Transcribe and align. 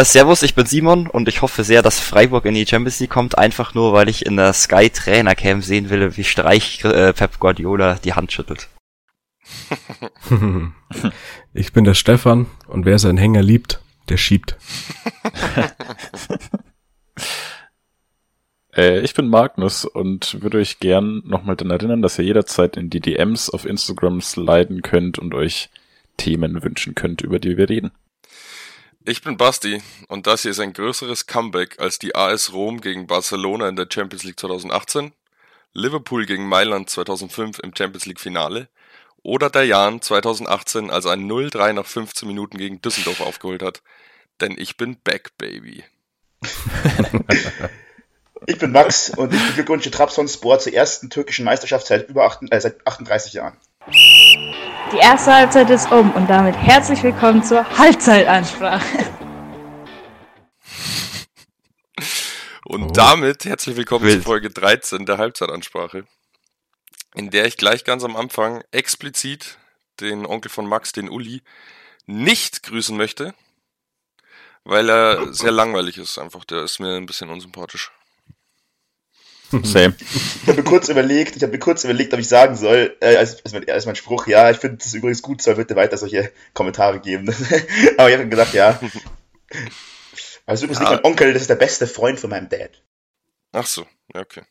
Äh, 0.00 0.04
servus, 0.06 0.42
ich 0.42 0.54
bin 0.54 0.64
Simon 0.64 1.08
und 1.08 1.28
ich 1.28 1.42
hoffe 1.42 1.62
sehr, 1.62 1.82
dass 1.82 2.00
Freiburg 2.00 2.46
in 2.46 2.54
die 2.54 2.66
Champions 2.66 3.00
League 3.00 3.10
kommt, 3.10 3.36
einfach 3.36 3.74
nur, 3.74 3.92
weil 3.92 4.08
ich 4.08 4.24
in 4.24 4.36
der 4.36 4.54
Sky 4.54 4.88
Trainer 4.88 5.34
Cam 5.34 5.60
sehen 5.60 5.90
will, 5.90 6.16
wie 6.16 6.24
Streich 6.24 6.82
äh, 6.84 7.12
Pep 7.12 7.38
Guardiola 7.38 7.96
die 7.96 8.14
Hand 8.14 8.32
schüttelt. 8.32 8.68
ich 11.52 11.74
bin 11.74 11.84
der 11.84 11.92
Stefan 11.92 12.46
und 12.66 12.86
wer 12.86 12.98
seinen 12.98 13.18
Hänger 13.18 13.42
liebt, 13.42 13.82
der 14.08 14.16
schiebt. 14.16 14.56
äh, 18.74 19.00
ich 19.00 19.12
bin 19.12 19.28
Magnus 19.28 19.84
und 19.84 20.40
würde 20.40 20.58
euch 20.58 20.80
gern 20.80 21.20
nochmal 21.26 21.56
daran 21.56 21.72
erinnern, 21.72 22.00
dass 22.00 22.18
ihr 22.18 22.24
jederzeit 22.24 22.78
in 22.78 22.88
die 22.88 23.00
DMs 23.00 23.50
auf 23.50 23.66
Instagram 23.66 24.22
sliden 24.22 24.80
könnt 24.80 25.18
und 25.18 25.34
euch 25.34 25.68
Themen 26.16 26.62
wünschen 26.62 26.94
könnt, 26.94 27.20
über 27.20 27.38
die 27.38 27.58
wir 27.58 27.68
reden. 27.68 27.90
Ich 29.02 29.22
bin 29.22 29.38
Basti 29.38 29.82
und 30.08 30.26
das 30.26 30.42
hier 30.42 30.50
ist 30.50 30.60
ein 30.60 30.74
größeres 30.74 31.26
Comeback 31.26 31.80
als 31.80 31.98
die 31.98 32.14
AS 32.14 32.52
Rom 32.52 32.82
gegen 32.82 33.06
Barcelona 33.06 33.70
in 33.70 33.76
der 33.76 33.88
Champions 33.90 34.24
League 34.24 34.38
2018, 34.38 35.14
Liverpool 35.72 36.26
gegen 36.26 36.46
Mailand 36.46 36.90
2005 36.90 37.60
im 37.60 37.74
Champions 37.74 38.04
League 38.04 38.20
Finale 38.20 38.68
oder 39.22 39.48
der 39.48 39.64
Jan 39.64 40.02
2018, 40.02 40.90
als 40.90 41.06
ein 41.06 41.26
0-3 41.26 41.72
nach 41.72 41.86
15 41.86 42.28
Minuten 42.28 42.58
gegen 42.58 42.82
Düsseldorf 42.82 43.22
aufgeholt 43.22 43.62
hat. 43.62 43.80
Denn 44.42 44.54
ich 44.58 44.76
bin 44.76 44.98
back, 45.02 45.30
Baby. 45.38 45.82
ich 48.46 48.58
bin 48.58 48.70
Max 48.70 49.08
und 49.16 49.32
ich 49.32 49.46
beglückwünsche 49.46 49.90
Trabzonspor 49.90 50.58
zur 50.58 50.74
ersten 50.74 51.08
türkischen 51.08 51.46
Meisterschaft 51.46 51.86
seit 51.86 52.10
über 52.10 52.26
8, 52.26 52.42
äh, 52.50 52.60
seit 52.60 52.86
38 52.86 53.32
Jahren. 53.32 53.56
Die 54.92 54.98
erste 55.00 55.34
Halbzeit 55.34 55.70
ist 55.70 55.90
um 55.90 56.12
und 56.12 56.28
damit 56.28 56.56
herzlich 56.56 57.02
willkommen 57.02 57.42
zur 57.42 57.68
Halbzeitansprache. 57.78 59.06
Und 62.64 62.82
oh. 62.84 62.92
damit 62.92 63.44
herzlich 63.44 63.76
willkommen 63.76 64.04
Wild. 64.04 64.18
zu 64.18 64.24
Folge 64.24 64.50
13 64.50 65.06
der 65.06 65.18
Halbzeitansprache, 65.18 66.06
in 67.14 67.30
der 67.30 67.46
ich 67.46 67.56
gleich 67.56 67.84
ganz 67.84 68.04
am 68.04 68.14
Anfang 68.14 68.62
explizit 68.70 69.58
den 70.00 70.26
Onkel 70.26 70.50
von 70.50 70.66
Max, 70.66 70.92
den 70.92 71.08
Uli, 71.08 71.42
nicht 72.06 72.62
grüßen 72.62 72.96
möchte, 72.96 73.34
weil 74.64 74.88
er 74.88 75.32
sehr 75.32 75.52
langweilig 75.52 75.98
ist 75.98 76.18
einfach. 76.18 76.44
Der 76.44 76.62
ist 76.62 76.78
mir 76.78 76.96
ein 76.96 77.06
bisschen 77.06 77.30
unsympathisch. 77.30 77.90
Same. 79.62 79.94
Ich 79.98 80.46
habe 80.46 80.58
mir 80.58 80.64
kurz 80.64 80.88
überlegt, 80.88 81.36
ich 81.36 81.42
habe 81.42 81.52
mir 81.52 81.58
kurz 81.58 81.84
überlegt, 81.84 82.14
ob 82.14 82.20
ich 82.20 82.28
sagen 82.28 82.56
soll, 82.56 82.96
äh, 83.00 83.16
als, 83.16 83.44
als, 83.44 83.52
mein, 83.52 83.68
als 83.68 83.86
mein 83.86 83.96
Spruch, 83.96 84.26
ja, 84.26 84.50
ich 84.50 84.58
finde 84.58 84.78
es 84.80 84.94
übrigens 84.94 85.22
gut, 85.22 85.42
soll 85.42 85.56
bitte 85.56 85.76
weiter 85.76 85.96
solche 85.96 86.30
Kommentare 86.54 87.00
geben. 87.00 87.34
Aber 87.98 88.08
ich 88.08 88.16
habe 88.16 88.28
gesagt, 88.28 88.54
ja. 88.54 88.78
Also 90.46 90.64
übrigens 90.64 90.82
ja. 90.82 90.90
nicht 90.90 91.02
mein 91.02 91.04
Onkel, 91.04 91.32
das 91.32 91.42
ist 91.42 91.50
der 91.50 91.56
beste 91.56 91.86
Freund 91.86 92.20
von 92.20 92.30
meinem 92.30 92.48
Dad. 92.48 92.82
Ach 93.52 93.66
so, 93.66 93.86
ja, 94.14 94.20
okay. 94.20 94.42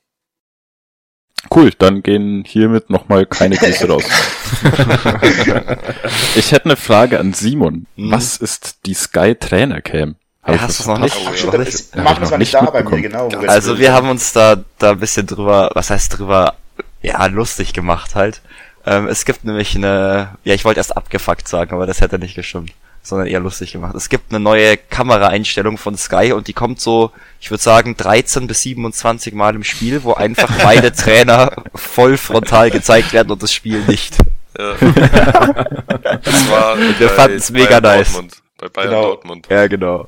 Cool, 1.54 1.72
dann 1.72 2.04
gehen 2.04 2.44
hiermit 2.46 2.90
nochmal 2.90 3.26
keine 3.26 3.56
Grüße 3.56 3.88
raus. 3.88 4.04
ich 6.36 6.52
hätte 6.52 6.66
eine 6.66 6.76
Frage 6.76 7.20
an 7.20 7.34
Simon. 7.34 7.88
Hm. 7.96 8.12
Was 8.12 8.38
ist 8.38 8.86
die 8.86 8.94
Sky 8.94 9.36
Trainer 9.36 9.82
Cam? 9.82 10.16
Ja, 10.48 10.62
hast 10.62 10.80
du 10.80 10.84
es 10.84 10.88
noch 10.88 10.98
nicht? 11.00 11.16
Ach, 11.28 11.36
stimmt, 11.36 11.68
ist, 11.68 11.96
Magnus 11.96 12.32
war 12.32 12.38
nicht 12.38 12.54
da 12.54 12.62
bei 12.62 12.84
mir, 12.84 13.02
genau. 13.02 13.30
Also 13.48 13.78
wir 13.78 13.94
haben 13.94 14.10
uns 14.10 14.32
da, 14.32 14.58
da 14.78 14.92
ein 14.92 15.00
bisschen 15.00 15.28
drüber, 15.28 15.70
was 15.74 15.90
heißt 15.90 16.18
drüber, 16.18 16.56
ja, 17.02 17.26
lustig 17.28 17.74
gemacht 17.74 18.16
halt. 18.16 18.42
Ähm, 18.86 19.08
es 19.08 19.26
gibt 19.26 19.44
nämlich 19.44 19.76
eine, 19.76 20.38
ja, 20.44 20.54
ich 20.54 20.66
wollte 20.66 20.80
erst 20.80 20.96
abgefuckt 20.96 21.48
sagen, 21.48 21.74
aber 21.74 21.86
das 21.86 22.02
hätte 22.02 22.18
nicht 22.18 22.36
gestimmt, 22.36 22.72
sondern 23.04 23.28
eher 23.28 23.42
lustig 23.42 23.74
gemacht. 23.74 23.96
Es 23.96 24.10
gibt 24.10 24.32
eine 24.32 24.40
neue 24.40 24.78
Kameraeinstellung 24.78 25.78
von 25.78 25.98
Sky 25.98 26.32
und 26.32 26.48
die 26.48 26.54
kommt 26.54 26.80
so, 26.80 27.12
ich 27.42 27.52
würde 27.52 27.62
sagen, 27.62 27.98
13 27.98 28.48
bis 28.48 28.62
27 28.62 29.34
Mal 29.34 29.56
im 29.56 29.64
Spiel, 29.64 30.04
wo 30.04 30.14
einfach 30.14 30.50
beide 30.64 30.94
Trainer 30.94 31.52
voll 31.76 32.18
frontal 32.18 32.72
gezeigt 32.72 33.12
werden 33.12 33.32
und 33.32 33.44
das 33.44 33.54
Spiel 33.54 33.84
nicht. 33.88 34.18
Ja. 34.58 34.74
das 34.80 36.50
war 36.50 36.78
wir 36.78 37.10
fanden 37.10 37.38
es 37.38 37.52
mega 37.52 37.80
nice. 37.80 38.14
Dortmund, 38.14 38.38
bei 38.58 38.70
Bayern 38.70 38.90
genau. 38.90 39.02
Dortmund. 39.04 39.48
Ja, 39.50 39.68
genau. 39.68 40.08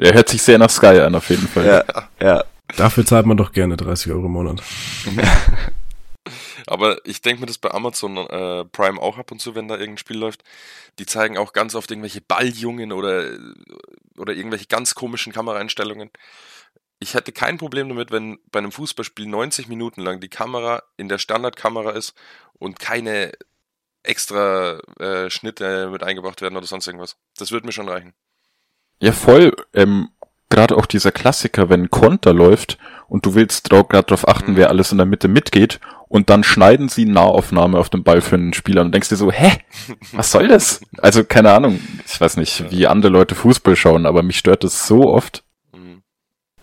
Der 0.00 0.14
hört 0.14 0.28
sich 0.28 0.42
sehr 0.42 0.58
nach 0.58 0.70
Sky 0.70 1.00
an, 1.00 1.14
auf 1.14 1.28
jeden 1.30 1.48
Fall. 1.48 1.66
Ja, 1.66 2.08
ja. 2.20 2.44
Dafür 2.76 3.06
zahlt 3.06 3.26
man 3.26 3.36
doch 3.36 3.52
gerne 3.52 3.76
30 3.76 4.12
Euro 4.12 4.26
im 4.26 4.32
Monat. 4.32 4.62
Aber 6.66 6.98
ich 7.06 7.22
denke 7.22 7.40
mir 7.40 7.46
das 7.46 7.58
bei 7.58 7.70
Amazon 7.70 8.16
äh, 8.16 8.64
Prime 8.64 9.00
auch 9.00 9.18
ab 9.18 9.30
und 9.30 9.40
zu, 9.40 9.54
wenn 9.54 9.68
da 9.68 9.74
irgendein 9.74 9.98
Spiel 9.98 10.18
läuft. 10.18 10.42
Die 10.98 11.06
zeigen 11.06 11.38
auch 11.38 11.52
ganz 11.52 11.76
oft 11.76 11.90
irgendwelche 11.90 12.20
Balljungen 12.20 12.90
oder, 12.90 13.30
oder 14.18 14.34
irgendwelche 14.34 14.66
ganz 14.66 14.96
komischen 14.96 15.32
Kameraeinstellungen. 15.32 16.10
Ich 16.98 17.14
hätte 17.14 17.30
kein 17.30 17.58
Problem 17.58 17.88
damit, 17.88 18.10
wenn 18.10 18.38
bei 18.50 18.58
einem 18.58 18.72
Fußballspiel 18.72 19.26
90 19.26 19.68
Minuten 19.68 20.00
lang 20.00 20.18
die 20.18 20.28
Kamera 20.28 20.82
in 20.96 21.08
der 21.08 21.18
Standardkamera 21.18 21.90
ist 21.90 22.14
und 22.54 22.80
keine 22.80 23.32
extra 24.02 24.80
äh, 24.98 25.30
Schnitte 25.30 25.90
mit 25.90 26.02
eingebracht 26.02 26.40
werden 26.40 26.56
oder 26.56 26.66
sonst 26.66 26.86
irgendwas. 26.86 27.16
Das 27.36 27.52
würde 27.52 27.66
mir 27.66 27.72
schon 27.72 27.88
reichen. 27.88 28.14
Ja, 29.00 29.12
voll. 29.12 29.54
Ähm, 29.74 30.08
gerade 30.48 30.76
auch 30.76 30.86
dieser 30.86 31.12
Klassiker, 31.12 31.68
wenn 31.68 31.84
ein 31.84 31.90
Konter 31.90 32.32
läuft 32.32 32.78
und 33.08 33.26
du 33.26 33.34
willst 33.34 33.70
gerade 33.70 33.88
darauf 33.88 34.28
achten, 34.28 34.52
mhm. 34.52 34.56
wer 34.56 34.70
alles 34.70 34.92
in 34.92 34.98
der 34.98 35.06
Mitte 35.06 35.28
mitgeht 35.28 35.80
und 36.08 36.30
dann 36.30 36.44
schneiden 36.44 36.88
sie 36.88 37.04
Nahaufnahme 37.04 37.78
auf 37.78 37.90
den 37.90 38.04
Ball 38.04 38.20
für 38.20 38.36
einen 38.36 38.54
Spieler 38.54 38.82
und 38.82 38.92
denkst 38.92 39.08
dir 39.08 39.16
so, 39.16 39.32
hä, 39.32 39.52
was 40.12 40.30
soll 40.30 40.48
das? 40.48 40.80
Also 40.98 41.24
keine 41.24 41.52
Ahnung, 41.52 41.80
ich 42.06 42.20
weiß 42.20 42.36
nicht, 42.36 42.70
wie 42.70 42.86
andere 42.86 43.12
Leute 43.12 43.34
Fußball 43.34 43.76
schauen, 43.76 44.06
aber 44.06 44.22
mich 44.22 44.38
stört 44.38 44.64
das 44.64 44.86
so 44.86 45.12
oft. 45.12 45.42
Mhm. 45.72 46.02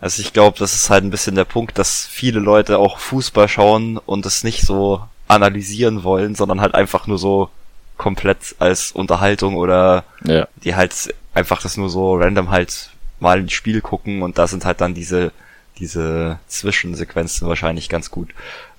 Also 0.00 0.22
ich 0.22 0.32
glaube, 0.32 0.58
das 0.58 0.74
ist 0.74 0.90
halt 0.90 1.04
ein 1.04 1.10
bisschen 1.10 1.34
der 1.34 1.44
Punkt, 1.44 1.78
dass 1.78 2.06
viele 2.06 2.40
Leute 2.40 2.78
auch 2.78 2.98
Fußball 2.98 3.48
schauen 3.48 3.98
und 3.98 4.26
es 4.26 4.44
nicht 4.44 4.62
so 4.62 5.02
analysieren 5.28 6.04
wollen, 6.04 6.34
sondern 6.34 6.60
halt 6.60 6.74
einfach 6.74 7.06
nur 7.06 7.18
so 7.18 7.50
komplett 7.96 8.56
als 8.58 8.92
Unterhaltung 8.92 9.56
oder 9.56 10.04
ja. 10.24 10.48
die 10.56 10.74
halt 10.74 11.14
einfach 11.34 11.62
das 11.62 11.76
nur 11.76 11.90
so 11.90 12.16
random 12.16 12.50
halt 12.50 12.90
mal 13.20 13.40
ins 13.40 13.52
Spiel 13.52 13.80
gucken 13.80 14.22
und 14.22 14.38
da 14.38 14.46
sind 14.46 14.64
halt 14.64 14.80
dann 14.80 14.94
diese 14.94 15.32
diese 15.78 16.38
Zwischensequenzen 16.46 17.48
wahrscheinlich 17.48 17.88
ganz 17.88 18.10
gut. 18.10 18.30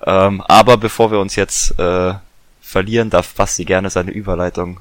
Ähm, 0.05 0.41
aber 0.41 0.77
bevor 0.77 1.11
wir 1.11 1.19
uns 1.19 1.35
jetzt 1.35 1.77
äh, 1.79 2.13
verlieren, 2.61 3.09
darf 3.09 3.33
Basti 3.33 3.66
gerne 3.66 3.89
seine 3.89 4.11
Überleitung. 4.11 4.79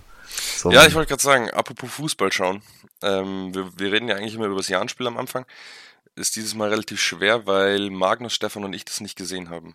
Ja, 0.65 0.87
ich 0.87 0.95
wollte 0.95 1.09
gerade 1.09 1.23
sagen, 1.23 1.51
apropos 1.51 1.91
Fußball 1.93 2.33
schauen. 2.33 2.63
Ähm, 3.03 3.55
wir, 3.55 3.79
wir 3.79 3.93
reden 3.93 4.09
ja 4.09 4.17
eigentlich 4.17 4.35
immer 4.35 4.47
über 4.47 4.57
das 4.57 4.69
Jahrenspiel 4.69 5.07
am 5.07 5.19
Anfang. 5.19 5.45
Ist 6.17 6.37
dieses 6.37 6.55
Mal 6.55 6.69
relativ 6.69 7.01
schwer, 7.01 7.47
weil 7.47 7.91
Magnus, 7.91 8.35
Stefan 8.35 8.65
und 8.65 8.73
ich 8.73 8.85
das 8.85 9.01
nicht 9.01 9.17
gesehen 9.17 9.51
haben. 9.51 9.75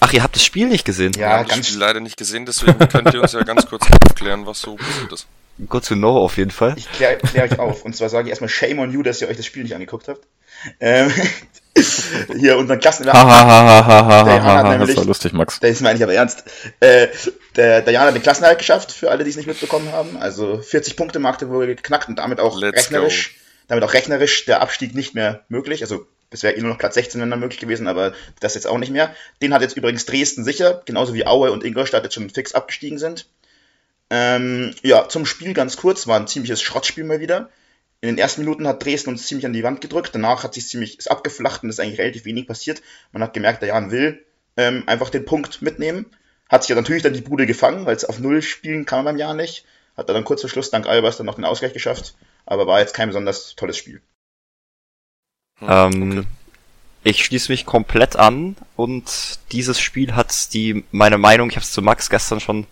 Ach, 0.00 0.12
ihr 0.12 0.22
habt 0.22 0.36
das 0.36 0.44
Spiel 0.44 0.68
nicht 0.68 0.84
gesehen? 0.84 1.12
Ja, 1.12 1.18
wir 1.18 1.28
haben 1.30 1.48
ganz 1.48 1.58
das 1.60 1.68
Spiel 1.68 1.78
leider 1.78 2.00
nicht 2.00 2.16
gesehen, 2.16 2.46
deswegen 2.46 2.78
könnt 2.88 3.14
ihr 3.14 3.22
uns 3.22 3.32
ja 3.32 3.42
ganz 3.42 3.66
kurz 3.66 3.86
aufklären, 4.06 4.46
was 4.46 4.60
so 4.60 4.76
passiert 4.76 5.12
ist. 5.12 5.26
Good 5.66 5.86
to 5.86 5.94
know 5.94 6.16
auf 6.18 6.36
jeden 6.36 6.50
Fall. 6.50 6.74
Ich 6.76 6.90
kläre 6.92 7.16
klär 7.16 7.44
euch 7.44 7.58
auf. 7.58 7.84
Und 7.84 7.96
zwar 7.96 8.08
sage 8.08 8.28
ich 8.28 8.30
erstmal 8.30 8.48
Shame 8.48 8.78
on 8.78 8.92
you, 8.92 9.02
dass 9.02 9.20
ihr 9.20 9.28
euch 9.28 9.36
das 9.36 9.46
Spiel 9.46 9.64
nicht 9.64 9.74
angeguckt 9.74 10.08
habt. 10.08 10.26
Ähm, 10.80 11.12
hier 12.38 12.58
unseren 12.58 12.78
Klassenlehrer. 12.78 13.16
das 14.86 14.96
war 14.96 15.04
lustig, 15.04 15.32
Max. 15.32 15.58
Das 15.60 15.80
meine 15.80 15.96
ich 15.96 16.02
aber 16.02 16.14
ernst. 16.14 16.44
Äh, 16.80 17.08
der, 17.56 17.82
der 17.82 17.92
Jan 17.92 18.06
hat 18.06 18.14
den 18.14 18.22
Klassenerhalt 18.22 18.58
geschafft, 18.58 18.92
für 18.92 19.10
alle, 19.10 19.24
die 19.24 19.30
es 19.30 19.36
nicht 19.36 19.46
mitbekommen 19.46 19.90
haben. 19.90 20.16
Also 20.16 20.58
40 20.58 20.96
Punkte 20.96 21.18
Marke 21.18 21.48
wurde 21.48 21.74
geknackt 21.74 22.08
und 22.08 22.18
damit 22.18 22.40
auch 22.40 22.58
Let's 22.58 22.76
rechnerisch, 22.76 23.34
go. 23.34 23.40
damit 23.68 23.84
auch 23.84 23.94
rechnerisch 23.94 24.44
der 24.44 24.62
Abstieg 24.62 24.94
nicht 24.94 25.14
mehr 25.14 25.44
möglich. 25.48 25.82
Also 25.82 26.06
es 26.30 26.42
wäre 26.42 26.54
eh 26.54 26.60
nur 26.60 26.70
noch 26.70 26.78
Platz 26.78 26.94
16 26.94 27.20
wenn 27.20 27.30
dann 27.30 27.40
möglich 27.40 27.60
gewesen, 27.60 27.88
aber 27.88 28.12
das 28.40 28.54
jetzt 28.54 28.66
auch 28.66 28.78
nicht 28.78 28.92
mehr. 28.92 29.14
Den 29.42 29.54
hat 29.54 29.62
jetzt 29.62 29.76
übrigens 29.76 30.06
Dresden 30.06 30.44
sicher, 30.44 30.82
genauso 30.84 31.14
wie 31.14 31.26
Aue 31.26 31.50
und 31.50 31.64
Ingolstadt 31.64 32.04
jetzt 32.04 32.14
schon 32.14 32.30
fix 32.30 32.52
abgestiegen 32.52 32.98
sind. 32.98 33.26
Ähm, 34.10 34.74
ja, 34.82 35.08
zum 35.08 35.26
Spiel 35.26 35.54
ganz 35.54 35.76
kurz, 35.76 36.06
war 36.06 36.18
ein 36.18 36.28
ziemliches 36.28 36.62
Schrottspiel 36.62 37.04
mal 37.04 37.20
wieder. 37.20 37.50
In 38.00 38.08
den 38.08 38.18
ersten 38.18 38.42
Minuten 38.42 38.66
hat 38.66 38.84
Dresden 38.84 39.10
uns 39.10 39.26
ziemlich 39.26 39.44
an 39.44 39.52
die 39.52 39.64
Wand 39.64 39.80
gedrückt, 39.80 40.14
danach 40.14 40.44
hat 40.44 40.54
sich 40.54 40.68
ziemlich 40.68 40.98
ist 40.98 41.10
abgeflacht 41.10 41.62
und 41.62 41.68
ist 41.68 41.80
eigentlich 41.80 41.98
relativ 41.98 42.24
wenig 42.24 42.46
passiert. 42.46 42.80
Man 43.12 43.22
hat 43.22 43.34
gemerkt, 43.34 43.60
der 43.60 43.70
Jan 43.70 43.90
will 43.90 44.24
ähm, 44.56 44.84
einfach 44.86 45.10
den 45.10 45.24
Punkt 45.24 45.62
mitnehmen. 45.62 46.06
Hat 46.48 46.62
sich 46.62 46.70
ja 46.70 46.76
natürlich 46.76 47.02
dann 47.02 47.12
die 47.12 47.20
Bude 47.20 47.46
gefangen, 47.46 47.86
weil 47.86 47.96
es 47.96 48.04
auf 48.04 48.18
Null 48.18 48.40
spielen 48.40 48.86
kann 48.86 48.98
man 48.98 49.06
beim 49.06 49.16
Jahr 49.18 49.34
nicht. 49.34 49.64
Hat 49.96 50.08
er 50.08 50.14
dann 50.14 50.24
kurz 50.24 50.40
vor 50.40 50.48
Schluss 50.48 50.70
dank 50.70 50.86
Albers 50.86 51.16
dann 51.16 51.26
noch 51.26 51.34
den 51.34 51.44
Ausgleich 51.44 51.72
geschafft, 51.72 52.14
aber 52.46 52.66
war 52.66 52.80
jetzt 52.80 52.94
kein 52.94 53.08
besonders 53.08 53.56
tolles 53.56 53.76
Spiel. 53.76 54.00
Hm, 55.58 55.68
ähm, 55.68 56.18
okay. 56.18 56.26
Ich 57.04 57.24
schließe 57.24 57.50
mich 57.50 57.66
komplett 57.66 58.16
an 58.16 58.56
und 58.76 59.38
dieses 59.52 59.80
Spiel 59.80 60.14
hat 60.14 60.52
die 60.52 60.84
meine 60.90 61.18
Meinung, 61.18 61.50
ich 61.50 61.56
habe 61.56 61.64
es 61.64 61.72
zu 61.72 61.82
Max 61.82 62.10
gestern 62.10 62.40
schon 62.40 62.66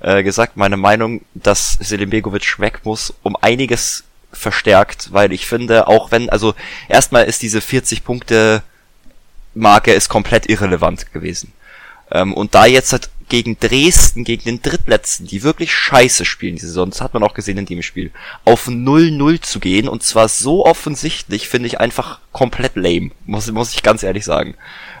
äh, 0.00 0.22
gesagt, 0.22 0.56
meine 0.56 0.76
Meinung, 0.76 1.22
dass 1.34 1.78
Selim 1.80 2.10
Begovic 2.10 2.58
weg 2.58 2.80
muss, 2.84 3.14
um 3.22 3.36
einiges 3.36 4.04
verstärkt, 4.32 5.12
weil 5.12 5.32
ich 5.32 5.46
finde, 5.46 5.88
auch 5.88 6.12
wenn, 6.12 6.30
also 6.30 6.54
erstmal 6.88 7.24
ist 7.24 7.42
diese 7.42 7.60
40 7.60 8.04
Punkte 8.04 8.62
Marke 9.54 9.92
ist 9.92 10.08
komplett 10.08 10.48
irrelevant 10.48 11.12
gewesen. 11.12 11.52
Ähm, 12.10 12.34
und 12.34 12.54
da 12.54 12.66
jetzt 12.66 12.92
halt 12.92 13.10
gegen 13.28 13.58
Dresden, 13.58 14.24
gegen 14.24 14.44
den 14.44 14.62
Drittletzten, 14.62 15.26
die 15.26 15.42
wirklich 15.42 15.72
scheiße 15.72 16.24
spielen 16.24 16.56
diese 16.56 16.66
Saison, 16.66 16.90
das 16.90 17.00
hat 17.00 17.14
man 17.14 17.22
auch 17.22 17.34
gesehen 17.34 17.58
in 17.58 17.66
dem 17.66 17.82
Spiel, 17.82 18.10
auf 18.44 18.66
0-0 18.66 19.40
zu 19.40 19.60
gehen 19.60 19.88
und 19.88 20.02
zwar 20.02 20.28
so 20.28 20.66
offensichtlich, 20.66 21.48
finde 21.48 21.68
ich 21.68 21.80
einfach 21.80 22.18
komplett 22.32 22.74
lame, 22.74 23.12
muss, 23.26 23.50
muss 23.52 23.72
ich 23.72 23.82
ganz 23.82 24.02
ehrlich 24.02 24.24
sagen. 24.24 24.56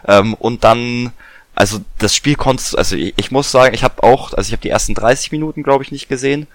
Ähm, 0.06 0.34
und 0.34 0.62
dann, 0.64 1.12
also 1.54 1.80
das 1.98 2.14
Spiel 2.14 2.36
konntest, 2.36 2.76
also 2.76 2.96
ich, 2.96 3.14
ich 3.16 3.30
muss 3.30 3.50
sagen, 3.50 3.74
ich 3.74 3.84
habe 3.84 4.02
auch, 4.02 4.32
also 4.32 4.48
ich 4.48 4.52
habe 4.52 4.62
die 4.62 4.70
ersten 4.70 4.94
30 4.94 5.32
Minuten, 5.32 5.62
glaube 5.62 5.84
ich, 5.84 5.92
nicht 5.92 6.08
gesehen 6.08 6.46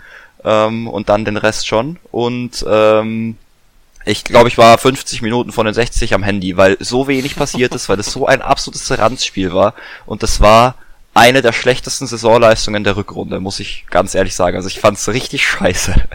ähm, 0.44 0.88
und 0.88 1.10
dann 1.10 1.26
den 1.26 1.38
Rest 1.38 1.68
schon 1.68 1.98
und 2.12 2.66
ähm, 2.68 3.38
ich 4.06 4.24
glaube, 4.24 4.48
ich 4.48 4.58
war 4.58 4.78
50 4.78 5.24
Minuten 5.24 5.52
von 5.52 5.66
den 5.66 5.74
60 5.74 6.14
am 6.14 6.22
Handy, 6.22 6.58
weil 6.58 6.78
so 6.80 7.08
wenig 7.08 7.36
passiert 7.36 7.74
ist, 7.74 7.90
weil 7.90 8.00
es 8.00 8.12
so 8.12 8.28
ein 8.28 8.44
absolutes 8.44 8.96
Ranzspiel 8.96 9.52
war. 9.52 9.74
Und 10.06 10.22
das 10.22 10.42
war 10.42 10.76
eine 11.16 11.42
der 11.42 11.54
schlechtesten 11.54 12.08
Saisonleistungen 12.08 12.84
der 12.84 12.98
Rückrunde, 12.98 13.40
muss 13.40 13.62
ich 13.62 13.86
ganz 13.90 14.14
ehrlich 14.16 14.36
sagen. 14.36 14.58
Also 14.58 14.68
ich 14.68 14.82
fand's 14.82 15.08
richtig 15.08 15.48
scheiße. 15.48 15.96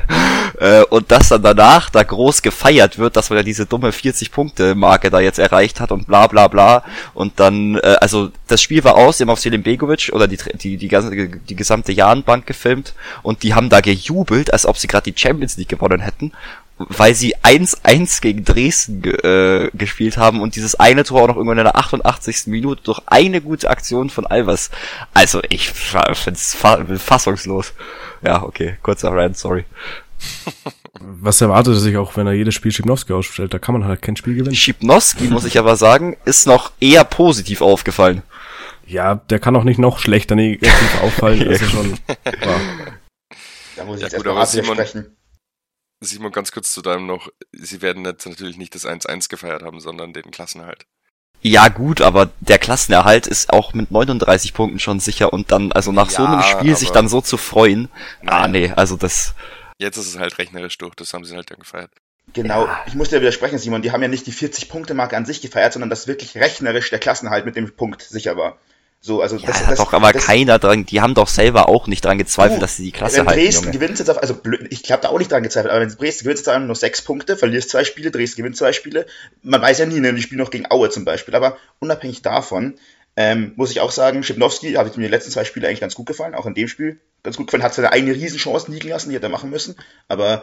Äh, 0.59 0.83
und 0.91 1.11
dass 1.11 1.29
dann 1.29 1.43
danach 1.43 1.89
da 1.89 2.03
groß 2.03 2.43
gefeiert 2.43 2.99
wird, 2.99 3.17
dass 3.17 3.31
man 3.31 3.39
ja 3.39 3.43
diese 3.43 3.65
dumme 3.65 3.91
40-Punkte-Marke 3.91 5.09
da 5.09 5.19
jetzt 5.21 5.39
erreicht 5.39 5.81
hat 5.81 5.91
und 5.91 6.07
bla 6.07 6.27
bla 6.27 6.49
bla. 6.49 6.83
Und 7.15 7.41
dann, 7.41 7.77
äh, 7.77 7.97
also 8.01 8.31
das 8.47 8.61
Spiel 8.61 8.85
war 8.85 8.97
aus, 8.97 9.17
die 9.17 9.23
haben 9.23 9.31
auf 9.31 9.39
Selim 9.39 9.63
Begovic 9.63 10.11
oder 10.13 10.29
die, 10.29 10.37
die, 10.37 10.77
die, 10.77 10.89
ganze, 10.89 11.11
die 11.17 11.57
gesamte 11.57 11.93
Jahnbank 11.93 12.47
gefilmt 12.47 12.93
und 13.23 13.43
die 13.43 13.55
haben 13.55 13.71
da 13.71 13.81
gejubelt, 13.81 14.53
als 14.53 14.67
ob 14.67 14.77
sie 14.77 14.87
gerade 14.87 15.11
die 15.11 15.19
Champions 15.19 15.57
League 15.57 15.69
gewonnen 15.69 16.01
hätten 16.01 16.33
weil 16.89 17.15
sie 17.15 17.37
1-1 17.37 18.23
gegen 18.23 18.45
Dresden 18.45 19.05
äh, 19.05 19.71
gespielt 19.75 20.17
haben 20.17 20.41
und 20.41 20.57
dieses 20.57 20.75
eine 20.77 21.05
Tor 21.05 21.23
auch 21.23 21.29
noch 21.29 21.37
irgendwann 21.37 21.59
in 21.59 21.65
der 21.65 21.77
88. 21.77 22.47
Minute 22.47 22.83
durch 22.85 23.01
eine 23.07 23.41
gute 23.43 23.69
Aktion 23.69 24.09
von 24.09 24.27
Albers. 24.27 24.71
Also 25.13 25.43
ich 25.49 25.71
find's 25.71 26.55
fa 26.55 26.85
fassungslos. 26.97 27.75
Ja, 28.23 28.43
okay, 28.43 28.77
kurzer 28.83 29.13
Rant, 29.13 29.37
sorry. 29.37 29.65
Was 31.01 31.41
erwartet 31.41 31.75
er 31.75 31.81
sich 31.81 31.97
auch, 31.97 32.17
wenn 32.17 32.27
er 32.27 32.33
jedes 32.33 32.55
Spiel 32.55 32.73
Schipnowski 32.73 33.13
ausstellt? 33.13 33.55
Da 33.55 33.59
kann 33.59 33.75
man 33.75 33.85
halt 33.85 34.03
kein 34.03 34.17
Spiel 34.17 34.35
gewinnen. 34.35 34.55
Schipnowski, 34.55 35.25
muss 35.25 35.45
ich 35.45 35.59
aber 35.59 35.77
sagen, 35.77 36.17
ist 36.25 36.47
noch 36.47 36.73
eher 36.81 37.05
positiv 37.05 37.63
aufgefallen. 37.63 38.23
Ja, 38.87 39.15
der 39.15 39.39
kann 39.39 39.55
auch 39.55 39.65
nicht 39.65 39.79
noch 39.79 39.99
schlechter 39.99 40.35
negativ 40.35 40.73
auffallen, 41.03 41.47
als 41.47 41.63
er 41.63 41.69
schon 41.69 41.93
war. 42.17 42.61
Da 43.77 43.85
muss 43.85 43.97
ich 43.97 44.03
ja, 44.03 44.09
jetzt 44.09 44.25
erstmal 44.25 44.77
sprechen. 44.77 45.17
Simon, 46.01 46.33
ganz 46.33 46.51
kurz 46.51 46.73
zu 46.73 46.81
deinem 46.81 47.07
noch, 47.07 47.29
sie 47.53 47.83
werden 47.83 48.05
jetzt 48.05 48.27
natürlich 48.27 48.57
nicht 48.57 48.75
das 48.75 48.87
1-1 48.87 49.29
gefeiert 49.29 49.63
haben, 49.63 49.81
sondern 49.81 50.13
den 50.13 50.31
Klassenerhalt. 50.31 50.87
Ja 51.43 51.69
gut, 51.69 52.01
aber 52.01 52.31
der 52.41 52.59
Klassenerhalt 52.59 53.27
ist 53.27 53.53
auch 53.53 53.73
mit 53.73 53.91
39 53.91 54.53
Punkten 54.53 54.79
schon 54.79 55.01
sicher 55.01 55.33
und 55.33 55.53
dann, 55.53 55.73
also 55.73 55.93
nach 55.93 56.11
ja, 56.11 56.17
so 56.17 56.25
einem 56.25 56.43
Spiel 56.43 56.77
sich 56.77 56.91
dann 56.91 57.09
so 57.09 57.21
zu 57.21 57.37
freuen, 57.37 57.89
ah, 57.93 58.25
nein. 58.25 58.35
ah 58.35 58.49
nee, 58.49 58.73
also 58.73 58.97
das... 58.97 59.35
Jetzt 59.79 59.97
ist 59.97 60.09
es 60.09 60.19
halt 60.19 60.39
rechnerisch 60.39 60.77
durch, 60.77 60.95
das 60.95 61.15
haben 61.15 61.25
sie 61.25 61.35
halt 61.35 61.51
dann 61.51 61.59
gefeiert. 61.59 61.91
Genau, 62.33 62.67
ja. 62.67 62.85
ich 62.87 62.95
muss 62.95 63.09
dir 63.09 63.21
widersprechen, 63.21 63.59
Simon, 63.59 63.83
die 63.83 63.93
haben 63.93 64.03
ja 64.03 64.09
nicht 64.09 64.27
die 64.27 64.33
40-Punkte-Marke 64.33 65.17
an 65.17 65.25
sich 65.25 65.41
gefeiert, 65.41 65.73
sondern 65.73 65.91
dass 65.91 66.07
wirklich 66.07 66.37
rechnerisch 66.37 66.91
der 66.91 66.99
Klassenerhalt 66.99 67.45
mit 67.45 67.57
dem 67.57 67.75
Punkt 67.75 68.03
sicher 68.03 68.37
war. 68.37 68.59
So, 69.03 69.23
also 69.23 69.37
ja, 69.37 69.47
das, 69.47 69.63
hat 69.63 69.71
das, 69.73 69.79
doch 69.79 69.95
aber 69.95 70.13
das, 70.13 70.27
keiner 70.27 70.59
dran, 70.59 70.85
die 70.85 71.01
haben 71.01 71.15
doch 71.15 71.29
selber 71.29 71.71
auch 71.71 71.87
nicht 71.87 72.05
dran 72.05 72.19
gezweifelt, 72.19 72.59
uh, 72.59 72.61
dass 72.61 72.77
sie 72.77 72.85
die 72.85 72.93
Klasse 72.93 73.19
wenn 73.19 73.29
halten. 73.29 73.41
Dresden 73.41 73.73
gewinnt 73.73 73.99
jetzt 73.99 74.11
auf, 74.11 74.19
also 74.19 74.35
blöd, 74.35 74.67
ich 74.69 74.93
habe 74.93 75.01
da 75.01 75.09
auch 75.09 75.19
nicht 75.19 75.33
dran 75.33 75.43
gezweifelt, 75.43 75.73
aber 75.73 75.81
wenn 75.81 75.89
Dresden 75.89 76.25
gewinnt 76.25 76.39
jetzt 76.39 76.49
einfach 76.49 76.67
nur 76.67 76.77
sechs 76.77 77.01
Punkte, 77.01 77.39
verlierst 77.39 77.71
zwei 77.71 77.85
Spiele, 77.85 78.11
Dresden 78.11 78.37
gewinnt 78.37 78.59
zwei 78.59 78.75
Spiele, 78.75 79.07
man 79.43 79.63
weiß 79.63 79.79
ja 79.79 79.87
nie, 79.87 80.01
ne, 80.01 80.13
die 80.13 80.21
spielen 80.21 80.41
noch 80.41 80.51
gegen 80.51 80.71
Aue 80.71 80.91
zum 80.91 81.07
Beispiel, 81.07 81.35
aber 81.35 81.57
unabhängig 81.79 82.21
davon, 82.21 82.75
ähm, 83.17 83.55
muss 83.57 83.71
ich 83.71 83.81
auch 83.81 83.91
sagen, 83.91 84.23
Schipnowski 84.23 84.75
hat 84.75 84.95
mir 84.99 85.05
die 85.05 85.11
letzten 85.11 85.31
zwei 85.31 85.45
Spiele 85.45 85.67
eigentlich 85.67 85.81
ganz 85.81 85.95
gut 85.95 86.07
gefallen, 86.07 86.35
auch 86.35 86.45
in 86.45 86.55
dem 86.55 86.69
Spiel 86.69 87.01
ganz 87.23 87.39
gut 87.39 87.47
gefallen, 87.47 87.63
hat 87.63 87.73
seine 87.73 87.93
eigene 87.93 88.15
Riesenchance 88.15 88.71
liegen 88.71 88.91
lassen, 88.91 89.09
die 89.09 89.17
hätte 89.17 89.27
er 89.27 89.31
machen 89.31 89.49
müssen, 89.49 89.77
aber 90.09 90.43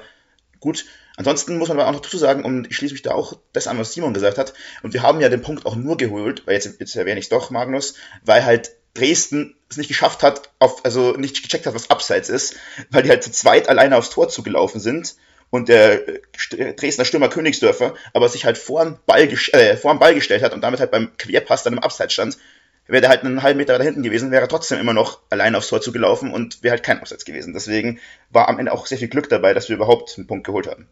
gut, 0.59 0.85
Ansonsten 1.17 1.57
muss 1.57 1.67
man 1.67 1.79
aber 1.79 1.89
auch 1.89 1.93
noch 1.93 2.01
dazu 2.01 2.19
sagen, 2.19 2.45
und 2.45 2.67
ich 2.69 2.75
schließe 2.77 2.93
mich 2.93 3.01
da 3.01 3.11
auch 3.11 3.39
das 3.51 3.65
an, 3.65 3.79
was 3.79 3.91
Simon 3.91 4.13
gesagt 4.13 4.37
hat, 4.37 4.53
und 4.83 4.93
wir 4.93 5.01
haben 5.01 5.19
ja 5.19 5.29
den 5.29 5.41
Punkt 5.41 5.65
auch 5.65 5.75
nur 5.75 5.97
geholt, 5.97 6.45
weil 6.45 6.53
jetzt, 6.53 6.79
jetzt 6.79 6.95
erwähne 6.95 7.19
ich 7.19 7.25
es 7.25 7.29
doch, 7.29 7.49
Magnus, 7.49 7.95
weil 8.23 8.45
halt 8.45 8.71
Dresden 8.93 9.55
es 9.69 9.77
nicht 9.77 9.87
geschafft 9.87 10.21
hat, 10.21 10.51
auf, 10.59 10.85
also 10.85 11.13
nicht 11.13 11.41
gecheckt 11.41 11.65
hat, 11.65 11.73
was 11.73 11.89
Abseits 11.89 12.29
ist, 12.29 12.55
weil 12.91 13.01
die 13.01 13.09
halt 13.09 13.23
zu 13.23 13.31
zweit 13.31 13.67
alleine 13.67 13.97
aufs 13.97 14.11
Tor 14.11 14.29
zugelaufen 14.29 14.79
sind 14.79 15.15
und 15.49 15.69
der 15.69 16.07
äh, 16.07 16.73
Dresdner 16.75 17.05
Stürmer 17.05 17.29
Königsdörfer 17.29 17.95
aber 18.13 18.29
sich 18.29 18.45
halt 18.45 18.57
vor 18.57 18.83
den 18.83 18.99
Ball, 19.07 19.23
äh, 19.23 19.75
Ball 19.75 20.13
gestellt 20.13 20.43
hat 20.43 20.53
und 20.53 20.61
damit 20.61 20.79
halt 20.79 20.91
beim 20.91 21.17
Querpass 21.17 21.63
dann 21.63 21.73
im 21.73 21.79
Abseits 21.79 22.13
stand, 22.13 22.37
wäre 22.87 23.01
der 23.01 23.09
halt 23.09 23.23
einen 23.23 23.43
halben 23.43 23.57
Meter 23.57 23.77
da 23.77 23.83
hinten 23.83 24.03
gewesen, 24.03 24.31
wäre 24.31 24.41
er 24.41 24.47
trotzdem 24.47 24.79
immer 24.79 24.93
noch 24.93 25.19
alleine 25.29 25.57
aufs 25.57 25.69
Tor 25.69 25.81
zugelaufen 25.81 26.31
und 26.31 26.63
wäre 26.63 26.71
halt 26.73 26.83
kein 26.83 26.99
Abseits 26.99 27.25
gewesen. 27.25 27.53
Deswegen 27.53 27.99
war 28.29 28.47
am 28.47 28.59
Ende 28.59 28.71
auch 28.71 28.85
sehr 28.85 28.97
viel 28.97 29.09
Glück 29.09 29.29
dabei, 29.29 29.53
dass 29.53 29.69
wir 29.69 29.75
überhaupt 29.75 30.17
einen 30.17 30.27
Punkt 30.27 30.45
geholt 30.45 30.67
haben. 30.67 30.87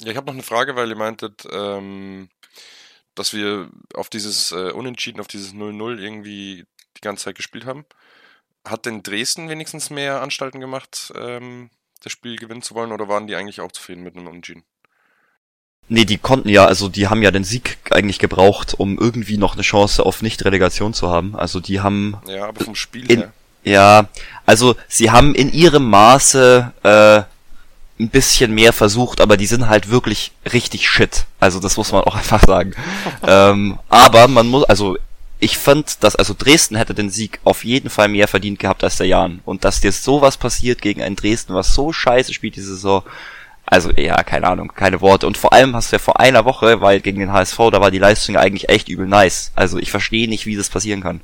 Ja, 0.00 0.10
ich 0.10 0.16
habe 0.16 0.26
noch 0.26 0.34
eine 0.34 0.42
Frage, 0.42 0.76
weil 0.76 0.88
ihr 0.88 0.96
meintet, 0.96 1.46
ähm, 1.50 2.28
dass 3.14 3.34
wir 3.34 3.68
auf 3.94 4.08
dieses 4.08 4.52
äh, 4.52 4.70
Unentschieden, 4.70 5.20
auf 5.20 5.26
dieses 5.26 5.52
0-0 5.52 5.98
irgendwie 5.98 6.66
die 6.96 7.00
ganze 7.00 7.24
Zeit 7.24 7.34
gespielt 7.34 7.66
haben. 7.66 7.84
Hat 8.66 8.86
denn 8.86 9.02
Dresden 9.02 9.48
wenigstens 9.48 9.90
mehr 9.90 10.22
Anstalten 10.22 10.60
gemacht, 10.60 11.12
ähm, 11.16 11.70
das 12.02 12.12
Spiel 12.12 12.36
gewinnen 12.36 12.62
zu 12.62 12.74
wollen, 12.74 12.92
oder 12.92 13.08
waren 13.08 13.26
die 13.26 13.34
eigentlich 13.34 13.60
auch 13.60 13.72
zufrieden 13.72 14.02
mit 14.02 14.16
einem 14.16 14.28
Unentschieden? 14.28 14.64
Nee, 15.90 16.04
die 16.04 16.18
konnten 16.18 16.48
ja, 16.50 16.66
also 16.66 16.88
die 16.88 17.08
haben 17.08 17.22
ja 17.22 17.30
den 17.30 17.44
Sieg 17.44 17.78
eigentlich 17.90 18.18
gebraucht, 18.18 18.74
um 18.76 18.98
irgendwie 18.98 19.38
noch 19.38 19.54
eine 19.54 19.62
Chance 19.62 20.04
auf 20.04 20.20
Nicht-Relegation 20.20 20.92
zu 20.92 21.08
haben. 21.08 21.34
Also 21.34 21.60
die 21.60 21.80
haben. 21.80 22.18
Ja, 22.26 22.48
aber 22.48 22.64
vom 22.64 22.74
Spiel 22.74 23.10
in, 23.10 23.20
her. 23.20 23.32
Ja, 23.64 24.08
also 24.44 24.76
sie 24.86 25.10
haben 25.10 25.34
in 25.34 25.52
ihrem 25.52 25.88
Maße 25.88 26.72
äh, 26.82 28.02
ein 28.02 28.10
bisschen 28.10 28.54
mehr 28.54 28.72
versucht, 28.72 29.20
aber 29.20 29.36
die 29.36 29.46
sind 29.46 29.68
halt 29.68 29.90
wirklich 29.90 30.32
richtig 30.52 30.88
shit. 30.88 31.24
Also 31.40 31.58
das 31.58 31.76
muss 31.76 31.92
man 31.92 32.04
auch 32.04 32.14
einfach 32.16 32.42
sagen. 32.44 32.74
ähm, 33.26 33.78
aber 33.88 34.28
man 34.28 34.46
muss, 34.46 34.64
also 34.64 34.96
ich 35.40 35.56
fand, 35.56 36.02
dass 36.02 36.16
also 36.16 36.34
Dresden 36.36 36.76
hätte 36.76 36.94
den 36.94 37.10
Sieg 37.10 37.40
auf 37.44 37.64
jeden 37.64 37.90
Fall 37.90 38.08
mehr 38.08 38.28
verdient 38.28 38.58
gehabt 38.58 38.82
als 38.84 38.96
der 38.96 39.06
Jan. 39.06 39.40
Und 39.44 39.64
dass 39.64 39.80
dir 39.80 39.92
sowas 39.92 40.36
passiert 40.36 40.82
gegen 40.82 41.02
ein 41.02 41.16
Dresden, 41.16 41.54
was 41.54 41.74
so 41.74 41.92
scheiße 41.92 42.34
spielt 42.34 42.56
diese 42.56 42.74
Saison, 42.74 43.02
also 43.70 43.90
ja, 43.90 44.22
keine 44.22 44.46
Ahnung, 44.46 44.72
keine 44.74 45.00
Worte. 45.00 45.26
Und 45.26 45.36
vor 45.36 45.52
allem 45.52 45.74
hast 45.76 45.92
du 45.92 45.96
ja 45.96 46.00
vor 46.00 46.20
einer 46.20 46.44
Woche, 46.44 46.80
weil 46.80 47.00
gegen 47.00 47.20
den 47.20 47.32
HSV, 47.32 47.56
da 47.70 47.80
war 47.80 47.90
die 47.90 47.98
Leistung 47.98 48.36
eigentlich 48.36 48.68
echt 48.68 48.88
übel 48.88 49.06
nice. 49.06 49.52
Also 49.54 49.78
ich 49.78 49.90
verstehe 49.90 50.28
nicht, 50.28 50.46
wie 50.46 50.56
das 50.56 50.70
passieren 50.70 51.02
kann. 51.02 51.20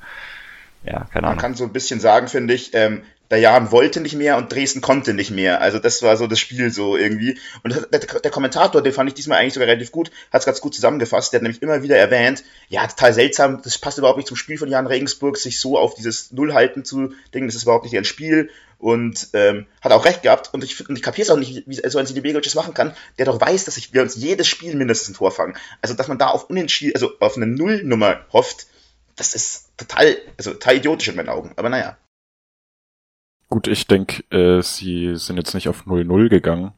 Ja, 0.84 1.06
keine 1.12 1.26
Ahnung. 1.26 1.36
Man 1.36 1.38
kann 1.38 1.54
so 1.54 1.64
ein 1.64 1.72
bisschen 1.72 2.00
sagen, 2.00 2.28
finde 2.28 2.52
ich, 2.54 2.74
ähm, 2.74 3.02
der 3.30 3.38
Jan 3.38 3.72
wollte 3.72 4.00
nicht 4.00 4.14
mehr 4.14 4.36
und 4.36 4.52
Dresden 4.52 4.82
konnte 4.82 5.14
nicht 5.14 5.30
mehr. 5.30 5.62
Also 5.62 5.78
das 5.78 6.02
war 6.02 6.16
so 6.16 6.26
das 6.26 6.38
Spiel 6.38 6.70
so 6.70 6.96
irgendwie. 6.96 7.38
Und 7.62 7.74
der, 7.90 7.98
der 7.98 8.30
Kommentator, 8.30 8.82
den 8.82 8.92
fand 8.92 9.08
ich 9.08 9.14
diesmal 9.14 9.38
eigentlich 9.38 9.54
sogar 9.54 9.68
relativ 9.68 9.92
gut, 9.92 10.10
hat 10.30 10.40
es 10.40 10.46
ganz 10.46 10.60
gut 10.60 10.74
zusammengefasst. 10.74 11.32
Der 11.32 11.38
hat 11.38 11.42
nämlich 11.42 11.62
immer 11.62 11.82
wieder 11.82 11.96
erwähnt, 11.96 12.44
ja, 12.68 12.86
total 12.86 13.14
seltsam, 13.14 13.62
das 13.62 13.78
passt 13.78 13.96
überhaupt 13.96 14.18
nicht 14.18 14.28
zum 14.28 14.36
Spiel 14.36 14.58
von 14.58 14.68
Jan 14.68 14.86
Regensburg, 14.86 15.38
sich 15.38 15.58
so 15.58 15.78
auf 15.78 15.94
dieses 15.94 16.32
Nullhalten 16.32 16.84
zu 16.84 17.14
denken, 17.32 17.48
das 17.48 17.56
ist 17.56 17.62
überhaupt 17.62 17.84
nicht 17.84 17.94
ihr 17.94 18.04
Spiel. 18.04 18.50
Und 18.84 19.28
ähm, 19.32 19.64
hat 19.80 19.92
auch 19.92 20.04
recht 20.04 20.20
gehabt. 20.20 20.52
Und 20.52 20.62
ich, 20.62 20.78
ich 20.78 21.00
kapiere 21.00 21.24
es 21.24 21.30
auch 21.30 21.38
nicht, 21.38 21.66
wie 21.66 21.88
so 21.88 21.98
ein 21.98 22.04
Sidibegovic 22.04 22.44
das 22.44 22.54
machen 22.54 22.74
kann, 22.74 22.94
der 23.16 23.24
doch 23.24 23.40
weiß, 23.40 23.64
dass 23.64 23.78
ich, 23.78 23.94
wir 23.94 24.02
uns 24.02 24.14
jedes 24.14 24.46
Spiel 24.46 24.76
mindestens 24.76 25.08
ein 25.08 25.16
Tor 25.16 25.30
fangen. 25.30 25.56
Also, 25.80 25.94
dass 25.94 26.06
man 26.06 26.18
da 26.18 26.26
auf 26.26 26.50
Unentschieden, 26.50 26.94
also 26.94 27.12
auf 27.18 27.38
eine 27.38 27.46
Nullnummer 27.46 28.26
hofft, 28.30 28.66
das 29.16 29.34
ist 29.34 29.70
total, 29.78 30.18
also 30.36 30.52
total 30.52 30.76
idiotisch 30.76 31.08
in 31.08 31.16
meinen 31.16 31.30
Augen. 31.30 31.54
Aber 31.56 31.70
naja. 31.70 31.96
Gut, 33.48 33.68
ich 33.68 33.86
denke, 33.86 34.22
äh, 34.30 34.60
sie 34.60 35.16
sind 35.16 35.38
jetzt 35.38 35.54
nicht 35.54 35.70
auf 35.70 35.86
0-0 35.86 36.28
gegangen, 36.28 36.72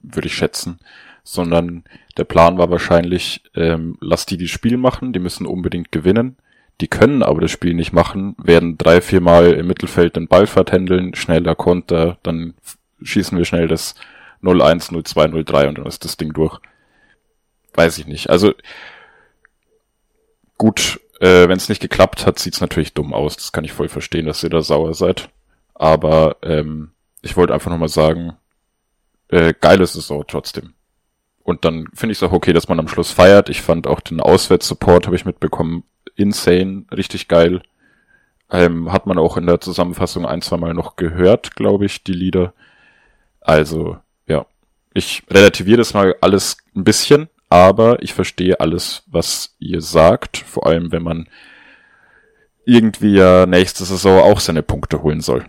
würde 0.00 0.26
ich 0.26 0.34
schätzen, 0.34 0.80
sondern 1.22 1.84
der 2.16 2.24
Plan 2.24 2.58
war 2.58 2.72
wahrscheinlich, 2.72 3.44
ähm, 3.54 3.96
lass 4.00 4.26
die 4.26 4.36
die 4.36 4.48
Spiel 4.48 4.78
machen, 4.78 5.12
die 5.12 5.20
müssen 5.20 5.46
unbedingt 5.46 5.92
gewinnen. 5.92 6.38
Die 6.80 6.88
können 6.88 7.22
aber 7.22 7.40
das 7.40 7.50
Spiel 7.50 7.74
nicht 7.74 7.92
machen, 7.92 8.34
werden 8.38 8.78
drei, 8.78 9.00
vier 9.00 9.20
Mal 9.20 9.52
im 9.52 9.66
Mittelfeld 9.66 10.16
den 10.16 10.28
Ball 10.28 10.46
vertändeln, 10.46 11.14
schneller 11.14 11.54
Konter, 11.54 12.18
dann 12.22 12.54
schießen 13.02 13.38
wir 13.38 13.44
schnell 13.44 13.68
das 13.68 13.94
0-1, 14.42 14.90
0-2, 14.90 15.44
0-3 15.44 15.68
und 15.68 15.78
dann 15.78 15.86
ist 15.86 16.04
das 16.04 16.16
Ding 16.16 16.32
durch. 16.32 16.58
Weiß 17.74 17.98
ich 17.98 18.06
nicht. 18.06 18.30
Also 18.30 18.52
gut, 20.58 21.00
äh, 21.20 21.48
wenn 21.48 21.56
es 21.56 21.68
nicht 21.68 21.80
geklappt 21.80 22.26
hat, 22.26 22.38
sieht's 22.38 22.60
natürlich 22.60 22.94
dumm 22.94 23.14
aus. 23.14 23.36
Das 23.36 23.52
kann 23.52 23.64
ich 23.64 23.72
voll 23.72 23.88
verstehen, 23.88 24.26
dass 24.26 24.42
ihr 24.42 24.50
da 24.50 24.60
sauer 24.60 24.94
seid. 24.94 25.30
Aber 25.74 26.36
ähm, 26.42 26.90
ich 27.22 27.36
wollte 27.36 27.54
einfach 27.54 27.70
nochmal 27.70 27.88
sagen, 27.88 28.36
äh, 29.28 29.54
geil 29.58 29.80
ist 29.80 29.94
es 29.94 30.08
so 30.08 30.22
trotzdem. 30.24 30.74
Und 31.42 31.64
dann 31.64 31.86
finde 31.94 32.12
ich 32.12 32.18
es 32.18 32.22
auch 32.22 32.32
okay, 32.32 32.52
dass 32.52 32.68
man 32.68 32.78
am 32.78 32.88
Schluss 32.88 33.10
feiert. 33.10 33.48
Ich 33.48 33.62
fand 33.62 33.86
auch 33.86 34.00
den 34.00 34.20
Auswärtssupport, 34.20 35.06
habe 35.06 35.16
ich 35.16 35.24
mitbekommen, 35.24 35.84
insane, 36.22 36.84
richtig 36.90 37.28
geil. 37.28 37.62
Ähm, 38.50 38.92
hat 38.92 39.06
man 39.06 39.18
auch 39.18 39.36
in 39.36 39.46
der 39.46 39.60
Zusammenfassung 39.60 40.26
ein, 40.26 40.42
zwei 40.42 40.56
Mal 40.56 40.74
noch 40.74 40.96
gehört, 40.96 41.56
glaube 41.56 41.86
ich, 41.86 42.04
die 42.04 42.12
Lieder. 42.12 42.52
Also, 43.40 43.98
ja. 44.26 44.46
Ich 44.94 45.22
relativiere 45.30 45.78
das 45.78 45.94
mal 45.94 46.14
alles 46.20 46.58
ein 46.76 46.84
bisschen, 46.84 47.28
aber 47.48 48.02
ich 48.02 48.14
verstehe 48.14 48.60
alles, 48.60 49.04
was 49.06 49.56
ihr 49.58 49.80
sagt. 49.80 50.38
Vor 50.38 50.66
allem, 50.66 50.92
wenn 50.92 51.02
man 51.02 51.28
irgendwie 52.64 53.14
ja 53.16 53.46
nächste 53.46 53.84
Saison 53.84 54.20
auch 54.22 54.40
seine 54.40 54.62
Punkte 54.62 55.02
holen 55.02 55.20
soll. 55.20 55.46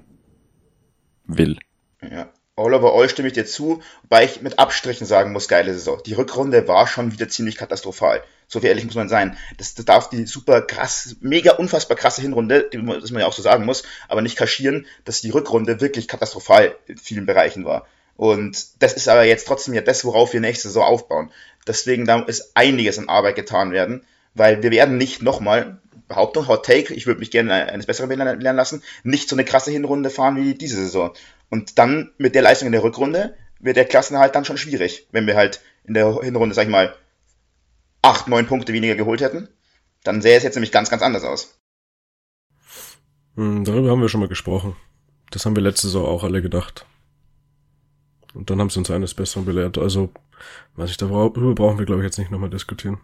Will. 1.25 1.57
Ja. 2.01 2.32
All 2.55 2.75
over 2.75 2.93
all 2.93 3.09
stimme 3.09 3.29
ich 3.29 3.33
dir 3.33 3.47
zu, 3.47 3.81
wobei 4.03 4.25
ich 4.25 4.41
mit 4.43 4.59
Abstrichen 4.59 5.07
sagen 5.07 5.31
muss, 5.31 5.47
geile 5.47 5.73
Saison. 5.73 5.99
Die 6.05 6.13
Rückrunde 6.13 6.67
war 6.67 6.85
schon 6.85 7.11
wieder 7.11 7.27
ziemlich 7.27 7.55
katastrophal. 7.55 8.23
So 8.47 8.61
wie 8.61 8.67
ehrlich 8.67 8.85
muss 8.85 8.93
man 8.93 9.09
sein. 9.09 9.37
Das, 9.57 9.73
das 9.73 9.85
darf 9.85 10.09
die 10.09 10.27
super 10.27 10.61
krass, 10.61 11.15
mega 11.19 11.53
unfassbar 11.53 11.97
krasse 11.97 12.21
Hinrunde, 12.21 12.69
das 12.71 13.09
man 13.09 13.21
ja 13.21 13.25
auch 13.25 13.33
so 13.33 13.41
sagen 13.41 13.65
muss, 13.65 13.81
aber 14.07 14.21
nicht 14.21 14.37
kaschieren, 14.37 14.85
dass 15.03 15.21
die 15.21 15.31
Rückrunde 15.31 15.81
wirklich 15.81 16.07
katastrophal 16.07 16.75
in 16.85 16.97
vielen 16.97 17.25
Bereichen 17.25 17.65
war. 17.65 17.87
Und 18.17 18.83
das 18.83 18.93
ist 18.93 19.07
aber 19.07 19.23
jetzt 19.23 19.47
trotzdem 19.47 19.73
ja 19.73 19.81
das, 19.81 20.05
worauf 20.05 20.33
wir 20.33 20.39
nächste 20.39 20.67
Saison 20.67 20.83
aufbauen. 20.83 21.31
Deswegen 21.65 22.05
da 22.05 22.19
ist 22.19 22.51
einiges 22.55 22.99
an 22.99 23.09
Arbeit 23.09 23.35
getan 23.35 23.71
werden, 23.71 24.05
weil 24.35 24.61
wir 24.61 24.69
werden 24.69 24.97
nicht 24.97 25.23
nochmal, 25.23 25.79
Behauptung, 26.07 26.47
Hot 26.47 26.65
Take, 26.65 26.93
ich 26.93 27.07
würde 27.07 27.21
mich 27.21 27.31
gerne 27.31 27.53
eines 27.53 27.87
Besseren 27.87 28.09
lernen 28.11 28.57
lassen, 28.57 28.83
nicht 29.03 29.29
so 29.29 29.35
eine 29.35 29.45
krasse 29.45 29.71
Hinrunde 29.71 30.11
fahren 30.11 30.35
wie 30.35 30.53
diese 30.53 30.75
Saison. 30.75 31.13
Und 31.53 31.77
dann 31.77 32.11
mit 32.17 32.33
der 32.33 32.41
Leistung 32.41 32.65
in 32.65 32.71
der 32.71 32.81
Rückrunde 32.81 33.37
wird 33.59 33.77
der 33.77 33.85
Klassenerhalt 33.85 34.33
dann 34.33 34.43
schon 34.43 34.57
schwierig, 34.57 35.07
wenn 35.11 35.27
wir 35.27 35.35
halt 35.35 35.61
in 35.83 35.93
der 35.93 36.19
Hinrunde, 36.23 36.55
sag 36.55 36.63
ich 36.63 36.71
mal, 36.71 36.95
acht, 38.01 38.27
neun 38.27 38.47
Punkte 38.47 38.73
weniger 38.73 38.95
geholt 38.95 39.21
hätten. 39.21 39.47
Dann 40.03 40.23
sähe 40.23 40.35
es 40.35 40.41
jetzt 40.41 40.55
nämlich 40.55 40.71
ganz, 40.71 40.89
ganz 40.89 41.03
anders 41.03 41.23
aus. 41.23 41.59
Hm, 43.35 43.65
darüber 43.65 43.91
haben 43.91 44.01
wir 44.01 44.09
schon 44.09 44.21
mal 44.21 44.29
gesprochen. 44.29 44.75
Das 45.29 45.45
haben 45.45 45.55
wir 45.55 45.61
letzte 45.61 45.85
Saison 45.85 46.07
auch 46.07 46.23
alle 46.23 46.41
gedacht. 46.41 46.87
Und 48.33 48.49
dann 48.49 48.59
haben 48.59 48.71
sie 48.71 48.79
uns 48.79 48.89
eines 48.89 49.13
Besseren 49.13 49.45
belehrt. 49.45 49.77
Also, 49.77 50.11
weiß 50.73 50.89
ich, 50.89 50.97
darüber 50.97 51.29
brauchen 51.29 51.77
wir, 51.77 51.85
glaube 51.85 52.01
ich, 52.01 52.05
jetzt 52.05 52.17
nicht 52.17 52.31
nochmal 52.31 52.49
diskutieren. 52.49 52.99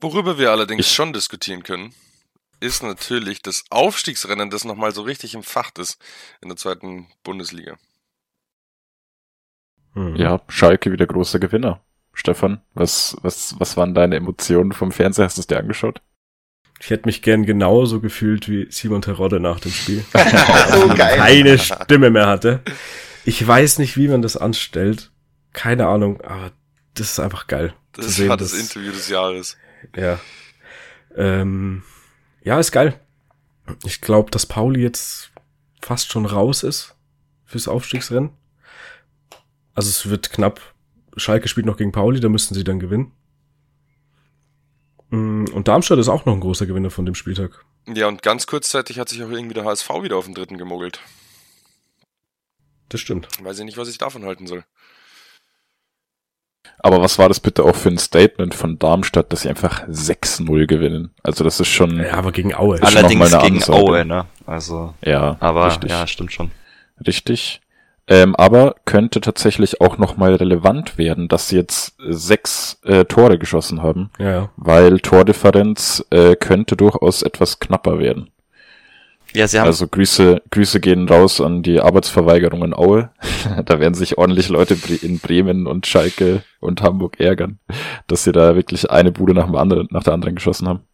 Worüber 0.00 0.38
wir 0.38 0.50
allerdings 0.50 0.92
schon 0.92 1.12
diskutieren 1.12 1.62
können, 1.62 1.94
ist 2.62 2.82
natürlich 2.82 3.42
das 3.42 3.64
Aufstiegsrennen, 3.70 4.50
das 4.50 4.64
nochmal 4.64 4.94
so 4.94 5.02
richtig 5.02 5.34
im 5.34 5.42
Fach 5.42 5.72
ist 5.78 5.98
in 6.40 6.48
der 6.48 6.56
zweiten 6.56 7.08
Bundesliga. 7.24 7.76
Hm. 9.94 10.16
Ja, 10.16 10.40
Schalke 10.48 10.92
wieder 10.92 11.06
großer 11.06 11.38
Gewinner. 11.38 11.84
Stefan, 12.14 12.60
was, 12.74 13.16
was, 13.22 13.56
was 13.58 13.76
waren 13.76 13.94
deine 13.94 14.16
Emotionen 14.16 14.72
vom 14.72 14.92
Fernseher? 14.92 15.24
Hast 15.24 15.38
du 15.38 15.40
es 15.40 15.46
dir 15.46 15.58
angeschaut? 15.58 16.02
Ich 16.80 16.90
hätte 16.90 17.06
mich 17.06 17.22
gern 17.22 17.46
genauso 17.46 18.00
gefühlt 18.00 18.48
wie 18.48 18.66
Simon 18.70 19.02
Terodde 19.02 19.40
nach 19.40 19.60
dem 19.60 19.72
Spiel. 19.72 20.04
so 20.12 20.88
geil. 20.88 21.16
Keine 21.16 21.58
Stimme 21.58 22.10
mehr 22.10 22.26
hatte. 22.26 22.60
Ich 23.24 23.46
weiß 23.46 23.78
nicht, 23.78 23.96
wie 23.96 24.08
man 24.08 24.22
das 24.22 24.36
anstellt. 24.36 25.10
Keine 25.52 25.86
Ahnung, 25.86 26.20
aber 26.20 26.52
das 26.94 27.12
ist 27.12 27.20
einfach 27.20 27.46
geil. 27.46 27.74
Das 27.92 28.26
war 28.26 28.36
das, 28.36 28.52
das 28.52 28.60
Interview 28.60 28.92
des 28.92 29.08
Jahres. 29.08 29.56
Ja. 29.96 30.18
Ähm, 31.14 31.82
ja, 32.44 32.58
ist 32.58 32.72
geil. 32.72 32.98
Ich 33.84 34.00
glaube, 34.00 34.30
dass 34.30 34.46
Pauli 34.46 34.80
jetzt 34.80 35.30
fast 35.80 36.10
schon 36.10 36.26
raus 36.26 36.62
ist 36.62 36.94
fürs 37.44 37.68
Aufstiegsrennen. 37.68 38.30
Also 39.74 39.88
es 39.88 40.08
wird 40.08 40.30
knapp. 40.32 40.60
Schalke 41.16 41.48
spielt 41.48 41.66
noch 41.66 41.76
gegen 41.76 41.92
Pauli, 41.92 42.20
da 42.20 42.28
müssten 42.28 42.54
sie 42.54 42.64
dann 42.64 42.80
gewinnen. 42.80 43.12
Mm, 45.10 45.44
und 45.52 45.68
Darmstadt 45.68 45.98
ist 45.98 46.08
auch 46.08 46.24
noch 46.24 46.32
ein 46.32 46.40
großer 46.40 46.66
Gewinner 46.66 46.90
von 46.90 47.04
dem 47.04 47.14
Spieltag. 47.14 47.64
Ja, 47.86 48.08
und 48.08 48.22
ganz 48.22 48.46
kurzzeitig 48.46 48.98
hat 48.98 49.08
sich 49.08 49.22
auch 49.22 49.30
irgendwie 49.30 49.54
der 49.54 49.64
HSV 49.64 49.88
wieder 50.02 50.16
auf 50.16 50.24
den 50.24 50.34
dritten 50.34 50.56
gemogelt. 50.56 51.00
Das 52.88 53.00
stimmt. 53.00 53.28
Weiß 53.42 53.58
ich 53.58 53.64
nicht, 53.64 53.76
was 53.76 53.88
ich 53.88 53.98
davon 53.98 54.24
halten 54.24 54.46
soll. 54.46 54.64
Aber 56.78 57.00
was 57.00 57.18
war 57.18 57.28
das 57.28 57.38
bitte 57.38 57.64
auch 57.64 57.76
für 57.76 57.90
ein 57.90 57.98
Statement 57.98 58.54
von 58.54 58.78
Darmstadt, 58.78 59.32
dass 59.32 59.42
sie 59.42 59.48
einfach 59.48 59.86
6-0 59.88 60.66
gewinnen? 60.66 61.10
Also 61.22 61.44
das 61.44 61.60
ist 61.60 61.68
schon. 61.68 61.98
Ja, 61.98 62.14
aber 62.14 62.32
gegen 62.32 62.54
Aue. 62.54 62.82
Allerdings 62.82 63.30
gegen 63.30 63.56
Ansage. 63.56 63.78
Aue, 63.78 64.04
ne? 64.04 64.26
Also. 64.46 64.94
Ja. 65.04 65.36
Aber 65.38 65.66
richtig. 65.66 65.90
ja, 65.90 66.06
stimmt 66.06 66.32
schon. 66.32 66.50
Richtig. 67.06 67.60
Ähm, 68.08 68.34
aber 68.34 68.74
könnte 68.84 69.20
tatsächlich 69.20 69.80
auch 69.80 69.96
nochmal 69.96 70.34
relevant 70.34 70.98
werden, 70.98 71.28
dass 71.28 71.48
sie 71.48 71.56
jetzt 71.56 71.94
sechs 72.08 72.80
äh, 72.84 73.04
Tore 73.04 73.38
geschossen 73.38 73.80
haben. 73.82 74.10
Ja. 74.18 74.50
Weil 74.56 74.98
Tordifferenz 74.98 76.04
äh, 76.10 76.34
könnte 76.34 76.76
durchaus 76.76 77.22
etwas 77.22 77.60
knapper 77.60 78.00
werden. 78.00 78.31
Ja, 79.34 79.48
sie 79.48 79.58
haben 79.58 79.66
also 79.66 79.88
Grüße, 79.88 80.42
Grüße 80.50 80.80
gehen 80.80 81.08
raus 81.08 81.40
an 81.40 81.62
die 81.62 81.80
Arbeitsverweigerung 81.80 82.64
in 82.64 82.74
Aue. 82.74 83.10
da 83.64 83.80
werden 83.80 83.94
sich 83.94 84.18
ordentlich 84.18 84.48
Leute 84.48 84.76
in 85.00 85.20
Bremen 85.20 85.66
und 85.66 85.86
Schalke 85.86 86.42
und 86.60 86.82
Hamburg 86.82 87.18
ärgern, 87.18 87.58
dass 88.06 88.24
sie 88.24 88.32
da 88.32 88.54
wirklich 88.54 88.90
eine 88.90 89.10
Bude 89.10 89.32
nach, 89.32 89.46
dem 89.46 89.56
anderen, 89.56 89.88
nach 89.90 90.02
der 90.04 90.12
anderen 90.12 90.34
geschossen 90.34 90.68
haben. 90.68 90.86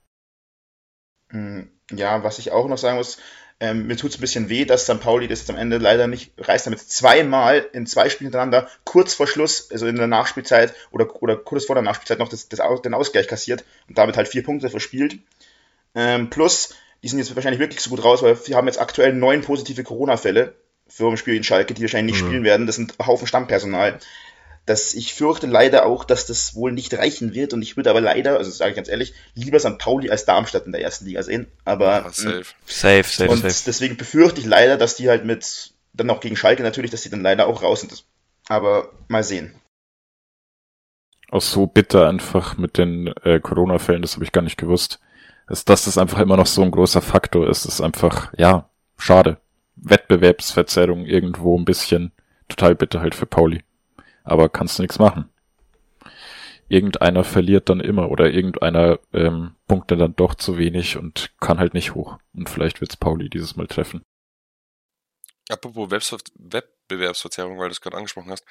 Hm, 1.31 1.69
ja, 1.91 2.23
was 2.23 2.39
ich 2.39 2.53
auch 2.53 2.69
noch 2.69 2.79
sagen 2.79 2.97
muss, 2.97 3.19
ähm, 3.61 3.89
mir 3.89 3.97
tut 3.97 4.11
es 4.11 4.19
ein 4.19 4.21
bisschen 4.21 4.49
weh, 4.49 4.65
dass 4.65 4.85
St. 4.85 5.01
Pauli 5.01 5.27
das 5.27 5.41
jetzt 5.41 5.51
am 5.51 5.57
Ende 5.57 5.79
leider 5.79 6.07
nicht 6.07 6.33
reißt, 6.39 6.67
damit 6.67 6.79
zweimal 6.79 7.67
in 7.73 7.87
zwei 7.87 8.09
Spielen 8.09 8.27
hintereinander 8.27 8.69
kurz 8.85 9.15
vor 9.15 9.27
Schluss, 9.27 9.71
also 9.73 9.89
in 9.89 9.97
der 9.97 10.07
Nachspielzeit 10.07 10.75
oder, 10.93 11.21
oder 11.23 11.37
kurz 11.37 11.65
vor 11.65 11.75
der 11.75 11.83
Nachspielzeit 11.83 12.21
noch 12.21 12.29
das, 12.29 12.49
das, 12.49 12.61
den 12.83 12.95
Ausgleich 12.95 13.27
kassiert 13.27 13.65
und 13.89 13.99
damit 13.99 14.17
halt 14.17 14.29
vier 14.29 14.45
Punkte 14.45 14.71
verspielt. 14.71 15.19
Ähm, 15.97 16.31
plus, 16.31 16.75
die 17.03 17.09
sind 17.09 17.19
jetzt 17.19 17.35
wahrscheinlich 17.35 17.61
wirklich 17.61 17.81
so 17.81 17.91
gut 17.91 18.05
raus, 18.05 18.23
weil 18.23 18.37
wir 18.47 18.57
haben 18.57 18.67
jetzt 18.67 18.81
aktuell 18.81 19.13
neun 19.13 19.43
positive 19.43 19.85
Corona-Fälle 19.85 20.55
für 20.89 21.09
ein 21.09 21.17
Spiel 21.17 21.37
in 21.37 21.45
Schalke, 21.45 21.75
die 21.75 21.83
wahrscheinlich 21.83 22.15
nicht 22.15 22.25
mhm. 22.25 22.29
spielen 22.29 22.45
werden. 22.45 22.67
Das 22.67 22.77
sind 22.77 22.95
Haufen 22.99 23.27
Stammpersonal. 23.27 23.99
Das, 24.67 24.95
ich 24.95 25.15
fürchte 25.15 25.47
leider 25.47 25.87
auch, 25.87 26.05
dass 26.05 26.27
das 26.27 26.55
wohl 26.55 26.73
nicht 26.73 26.93
reichen 26.93 27.35
wird 27.35 27.55
und 27.55 27.63
ich 27.63 27.77
würde 27.77 27.89
aber 27.89 28.03
leider, 28.03 28.37
also 28.37 28.51
sage 28.51 28.71
ich 28.71 28.77
ganz 28.77 28.89
ehrlich, 28.89 29.15
lieber 29.35 29.59
St. 29.59 29.79
Pauli 29.79 30.11
als 30.11 30.27
Darmstadt 30.27 30.67
in 30.67 30.73
der 30.73 30.83
ersten 30.83 31.07
Liga 31.07 31.23
sehen. 31.23 31.47
Aber 31.65 31.87
ja, 31.87 32.11
safe. 32.11 32.45
safe, 32.67 33.05
safe, 33.05 33.31
und 33.31 33.41
safe. 33.41 33.63
deswegen 33.65 33.97
befürchte 33.97 34.41
ich 34.41 34.47
leider, 34.47 34.77
dass 34.77 34.97
die 34.97 35.09
halt 35.09 35.25
mit, 35.25 35.73
dann 35.95 36.11
auch 36.11 36.21
gegen 36.21 36.37
Schalke 36.37 36.63
natürlich, 36.63 36.91
dass 36.91 37.01
die 37.01 37.11
dann 37.11 37.23
leider 37.23 37.47
auch 37.47 37.63
raus 37.63 37.81
sind. 37.81 38.05
Aber 38.49 38.93
mal 39.09 39.23
sehen. 39.25 39.55
Auch 41.31 41.43
so 41.43 41.67
bitter 41.67 42.09
einfach 42.09 42.59
mit 42.59 42.77
den 42.77 43.07
äh, 43.23 43.41
Corona-Fällen, 43.41 44.03
das 44.03 44.15
habe 44.15 44.25
ich 44.25 44.33
gar 44.33 44.43
nicht 44.43 44.59
gewusst 44.59 44.99
ist, 45.49 45.69
dass 45.69 45.85
das 45.85 45.99
einfach 45.99 46.19
immer 46.19 46.37
noch 46.37 46.47
so 46.47 46.63
ein 46.63 46.71
großer 46.71 47.03
Faktor 47.03 47.49
ist, 47.49 47.65
ist 47.65 47.81
einfach, 47.81 48.33
ja, 48.37 48.69
schade. 48.97 49.39
Wettbewerbsverzerrung 49.77 51.07
irgendwo 51.07 51.57
ein 51.59 51.65
bisschen 51.65 52.13
total 52.49 52.75
bitter 52.75 53.01
halt 53.01 53.15
für 53.15 53.27
Pauli. 53.27 53.63
Aber 54.25 54.49
kannst 54.49 54.79
du 54.79 54.83
nichts 54.83 54.99
machen. 54.99 55.29
Irgendeiner 56.69 57.25
verliert 57.25 57.71
dann 57.71 57.81
immer 57.81 58.11
oder 58.11 58.31
irgendeiner 58.31 58.99
ähm, 59.15 59.55
punktet 59.67 60.01
dann 60.01 60.17
doch 60.17 60.35
zu 60.35 60.59
wenig 60.59 60.99
und 60.99 61.31
kann 61.41 61.59
halt 61.59 61.73
nicht 61.73 61.95
hoch. 61.95 62.19
Und 62.35 62.51
vielleicht 62.51 62.81
wird's 62.81 62.97
Pauli 62.97 63.31
dieses 63.31 63.57
Mal 63.57 63.67
treffen. 63.69 64.03
Apropos 65.49 65.91
Wettbewerbsverzerrung, 66.89 67.59
weil 67.59 67.69
du 67.69 67.73
es 67.73 67.81
gerade 67.81 67.97
angesprochen 67.97 68.31
hast, 68.31 68.45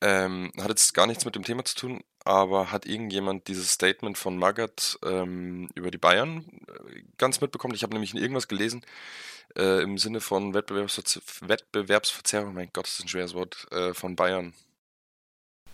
ähm, 0.00 0.52
hat 0.58 0.68
jetzt 0.68 0.94
gar 0.94 1.06
nichts 1.06 1.24
mit 1.24 1.34
dem 1.34 1.44
Thema 1.44 1.64
zu 1.64 1.74
tun, 1.74 2.04
aber 2.24 2.70
hat 2.70 2.86
irgendjemand 2.86 3.48
dieses 3.48 3.72
Statement 3.72 4.18
von 4.18 4.36
Magath 4.36 4.98
ähm, 5.04 5.68
über 5.74 5.90
die 5.90 5.98
Bayern 5.98 6.44
äh, 6.68 7.02
ganz 7.18 7.40
mitbekommen? 7.40 7.74
Ich 7.74 7.82
habe 7.82 7.94
nämlich 7.94 8.14
in 8.14 8.20
irgendwas 8.20 8.48
gelesen 8.48 8.84
äh, 9.56 9.82
im 9.82 9.98
Sinne 9.98 10.20
von 10.20 10.54
Wettbewerbsverze 10.54 11.20
Wettbewerbsverzerrung, 11.40 12.54
mein 12.54 12.70
Gott, 12.72 12.86
das 12.86 12.94
ist 12.94 13.04
ein 13.04 13.08
schweres 13.08 13.34
Wort, 13.34 13.66
äh, 13.72 13.94
von 13.94 14.16
Bayern. 14.16 14.54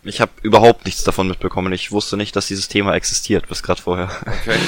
Ich 0.02 0.22
habe 0.22 0.32
überhaupt 0.42 0.86
nichts 0.86 1.04
davon 1.04 1.28
mitbekommen. 1.28 1.74
Ich 1.74 1.92
wusste 1.92 2.16
nicht, 2.16 2.34
dass 2.34 2.46
dieses 2.46 2.68
Thema 2.68 2.94
existiert, 2.94 3.48
bis 3.48 3.62
gerade 3.62 3.82
vorher. 3.82 4.10
Okay. 4.24 4.58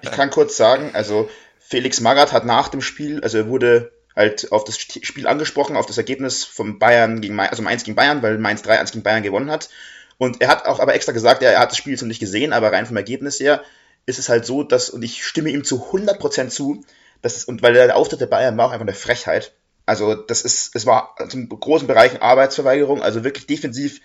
ich 0.00 0.10
kann 0.10 0.30
kurz 0.30 0.56
sagen, 0.56 0.92
also 0.94 1.28
Felix 1.58 2.00
Magath 2.00 2.32
hat 2.32 2.46
nach 2.46 2.68
dem 2.68 2.80
Spiel, 2.80 3.22
also 3.22 3.36
er 3.36 3.46
wurde 3.46 3.92
halt 4.20 4.52
auf 4.52 4.64
das 4.64 4.78
Spiel 4.78 5.26
angesprochen, 5.26 5.76
auf 5.76 5.86
das 5.86 5.98
Ergebnis 5.98 6.44
von 6.44 6.78
Bayern 6.78 7.20
gegen 7.20 7.34
Mainz, 7.34 7.50
also 7.50 7.62
Mainz 7.62 7.84
gegen 7.84 7.96
Bayern, 7.96 8.22
weil 8.22 8.38
Mainz 8.38 8.62
3-1 8.62 8.92
gegen 8.92 9.02
Bayern 9.02 9.22
gewonnen 9.22 9.50
hat. 9.50 9.70
Und 10.18 10.40
er 10.42 10.48
hat 10.48 10.66
auch 10.66 10.80
aber 10.80 10.94
extra 10.94 11.12
gesagt, 11.12 11.42
er, 11.42 11.52
er 11.52 11.60
hat 11.60 11.70
das 11.70 11.78
Spiel 11.78 11.92
jetzt 11.92 12.02
noch 12.02 12.08
nicht 12.08 12.20
gesehen, 12.20 12.52
aber 12.52 12.72
rein 12.72 12.86
vom 12.86 12.96
Ergebnis 12.96 13.40
her 13.40 13.62
ist 14.06 14.18
es 14.18 14.28
halt 14.28 14.44
so, 14.44 14.62
dass, 14.62 14.90
und 14.90 15.02
ich 15.02 15.24
stimme 15.24 15.50
ihm 15.50 15.64
zu 15.64 15.90
100% 15.90 16.48
zu, 16.48 16.84
dass 17.22 17.44
und 17.44 17.62
weil 17.62 17.72
der 17.72 17.96
Auftritt 17.96 18.20
der 18.20 18.26
Bayern 18.26 18.56
war 18.56 18.66
auch 18.66 18.72
einfach 18.72 18.86
eine 18.86 18.94
Frechheit. 18.94 19.52
Also, 19.86 20.14
das 20.14 20.42
ist, 20.42 20.76
es 20.76 20.86
war 20.86 21.14
zum 21.28 21.48
großen 21.48 21.88
Bereich 21.88 22.22
Arbeitsverweigerung, 22.22 23.02
also 23.02 23.24
wirklich 23.24 23.46
defensiv. 23.46 24.00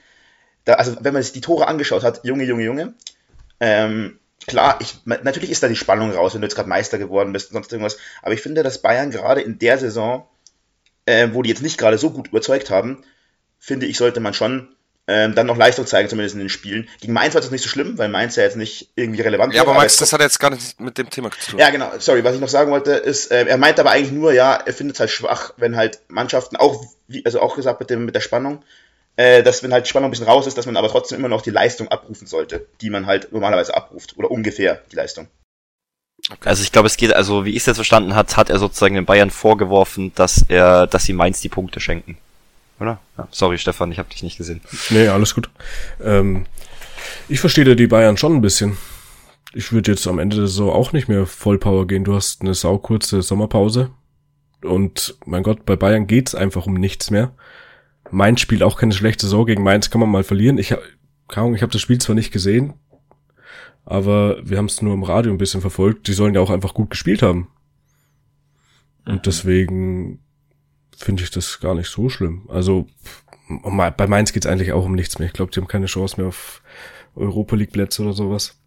Da, 0.63 0.73
also, 0.75 0.95
wenn 1.01 1.13
man 1.13 1.21
sich 1.21 1.33
die 1.33 1.41
Tore 1.41 1.67
angeschaut 1.67 2.03
hat, 2.03 2.21
Junge, 2.23 2.45
Junge, 2.45 2.63
Junge, 2.63 2.93
ähm, 3.59 4.19
klar, 4.47 4.79
ich, 4.81 4.95
natürlich 5.05 5.51
ist 5.51 5.63
da 5.63 5.67
die 5.67 5.75
Spannung 5.75 6.11
raus, 6.11 6.33
wenn 6.33 6.41
du 6.41 6.47
jetzt 6.47 6.55
gerade 6.55 6.69
Meister 6.69 6.97
geworden 6.97 7.33
bist 7.33 7.49
und 7.49 7.53
sonst 7.53 7.71
irgendwas. 7.71 7.97
Aber 8.21 8.33
ich 8.33 8.41
finde, 8.41 8.63
dass 8.63 8.81
Bayern 8.81 9.11
gerade 9.11 9.41
in 9.41 9.59
der 9.59 9.77
Saison, 9.77 10.27
äh, 11.05 11.29
wo 11.31 11.41
die 11.41 11.49
jetzt 11.49 11.61
nicht 11.61 11.77
gerade 11.77 11.97
so 11.97 12.11
gut 12.11 12.27
überzeugt 12.29 12.69
haben, 12.69 13.03
finde 13.59 13.85
ich, 13.85 13.97
sollte 13.97 14.19
man 14.19 14.33
schon 14.33 14.75
ähm, 15.07 15.35
dann 15.35 15.45
noch 15.45 15.57
Leistung 15.57 15.85
zeigen, 15.85 16.09
zumindest 16.09 16.33
in 16.33 16.39
den 16.39 16.49
Spielen. 16.49 16.89
Gegen 16.99 17.13
Mainz 17.13 17.35
war 17.35 17.41
das 17.41 17.51
nicht 17.51 17.61
so 17.61 17.69
schlimm, 17.69 17.97
weil 17.97 18.09
Mainz 18.09 18.35
ja 18.35 18.43
jetzt 18.43 18.57
nicht 18.57 18.89
irgendwie 18.95 19.21
relevant 19.21 19.53
Ja, 19.53 19.61
aber 19.61 19.73
Max, 19.73 19.97
das 19.97 20.11
hat 20.13 20.21
jetzt 20.21 20.39
gar 20.39 20.49
nicht 20.49 20.79
mit 20.79 20.97
dem 20.97 21.09
Thema 21.09 21.29
zu 21.31 21.51
tun. 21.51 21.59
Ja, 21.59 21.69
genau. 21.69 21.91
Sorry, 21.99 22.23
was 22.23 22.33
ich 22.33 22.41
noch 22.41 22.49
sagen 22.49 22.71
wollte, 22.71 22.93
ist, 22.93 23.31
äh, 23.31 23.45
er 23.45 23.57
meint 23.57 23.79
aber 23.79 23.91
eigentlich 23.91 24.11
nur, 24.11 24.33
ja, 24.33 24.55
er 24.55 24.73
findet 24.73 24.95
es 24.95 24.99
halt 24.99 25.11
schwach, 25.11 25.53
wenn 25.57 25.75
halt 25.75 25.99
Mannschaften 26.07 26.55
auch, 26.55 26.83
wie, 27.07 27.23
also 27.23 27.39
auch 27.39 27.55
gesagt 27.55 27.79
mit 27.79 27.91
dem 27.91 28.05
mit 28.05 28.15
der 28.15 28.21
Spannung, 28.21 28.63
äh, 29.17 29.43
dass 29.43 29.63
wenn 29.63 29.73
halt 29.73 29.87
Spannung 29.87 30.09
ein 30.09 30.11
bisschen 30.11 30.27
raus 30.27 30.47
ist, 30.47 30.57
dass 30.57 30.65
man 30.65 30.77
aber 30.77 30.89
trotzdem 30.89 31.19
immer 31.19 31.29
noch 31.29 31.41
die 31.41 31.51
Leistung 31.51 31.87
abrufen 31.87 32.27
sollte, 32.27 32.67
die 32.81 32.89
man 32.89 33.05
halt 33.05 33.31
normalerweise 33.31 33.75
abruft. 33.75 34.17
Oder 34.17 34.31
ungefähr 34.31 34.81
die 34.91 34.95
Leistung. 34.95 35.27
Okay. 36.29 36.49
Also 36.49 36.63
ich 36.63 36.71
glaube, 36.71 36.87
es 36.87 36.97
geht, 36.97 37.13
also 37.13 37.45
wie 37.45 37.51
ich 37.51 37.57
es 37.57 37.65
jetzt 37.65 37.77
verstanden 37.77 38.15
hat, 38.15 38.35
hat 38.35 38.49
er 38.49 38.59
sozusagen 38.59 38.95
den 38.95 39.05
Bayern 39.05 39.29
vorgeworfen, 39.29 40.11
dass 40.15 40.43
er, 40.47 40.87
dass 40.87 41.05
sie 41.05 41.13
Mainz 41.13 41.41
die 41.41 41.49
Punkte 41.49 41.79
schenken. 41.79 42.17
Oder? 42.79 42.99
Ja, 43.17 43.27
sorry, 43.31 43.57
Stefan, 43.57 43.91
ich 43.91 43.99
habe 43.99 44.09
dich 44.09 44.23
nicht 44.23 44.37
gesehen. 44.37 44.61
Nee, 44.89 45.07
alles 45.07 45.35
gut. 45.35 45.49
Ähm, 46.03 46.45
ich 47.29 47.39
verstehe 47.39 47.63
da 47.63 47.75
die 47.75 47.87
Bayern 47.87 48.17
schon 48.17 48.35
ein 48.35 48.41
bisschen. 48.41 48.77
Ich 49.53 49.71
würde 49.71 49.91
jetzt 49.91 50.07
am 50.07 50.19
Ende 50.19 50.47
so 50.47 50.73
auch 50.73 50.91
nicht 50.91 51.07
mehr 51.07 51.25
Vollpower 51.25 51.87
gehen. 51.87 52.03
Du 52.03 52.15
hast 52.15 52.41
eine 52.41 52.53
saukurze 52.53 53.21
Sommerpause. 53.21 53.91
Und 54.61 55.15
mein 55.25 55.43
Gott, 55.43 55.65
bei 55.65 55.75
Bayern 55.75 56.07
geht's 56.07 56.35
einfach 56.35 56.65
um 56.65 56.73
nichts 56.73 57.11
mehr. 57.11 57.31
Mainz 58.11 58.41
spielt 58.41 58.63
auch 58.63 58.77
keine 58.77 58.93
schlechte 58.93 59.25
Saison. 59.25 59.45
Gegen 59.45 59.63
Mainz 59.63 59.89
kann 59.89 60.01
man 60.01 60.09
mal 60.09 60.23
verlieren. 60.23 60.57
Ich, 60.57 60.71
ich 60.71 60.77
habe 61.37 61.67
das 61.67 61.81
Spiel 61.81 61.99
zwar 61.99 62.15
nicht 62.15 62.31
gesehen, 62.31 62.73
aber 63.83 64.37
wir 64.47 64.57
haben 64.57 64.65
es 64.65 64.81
nur 64.81 64.93
im 64.93 65.03
Radio 65.03 65.31
ein 65.31 65.37
bisschen 65.37 65.61
verfolgt. 65.61 66.07
Die 66.07 66.13
sollen 66.13 66.35
ja 66.35 66.41
auch 66.41 66.49
einfach 66.49 66.73
gut 66.73 66.89
gespielt 66.89 67.21
haben. 67.21 67.47
Und 69.05 69.15
mhm. 69.15 69.21
deswegen 69.23 70.19
finde 70.97 71.23
ich 71.23 71.31
das 71.31 71.59
gar 71.59 71.75
nicht 71.75 71.89
so 71.89 72.09
schlimm. 72.09 72.49
Also 72.49 72.87
bei 73.97 74.07
Mainz 74.07 74.33
geht's 74.33 74.47
eigentlich 74.47 74.71
auch 74.71 74.85
um 74.85 74.95
nichts 74.95 75.19
mehr. 75.19 75.27
Ich 75.27 75.33
glaube, 75.33 75.51
die 75.51 75.59
haben 75.59 75.67
keine 75.67 75.85
Chance 75.85 76.17
mehr 76.17 76.27
auf 76.27 76.63
Europa 77.15 77.55
League 77.55 77.71
Plätze 77.71 78.01
oder 78.01 78.13
sowas. 78.13 78.59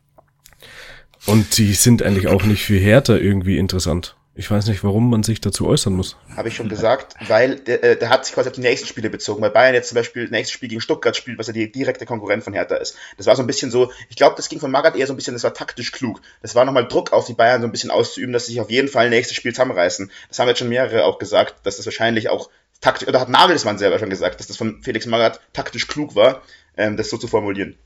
Und 1.26 1.58
die 1.58 1.72
sind 1.72 2.02
eigentlich 2.02 2.28
auch 2.28 2.44
nicht 2.44 2.64
für 2.64 2.78
Hertha 2.78 3.16
irgendwie 3.16 3.58
interessant. 3.58 4.16
Ich 4.38 4.52
weiß 4.52 4.68
nicht, 4.68 4.84
warum 4.84 5.10
man 5.10 5.24
sich 5.24 5.40
dazu 5.40 5.66
äußern 5.66 5.94
muss. 5.94 6.16
Habe 6.36 6.46
ich 6.46 6.54
schon 6.54 6.68
gesagt, 6.68 7.16
weil 7.26 7.56
der, 7.56 7.82
äh, 7.82 7.96
der 7.98 8.08
hat 8.08 8.24
sich 8.24 8.36
quasi 8.36 8.48
auf 8.48 8.54
die 8.54 8.60
nächsten 8.60 8.86
Spiele 8.86 9.10
bezogen, 9.10 9.42
weil 9.42 9.50
Bayern 9.50 9.74
jetzt 9.74 9.88
zum 9.88 9.96
Beispiel 9.96 10.22
das 10.22 10.30
nächste 10.30 10.54
Spiel 10.54 10.68
gegen 10.68 10.80
Stuttgart 10.80 11.16
spielt, 11.16 11.40
was 11.40 11.48
ja 11.48 11.52
die 11.52 11.72
direkte 11.72 12.06
Konkurrent 12.06 12.44
von 12.44 12.52
Hertha 12.52 12.76
ist. 12.76 12.96
Das 13.16 13.26
war 13.26 13.34
so 13.34 13.42
ein 13.42 13.48
bisschen 13.48 13.72
so, 13.72 13.90
ich 14.08 14.14
glaube, 14.14 14.36
das 14.36 14.48
ging 14.48 14.60
von 14.60 14.70
Magath 14.70 14.94
eher 14.94 15.08
so 15.08 15.12
ein 15.12 15.16
bisschen, 15.16 15.34
das 15.34 15.42
war 15.42 15.54
taktisch 15.54 15.90
klug. 15.90 16.20
Das 16.40 16.54
war 16.54 16.64
nochmal 16.64 16.86
Druck 16.86 17.12
auf 17.12 17.26
die 17.26 17.32
Bayern 17.32 17.62
so 17.62 17.66
ein 17.66 17.72
bisschen 17.72 17.90
auszuüben, 17.90 18.32
dass 18.32 18.46
sie 18.46 18.52
sich 18.52 18.60
auf 18.60 18.70
jeden 18.70 18.86
Fall 18.86 19.10
nächstes 19.10 19.36
Spiel 19.36 19.52
zusammenreißen. 19.52 20.08
Das 20.28 20.38
haben 20.38 20.46
jetzt 20.46 20.58
schon 20.58 20.68
mehrere 20.68 21.04
auch 21.04 21.18
gesagt, 21.18 21.66
dass 21.66 21.78
das 21.78 21.86
wahrscheinlich 21.86 22.28
auch 22.28 22.48
taktisch, 22.80 23.08
oder 23.08 23.18
hat 23.18 23.28
Nagelsmann 23.28 23.78
selber 23.78 23.98
schon 23.98 24.08
gesagt, 24.08 24.38
dass 24.38 24.46
das 24.46 24.56
von 24.56 24.80
Felix 24.82 25.04
Magath 25.06 25.40
taktisch 25.52 25.88
klug 25.88 26.14
war, 26.14 26.42
ähm, 26.76 26.96
das 26.96 27.10
so 27.10 27.16
zu 27.16 27.26
formulieren. 27.26 27.76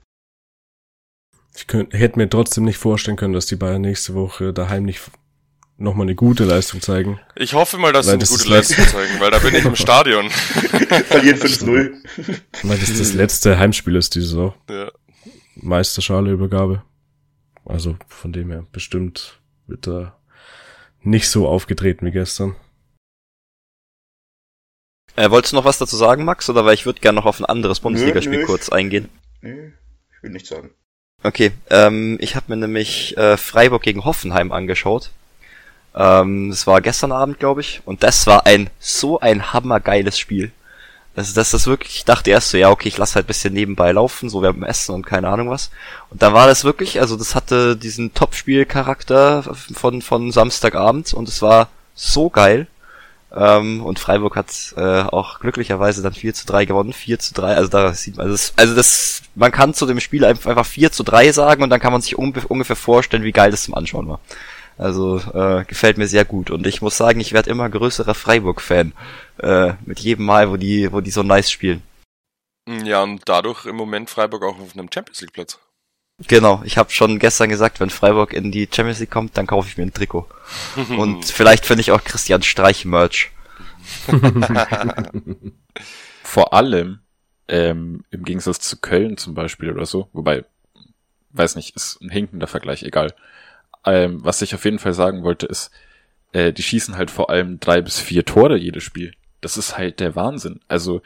Ich 1.56 1.66
könnt, 1.66 1.94
hätte 1.94 2.18
mir 2.18 2.28
trotzdem 2.28 2.64
nicht 2.64 2.76
vorstellen 2.76 3.16
können, 3.16 3.32
dass 3.32 3.46
die 3.46 3.56
Bayern 3.56 3.80
nächste 3.80 4.12
Woche 4.12 4.52
daheim 4.52 4.84
nicht 4.84 5.00
nochmal 5.82 6.06
eine 6.06 6.14
gute 6.14 6.44
Leistung 6.44 6.80
zeigen. 6.80 7.20
Ich 7.36 7.54
hoffe 7.54 7.78
mal, 7.78 7.92
dass 7.92 8.06
sie 8.06 8.12
eine 8.12 8.20
das 8.20 8.30
gute 8.30 8.48
Leistung 8.48 8.86
zeigen, 8.86 9.20
weil 9.20 9.30
da 9.30 9.38
bin 9.38 9.54
ich 9.54 9.64
im 9.64 9.76
Stadion. 9.76 10.30
Verlieren 10.30 11.38
5-0. 11.38 12.40
Weil 12.62 12.78
das 12.78 12.96
das 12.96 13.12
letzte 13.12 13.58
Heimspiel 13.58 13.96
ist 13.96 14.14
diese 14.14 14.28
Saison. 14.28 14.54
Ja. 14.70 14.90
Meisterschale-Übergabe. 15.56 16.82
Also 17.64 17.96
von 18.08 18.32
dem 18.32 18.50
her 18.50 18.66
bestimmt 18.72 19.40
wird 19.66 19.86
er 19.86 20.18
nicht 21.02 21.28
so 21.28 21.48
aufgetreten 21.48 22.06
wie 22.06 22.12
gestern. 22.12 22.56
Äh, 25.16 25.30
wolltest 25.30 25.52
du 25.52 25.56
noch 25.56 25.64
was 25.64 25.78
dazu 25.78 25.96
sagen, 25.96 26.24
Max? 26.24 26.48
Oder 26.48 26.64
weil 26.64 26.74
ich 26.74 26.86
würde 26.86 27.00
gerne 27.00 27.16
noch 27.16 27.26
auf 27.26 27.38
ein 27.38 27.44
anderes 27.44 27.80
Bundesligaspiel 27.80 28.44
kurz 28.44 28.70
eingehen. 28.70 29.08
Nö, 29.40 29.72
ich 30.16 30.22
will 30.22 30.30
nichts 30.30 30.48
sagen. 30.48 30.70
Okay, 31.22 31.52
ähm, 31.70 32.16
ich 32.20 32.34
habe 32.34 32.46
mir 32.48 32.56
nämlich 32.56 33.16
äh, 33.16 33.36
Freiburg 33.36 33.82
gegen 33.82 34.04
Hoffenheim 34.04 34.50
angeschaut. 34.50 35.10
Ähm, 35.94 36.50
das 36.50 36.66
war 36.66 36.80
gestern 36.80 37.12
Abend, 37.12 37.38
glaube 37.38 37.60
ich. 37.60 37.82
Und 37.84 38.02
das 38.02 38.26
war 38.26 38.46
ein 38.46 38.70
so 38.78 39.20
ein 39.20 39.52
hammergeiles 39.52 40.18
Spiel. 40.18 40.52
Also 41.14 41.34
das 41.34 41.52
ist 41.52 41.66
wirklich, 41.66 41.96
ich 41.96 42.04
dachte 42.06 42.30
erst 42.30 42.50
so, 42.50 42.56
ja, 42.56 42.70
okay, 42.70 42.88
ich 42.88 42.96
lasse 42.96 43.16
halt 43.16 43.26
bisschen 43.26 43.52
nebenbei 43.52 43.92
laufen, 43.92 44.30
so 44.30 44.40
wir 44.40 44.48
haben 44.48 44.62
Essen 44.62 44.94
und 44.94 45.06
keine 45.06 45.28
Ahnung 45.28 45.50
was. 45.50 45.70
Und 46.08 46.22
dann 46.22 46.32
war 46.32 46.46
das 46.46 46.64
wirklich, 46.64 47.00
also 47.00 47.16
das 47.16 47.34
hatte 47.34 47.76
diesen 47.76 48.14
Topspielcharakter 48.14 49.42
von, 49.74 50.00
von 50.00 50.32
Samstagabend 50.32 51.12
und 51.12 51.28
es 51.28 51.42
war 51.42 51.68
so 51.94 52.30
geil. 52.30 52.66
Ähm, 53.34 53.82
und 53.84 53.98
Freiburg 53.98 54.36
hat 54.36 54.74
äh, 54.76 55.02
auch 55.02 55.40
glücklicherweise 55.40 56.02
dann 56.02 56.14
4 56.14 56.32
zu 56.34 56.46
3 56.46 56.64
gewonnen, 56.64 56.92
4 56.94 57.18
zu 57.18 57.34
3, 57.34 57.56
also 57.56 57.68
da 57.68 57.92
sieht 57.94 58.16
man, 58.16 58.26
also 58.26 58.34
das, 58.34 58.52
also 58.56 58.74
das 58.74 59.22
man 59.34 59.50
kann 59.50 59.72
zu 59.72 59.86
dem 59.86 60.00
Spiel 60.00 60.24
einfach 60.24 60.66
4 60.66 60.92
zu 60.92 61.02
3 61.02 61.32
sagen 61.32 61.62
und 61.62 61.70
dann 61.70 61.80
kann 61.80 61.92
man 61.92 62.02
sich 62.02 62.18
ungefähr 62.18 62.76
vorstellen, 62.76 63.22
wie 63.22 63.32
geil 63.32 63.50
das 63.50 63.64
zum 63.64 63.74
Anschauen 63.74 64.08
war. 64.08 64.20
Also 64.82 65.18
äh, 65.18 65.64
gefällt 65.64 65.96
mir 65.96 66.08
sehr 66.08 66.24
gut. 66.24 66.50
Und 66.50 66.66
ich 66.66 66.82
muss 66.82 66.96
sagen, 66.96 67.20
ich 67.20 67.32
werde 67.32 67.50
immer 67.50 67.70
größerer 67.70 68.14
Freiburg-Fan. 68.14 68.92
Äh, 69.38 69.74
mit 69.86 70.00
jedem 70.00 70.24
Mal, 70.24 70.50
wo 70.50 70.56
die, 70.56 70.92
wo 70.92 71.00
die 71.00 71.12
so 71.12 71.22
nice 71.22 71.52
spielen. 71.52 71.82
Ja, 72.66 73.04
und 73.04 73.22
dadurch 73.26 73.64
im 73.66 73.76
Moment 73.76 74.10
Freiburg 74.10 74.42
auch 74.42 74.58
auf 74.58 74.74
einem 74.74 74.88
Champions 74.92 75.20
League 75.20 75.32
Platz. 75.32 75.60
Genau, 76.26 76.62
ich 76.64 76.78
habe 76.78 76.90
schon 76.90 77.20
gestern 77.20 77.48
gesagt, 77.48 77.78
wenn 77.78 77.90
Freiburg 77.90 78.32
in 78.32 78.50
die 78.50 78.68
Champions 78.70 78.98
League 78.98 79.10
kommt, 79.10 79.36
dann 79.36 79.46
kaufe 79.46 79.68
ich 79.68 79.76
mir 79.76 79.84
ein 79.84 79.94
Trikot. 79.94 80.26
und 80.98 81.24
vielleicht 81.26 81.64
finde 81.64 81.82
ich 81.82 81.92
auch 81.92 82.02
Christian 82.02 82.42
Streich 82.42 82.84
Merch. 82.84 83.30
Vor 86.24 86.54
allem 86.54 87.00
ähm, 87.46 88.04
im 88.10 88.24
Gegensatz 88.24 88.60
zu 88.60 88.78
Köln 88.78 89.16
zum 89.16 89.34
Beispiel 89.34 89.70
oder 89.70 89.86
so, 89.86 90.08
wobei, 90.12 90.44
weiß 91.30 91.54
nicht, 91.54 91.76
ist 91.76 92.00
ein 92.00 92.10
hinkender 92.10 92.48
Vergleich, 92.48 92.82
egal. 92.82 93.14
Ähm, 93.84 94.24
was 94.24 94.42
ich 94.42 94.54
auf 94.54 94.64
jeden 94.64 94.78
Fall 94.78 94.94
sagen 94.94 95.22
wollte, 95.22 95.46
ist, 95.46 95.70
äh, 96.32 96.52
die 96.52 96.62
schießen 96.62 96.96
halt 96.96 97.10
vor 97.10 97.30
allem 97.30 97.60
drei 97.60 97.80
bis 97.80 97.98
vier 97.98 98.24
Tore 98.24 98.56
jedes 98.56 98.82
Spiel. 98.82 99.12
Das 99.40 99.56
ist 99.56 99.76
halt 99.76 100.00
der 100.00 100.14
Wahnsinn. 100.16 100.60
Also 100.68 101.02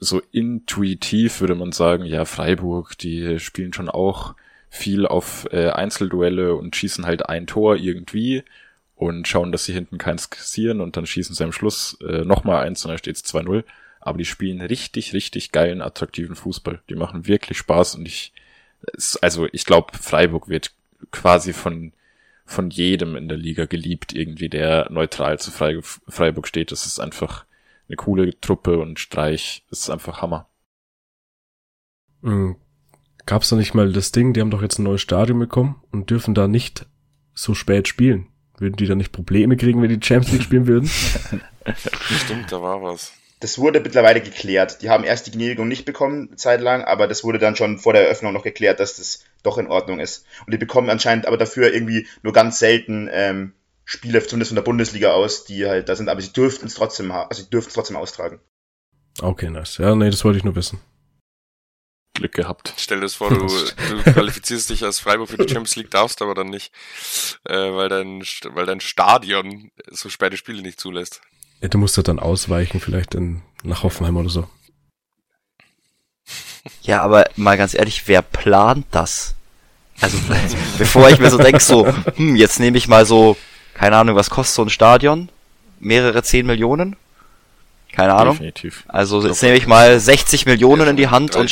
so 0.00 0.22
intuitiv 0.32 1.40
würde 1.40 1.54
man 1.54 1.72
sagen, 1.72 2.04
ja, 2.04 2.24
Freiburg, 2.24 2.96
die 2.98 3.38
spielen 3.40 3.72
schon 3.72 3.88
auch 3.88 4.34
viel 4.70 5.06
auf 5.06 5.48
äh, 5.50 5.70
Einzelduelle 5.70 6.54
und 6.54 6.76
schießen 6.76 7.06
halt 7.06 7.28
ein 7.28 7.46
Tor 7.46 7.76
irgendwie 7.76 8.44
und 8.94 9.26
schauen, 9.26 9.52
dass 9.52 9.64
sie 9.64 9.72
hinten 9.72 9.98
keins 9.98 10.30
kassieren 10.30 10.80
und 10.80 10.96
dann 10.96 11.06
schießen 11.06 11.34
sie 11.34 11.44
am 11.44 11.52
Schluss 11.52 11.98
äh, 12.06 12.24
nochmal 12.24 12.64
eins 12.66 12.84
und 12.84 12.90
dann 12.90 12.98
steht 12.98 13.16
es 13.16 13.24
2-0. 13.24 13.64
Aber 14.00 14.18
die 14.18 14.24
spielen 14.24 14.60
richtig, 14.60 15.12
richtig 15.12 15.52
geilen, 15.52 15.82
attraktiven 15.82 16.36
Fußball. 16.36 16.80
Die 16.88 16.94
machen 16.94 17.26
wirklich 17.26 17.58
Spaß 17.58 17.96
und 17.96 18.06
ich, 18.06 18.32
also 19.20 19.48
ich 19.52 19.64
glaube, 19.64 19.96
Freiburg 19.98 20.48
wird 20.48 20.72
quasi 21.10 21.52
von 21.52 21.92
von 22.48 22.70
jedem 22.70 23.14
in 23.14 23.28
der 23.28 23.36
Liga 23.36 23.66
geliebt, 23.66 24.14
irgendwie, 24.14 24.48
der 24.48 24.88
neutral 24.90 25.38
zu 25.38 25.50
Freiburg 25.50 26.48
steht. 26.48 26.72
Das 26.72 26.86
ist 26.86 26.98
einfach 26.98 27.44
eine 27.88 27.96
coole 27.96 28.40
Truppe 28.40 28.78
und 28.78 28.98
Streich 28.98 29.66
ist 29.70 29.90
einfach 29.90 30.22
Hammer. 30.22 30.48
Mhm. 32.22 32.56
Gab's 33.26 33.50
da 33.50 33.56
nicht 33.56 33.74
mal 33.74 33.92
das 33.92 34.12
Ding, 34.12 34.32
die 34.32 34.40
haben 34.40 34.50
doch 34.50 34.62
jetzt 34.62 34.78
ein 34.78 34.84
neues 34.84 35.02
Stadion 35.02 35.38
bekommen 35.38 35.82
und 35.90 36.08
dürfen 36.08 36.34
da 36.34 36.48
nicht 36.48 36.86
so 37.34 37.52
spät 37.52 37.86
spielen? 37.86 38.28
Würden 38.56 38.76
die 38.76 38.86
da 38.86 38.94
nicht 38.94 39.12
Probleme 39.12 39.58
kriegen, 39.58 39.82
wenn 39.82 39.90
die 39.90 40.04
Champions 40.04 40.32
League 40.32 40.42
spielen 40.42 40.66
würden? 40.66 40.86
Stimmt, 42.24 42.50
da 42.50 42.62
war 42.62 42.82
was. 42.82 43.12
Das 43.40 43.58
wurde 43.58 43.80
mittlerweile 43.80 44.20
geklärt. 44.20 44.82
Die 44.82 44.90
haben 44.90 45.04
erst 45.04 45.26
die 45.26 45.30
Genehmigung 45.30 45.68
nicht 45.68 45.84
bekommen, 45.84 46.36
zeitlang, 46.36 46.82
aber 46.82 47.06
das 47.06 47.22
wurde 47.22 47.38
dann 47.38 47.54
schon 47.54 47.78
vor 47.78 47.92
der 47.92 48.04
Eröffnung 48.04 48.32
noch 48.32 48.42
geklärt, 48.42 48.80
dass 48.80 48.96
das 48.96 49.24
doch 49.42 49.58
in 49.58 49.68
Ordnung 49.68 50.00
ist. 50.00 50.26
Und 50.44 50.52
die 50.52 50.58
bekommen 50.58 50.90
anscheinend 50.90 51.26
aber 51.26 51.36
dafür 51.36 51.72
irgendwie 51.72 52.08
nur 52.22 52.32
ganz 52.32 52.58
selten 52.58 53.08
ähm, 53.12 53.52
Spiele, 53.84 54.22
zumindest 54.26 54.50
von 54.50 54.56
der 54.56 54.62
Bundesliga 54.62 55.12
aus, 55.12 55.44
die 55.44 55.66
halt 55.66 55.88
da 55.88 55.96
sind, 55.96 56.08
aber 56.08 56.20
sie 56.20 56.32
dürften 56.32 56.66
es 56.66 56.74
trotzdem, 56.74 57.10
also 57.10 57.42
sie 57.42 57.48
dürften 57.48 57.68
es 57.68 57.74
trotzdem 57.74 57.96
austragen. 57.96 58.40
Okay, 59.20 59.50
nice. 59.50 59.78
Ja, 59.78 59.94
nee, 59.94 60.10
das 60.10 60.24
wollte 60.24 60.38
ich 60.38 60.44
nur 60.44 60.56
wissen. 60.56 60.80
Glück 62.14 62.32
gehabt. 62.32 62.74
Stell 62.76 62.98
dir 62.98 63.04
das 63.04 63.14
vor, 63.14 63.30
du, 63.30 63.46
du 63.46 64.12
qualifizierst 64.12 64.70
dich 64.70 64.84
als 64.84 64.98
Freiburg 64.98 65.28
für 65.28 65.38
die 65.38 65.48
Champions 65.48 65.76
League, 65.76 65.90
darfst 65.90 66.20
aber 66.20 66.34
dann 66.34 66.48
nicht, 66.48 66.72
äh, 67.44 67.54
weil, 67.54 67.88
dein, 67.88 68.22
weil 68.50 68.66
dein 68.66 68.80
Stadion 68.80 69.70
so 69.90 70.08
späte 70.08 70.36
Spiele 70.36 70.62
nicht 70.62 70.80
zulässt. 70.80 71.20
Ja, 71.60 71.68
du 71.68 71.78
musst 71.78 71.96
ja 71.96 72.02
dann 72.02 72.18
ausweichen, 72.18 72.80
vielleicht 72.80 73.14
in, 73.14 73.42
nach 73.62 73.82
Hoffenheim 73.82 74.16
oder 74.16 74.28
so. 74.28 74.48
Ja, 76.82 77.02
aber 77.02 77.28
mal 77.36 77.56
ganz 77.56 77.74
ehrlich, 77.74 78.06
wer 78.06 78.22
plant 78.22 78.86
das? 78.90 79.34
Also, 80.00 80.18
bevor 80.78 81.08
ich 81.10 81.18
mir 81.18 81.30
so 81.30 81.38
denke, 81.38 81.60
so, 81.60 81.86
hm, 82.16 82.36
jetzt 82.36 82.60
nehme 82.60 82.78
ich 82.78 82.88
mal 82.88 83.06
so, 83.06 83.36
keine 83.74 83.96
Ahnung, 83.96 84.16
was 84.16 84.30
kostet 84.30 84.54
so 84.54 84.62
ein 84.62 84.70
Stadion? 84.70 85.28
Mehrere 85.80 86.22
10 86.22 86.46
Millionen? 86.46 86.96
Keine 87.92 88.14
Ahnung. 88.14 88.34
Definitiv. 88.34 88.84
Also 88.86 89.26
jetzt 89.26 89.42
nehme 89.42 89.56
ich 89.56 89.66
mal 89.66 89.98
60 89.98 90.46
Millionen 90.46 90.88
in 90.88 90.96
die 90.96 91.08
Hand 91.08 91.34
und 91.36 91.50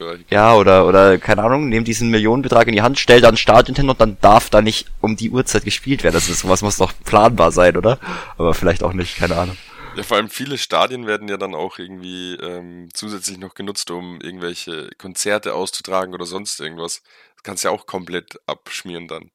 stell, 0.00 0.24
ja, 0.30 0.54
oder, 0.54 0.86
oder, 0.86 1.18
keine 1.18 1.42
Ahnung, 1.42 1.68
nehme 1.68 1.84
diesen 1.84 2.10
Millionenbetrag 2.10 2.66
in 2.66 2.74
die 2.74 2.82
Hand, 2.82 2.98
stell 2.98 3.20
dann 3.20 3.36
Stadion 3.36 3.76
hin 3.76 3.88
und 3.90 4.00
dann 4.00 4.16
darf 4.20 4.50
da 4.50 4.62
nicht 4.62 4.86
um 5.00 5.16
die 5.16 5.30
Uhrzeit 5.30 5.64
gespielt 5.64 6.02
werden. 6.02 6.14
Das 6.14 6.28
ist, 6.28 6.40
sowas 6.40 6.62
muss 6.62 6.78
doch 6.78 6.92
planbar 7.04 7.52
sein, 7.52 7.76
oder? 7.76 7.98
Aber 8.38 8.54
vielleicht 8.54 8.82
auch 8.82 8.92
nicht, 8.92 9.16
keine 9.16 9.36
Ahnung. 9.36 9.56
Ja, 9.96 10.02
vor 10.04 10.16
allem 10.16 10.30
viele 10.30 10.56
Stadien 10.56 11.06
werden 11.06 11.28
ja 11.28 11.36
dann 11.36 11.54
auch 11.54 11.78
irgendwie 11.78 12.34
ähm, 12.34 12.88
zusätzlich 12.94 13.38
noch 13.38 13.54
genutzt, 13.54 13.90
um 13.90 14.20
irgendwelche 14.20 14.90
Konzerte 14.98 15.54
auszutragen 15.54 16.14
oder 16.14 16.26
sonst 16.26 16.60
irgendwas. 16.60 17.02
Das 17.34 17.42
kannst 17.42 17.64
du 17.64 17.68
ja 17.68 17.74
auch 17.74 17.86
komplett 17.86 18.38
abschmieren 18.46 19.08
dann. 19.08 19.30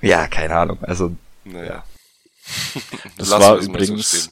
Ja, 0.00 0.26
keine 0.26 0.56
Ahnung. 0.56 0.78
Also, 0.82 1.14
naja. 1.44 1.84
das 3.18 3.30
war 3.30 3.58
übrigens, 3.58 4.10
so 4.10 4.30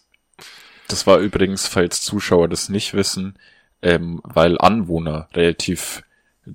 das 0.88 1.07
war 1.07 1.19
übrigens, 1.19 1.69
falls 1.69 2.01
Zuschauer 2.01 2.49
das 2.49 2.71
nicht 2.71 2.95
wissen, 2.95 3.38
ähm, 3.83 4.21
weil 4.25 4.59
Anwohner 4.59 5.29
relativ 5.35 6.03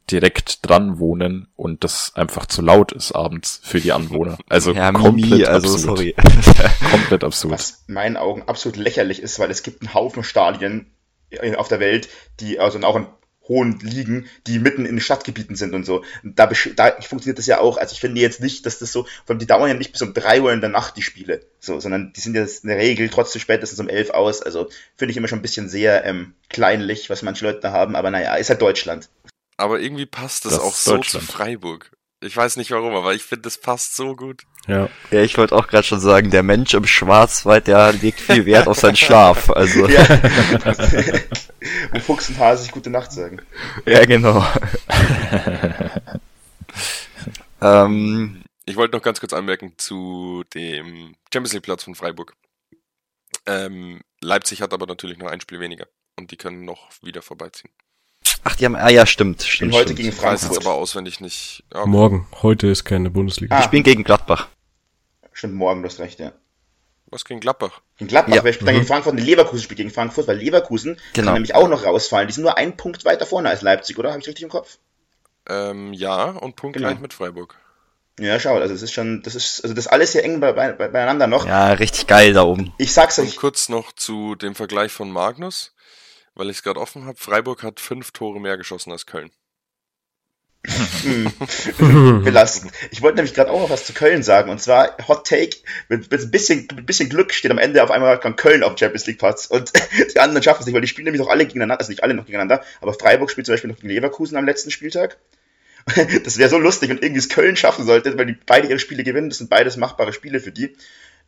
direkt 0.09 0.67
dran 0.67 0.97
wohnen 0.99 1.47
und 1.55 1.83
das 1.83 2.15
einfach 2.15 2.45
zu 2.47 2.61
laut 2.61 2.91
ist 2.91 3.11
abends 3.11 3.59
für 3.63 3.79
die 3.79 3.91
Anwohner. 3.91 4.37
Also 4.49 4.73
Ja, 4.73 4.91
komplett 4.91 5.29
Mimi, 5.29 5.45
also 5.45 5.73
absurd. 5.73 5.97
sorry. 5.97 6.15
Komplett 6.91 7.23
absurd. 7.23 7.53
Was 7.53 7.83
in 7.87 7.93
meinen 7.93 8.17
Augen 8.17 8.43
absolut 8.43 8.77
lächerlich 8.77 9.21
ist, 9.21 9.39
weil 9.39 9.51
es 9.51 9.63
gibt 9.63 9.81
einen 9.81 9.93
Haufen 9.93 10.23
Stadien 10.23 10.87
auf 11.57 11.67
der 11.67 11.79
Welt, 11.79 12.09
die 12.39 12.59
also 12.59 12.79
auch 12.79 12.95
in 12.95 13.07
hohen 13.47 13.79
Ligen, 13.79 14.27
die 14.47 14.59
mitten 14.59 14.85
in 14.85 14.95
den 14.95 15.01
Stadtgebieten 15.01 15.55
sind 15.55 15.73
und 15.73 15.85
so. 15.85 16.03
Und 16.23 16.39
da, 16.39 16.49
da 16.75 17.01
funktioniert 17.01 17.37
das 17.37 17.45
ja 17.45 17.59
auch. 17.59 17.77
Also 17.77 17.93
ich 17.93 17.99
finde 17.99 18.21
jetzt 18.21 18.41
nicht, 18.41 18.65
dass 18.65 18.79
das 18.79 18.91
so, 18.91 19.03
vor 19.03 19.31
allem 19.31 19.39
die 19.39 19.47
dauern 19.47 19.67
ja 19.67 19.73
nicht 19.73 19.91
bis 19.91 20.01
um 20.01 20.13
drei 20.13 20.41
Uhr 20.41 20.53
in 20.53 20.61
der 20.61 20.69
Nacht, 20.69 20.95
die 20.95 21.01
Spiele, 21.01 21.45
so, 21.59 21.79
sondern 21.79 22.13
die 22.13 22.21
sind 22.21 22.35
ja 22.35 22.43
in 22.43 22.69
der 22.69 22.77
Regel 22.77 23.09
trotzdem 23.09 23.41
spätestens 23.41 23.79
um 23.79 23.89
elf 23.89 24.11
aus. 24.11 24.41
Also 24.41 24.69
finde 24.95 25.11
ich 25.11 25.17
immer 25.17 25.27
schon 25.27 25.39
ein 25.39 25.43
bisschen 25.43 25.69
sehr 25.69 26.05
ähm, 26.05 26.33
kleinlich, 26.49 27.09
was 27.09 27.21
manche 27.21 27.45
Leute 27.45 27.59
da 27.59 27.71
haben. 27.71 27.95
Aber 27.95 28.11
naja, 28.11 28.35
ist 28.35 28.49
halt 28.49 28.61
Deutschland. 28.61 29.09
Aber 29.57 29.79
irgendwie 29.79 30.05
passt 30.05 30.45
das, 30.45 30.53
Das 30.53 30.61
auch 30.61 30.73
so 30.73 30.97
zu 30.99 31.19
Freiburg. 31.19 31.91
Ich 32.23 32.37
weiß 32.37 32.55
nicht 32.55 32.71
warum, 32.71 32.95
aber 32.95 33.13
ich 33.13 33.23
finde, 33.23 33.43
das 33.43 33.57
passt 33.57 33.95
so 33.95 34.15
gut. 34.15 34.43
Ja. 34.67 34.87
Ja, 35.11 35.21
ich 35.21 35.37
wollte 35.37 35.55
auch 35.55 35.67
gerade 35.67 35.83
schon 35.83 35.99
sagen, 35.99 36.29
der 36.31 36.41
Mensch 36.43 36.73
im 36.73 36.85
Schwarzwald, 36.85 37.67
der 37.67 37.91
legt 37.91 38.21
viel 38.21 38.45
Wert 38.45 38.67
auf 38.67 38.79
seinen 38.79 38.95
Schlaf. 38.95 39.49
Also, 39.49 39.87
ja, 39.87 40.03
Ja. 40.03 40.21
Wo 41.91 41.99
Fuchs 41.99 42.29
und 42.29 42.39
Hase 42.39 42.63
sich 42.63 42.71
gute 42.71 42.89
Nacht 42.89 43.11
sagen. 43.11 43.41
genau. 43.85 44.45
ähm, 47.61 48.43
Ich 48.65 48.75
wollte 48.75 48.95
noch 48.95 49.03
ganz 49.03 49.19
kurz 49.19 49.33
anmerken 49.33 49.73
zu 49.77 50.43
dem 50.53 51.15
Champions 51.31 51.53
League 51.53 51.63
Platz 51.63 51.83
von 51.83 51.95
Freiburg. 51.95 52.33
Ähm, 53.45 54.01
Leipzig 54.21 54.61
hat 54.61 54.73
aber 54.73 54.85
natürlich 54.85 55.17
noch 55.17 55.27
ein 55.27 55.41
Spiel 55.41 55.59
weniger 55.59 55.87
und 56.17 56.31
die 56.31 56.37
können 56.37 56.63
noch 56.63 56.89
wieder 57.01 57.21
vorbeiziehen. 57.21 57.71
Ach, 58.43 58.55
die 58.55 58.65
haben, 58.65 58.75
ah 58.75 58.89
ja, 58.89 59.05
stimmt, 59.05 59.41
Und 59.41 59.47
stimmt. 59.47 59.73
heute 59.73 59.83
stimmt. 59.85 59.97
gegen 59.97 60.09
Ich 60.09 60.15
weiß 60.21 60.41
jetzt 60.41 60.47
Frankfurt. 60.49 60.65
aber 60.65 60.75
auswendig 60.75 61.19
nicht. 61.21 61.63
Ja, 61.73 61.85
Morgen. 61.85 62.27
Heute 62.41 62.67
ist 62.67 62.83
keine 62.85 63.09
Bundesliga. 63.09 63.55
Ah. 63.55 63.61
Ich 63.61 63.67
bin 63.67 63.83
gegen 63.83 64.03
Gladbach. 64.03 64.47
Stimmt, 65.31 65.55
morgen, 65.55 65.81
du 65.81 65.89
hast 65.89 65.99
recht, 65.99 66.19
ja. 66.19 66.31
Was 67.07 67.25
gegen 67.25 67.39
Gladbach? 67.39 67.81
Gegen 67.97 68.07
Gladbach, 68.09 68.35
Ja. 68.35 68.43
wer 68.43 68.53
spielt 68.53 68.67
dann 68.67 68.75
Mhm. 68.75 68.79
gegen 68.79 68.87
Frankfurt? 68.87 69.13
Und 69.13 69.19
Leverkusen 69.19 69.63
spielt 69.63 69.77
gegen 69.77 69.91
Frankfurt, 69.91 70.27
weil 70.27 70.37
Leverkusen 70.37 70.97
Genau. 71.13 71.25
kann 71.27 71.33
nämlich 71.35 71.53
auch 71.55 71.67
noch 71.67 71.85
rausfallen. 71.85 72.27
Die 72.27 72.33
sind 72.33 72.43
nur 72.43 72.57
einen 72.57 72.75
Punkt 72.77 73.05
weiter 73.05 73.25
vorne 73.25 73.49
als 73.49 73.61
Leipzig, 73.61 73.97
oder? 73.99 74.09
Habe 74.11 74.19
ich 74.21 74.27
richtig 74.27 74.43
im 74.43 74.49
Kopf? 74.49 74.77
Ähm, 75.49 75.93
ja, 75.93 76.25
und 76.25 76.55
punktgleich 76.55 76.91
Genau. 76.91 77.01
mit 77.01 77.13
Freiburg. 77.13 77.55
Ja, 78.19 78.39
schau, 78.39 78.57
also 78.57 78.73
es 78.73 78.81
ist 78.83 78.93
schon, 78.93 79.21
das 79.23 79.33
ist, 79.35 79.61
also 79.63 79.73
das 79.75 79.87
alles 79.87 80.11
hier 80.11 80.23
eng 80.23 80.39
bei, 80.39 80.51
bei, 80.53 80.71
beieinander 80.71 81.25
noch. 81.27 81.47
Ja, 81.47 81.73
richtig 81.73 82.05
geil 82.07 82.33
da 82.33 82.43
oben. 82.43 82.71
Ich 82.77 82.93
sag's 82.93 83.17
Und 83.17 83.25
euch, 83.27 83.35
kurz 83.37 83.69
noch 83.69 83.91
zu 83.91 84.35
dem 84.35 84.53
Vergleich 84.55 84.91
von 84.91 85.11
Magnus, 85.11 85.72
weil 86.35 86.49
ich 86.49 86.57
es 86.57 86.63
gerade 86.63 86.79
offen 86.79 87.05
habe. 87.05 87.17
Freiburg 87.17 87.63
hat 87.63 87.79
fünf 87.79 88.11
Tore 88.11 88.39
mehr 88.39 88.57
geschossen 88.57 88.91
als 88.91 89.05
Köln. 89.05 89.31
hm, 90.65 92.23
belastend. 92.23 92.71
Ich 92.91 93.01
wollte 93.01 93.17
nämlich 93.17 93.33
gerade 93.33 93.51
auch 93.51 93.59
noch 93.59 93.69
was 93.69 93.85
zu 93.85 93.91
Köln 93.91 94.23
sagen, 94.23 94.49
und 94.49 94.61
zwar 94.61 94.95
Hot 95.09 95.27
Take, 95.27 95.57
mit, 95.89 96.09
mit 96.09 96.21
ein 96.21 96.31
bisschen, 96.31 96.61
mit 96.61 96.77
ein 96.77 96.85
bisschen 96.85 97.09
Glück 97.09 97.33
steht 97.33 97.51
am 97.51 97.57
Ende 97.57 97.83
auf 97.83 97.91
einmal 97.91 98.17
kann 98.17 98.37
Köln 98.37 98.63
auf 98.63 98.73
dem 98.73 98.77
Champions 98.77 99.05
League 99.05 99.19
Platz 99.19 99.47
und 99.47 99.73
die 100.13 100.19
anderen 100.19 100.41
schaffen 100.41 100.61
es 100.61 100.65
nicht, 100.65 100.73
weil 100.73 100.81
die 100.81 100.87
spielen 100.87 101.03
nämlich 101.03 101.21
noch 101.21 101.29
alle 101.29 101.45
gegeneinander, 101.45 101.79
also 101.79 101.91
nicht 101.91 102.01
alle 102.01 102.13
noch 102.13 102.25
gegeneinander, 102.25 102.63
aber 102.79 102.93
Freiburg 102.93 103.29
spielt 103.29 103.45
zum 103.45 103.53
Beispiel 103.53 103.71
noch 103.71 103.77
gegen 103.77 103.89
Leverkusen 103.89 104.37
am 104.37 104.45
letzten 104.45 104.71
Spieltag. 104.71 105.17
Das 106.23 106.37
wäre 106.37 106.49
so 106.49 106.57
lustig, 106.57 106.89
wenn 106.89 106.99
irgendwie 106.99 107.19
es 107.19 107.27
Köln 107.27 107.57
schaffen 107.57 107.85
sollte, 107.85 108.17
weil 108.17 108.25
die 108.25 108.37
beide 108.45 108.69
ihre 108.69 108.79
Spiele 108.79 109.03
gewinnen, 109.03 109.27
das 109.27 109.39
sind 109.39 109.49
beides 109.49 109.75
machbare 109.75 110.13
Spiele 110.13 110.39
für 110.39 110.53
die, 110.53 110.77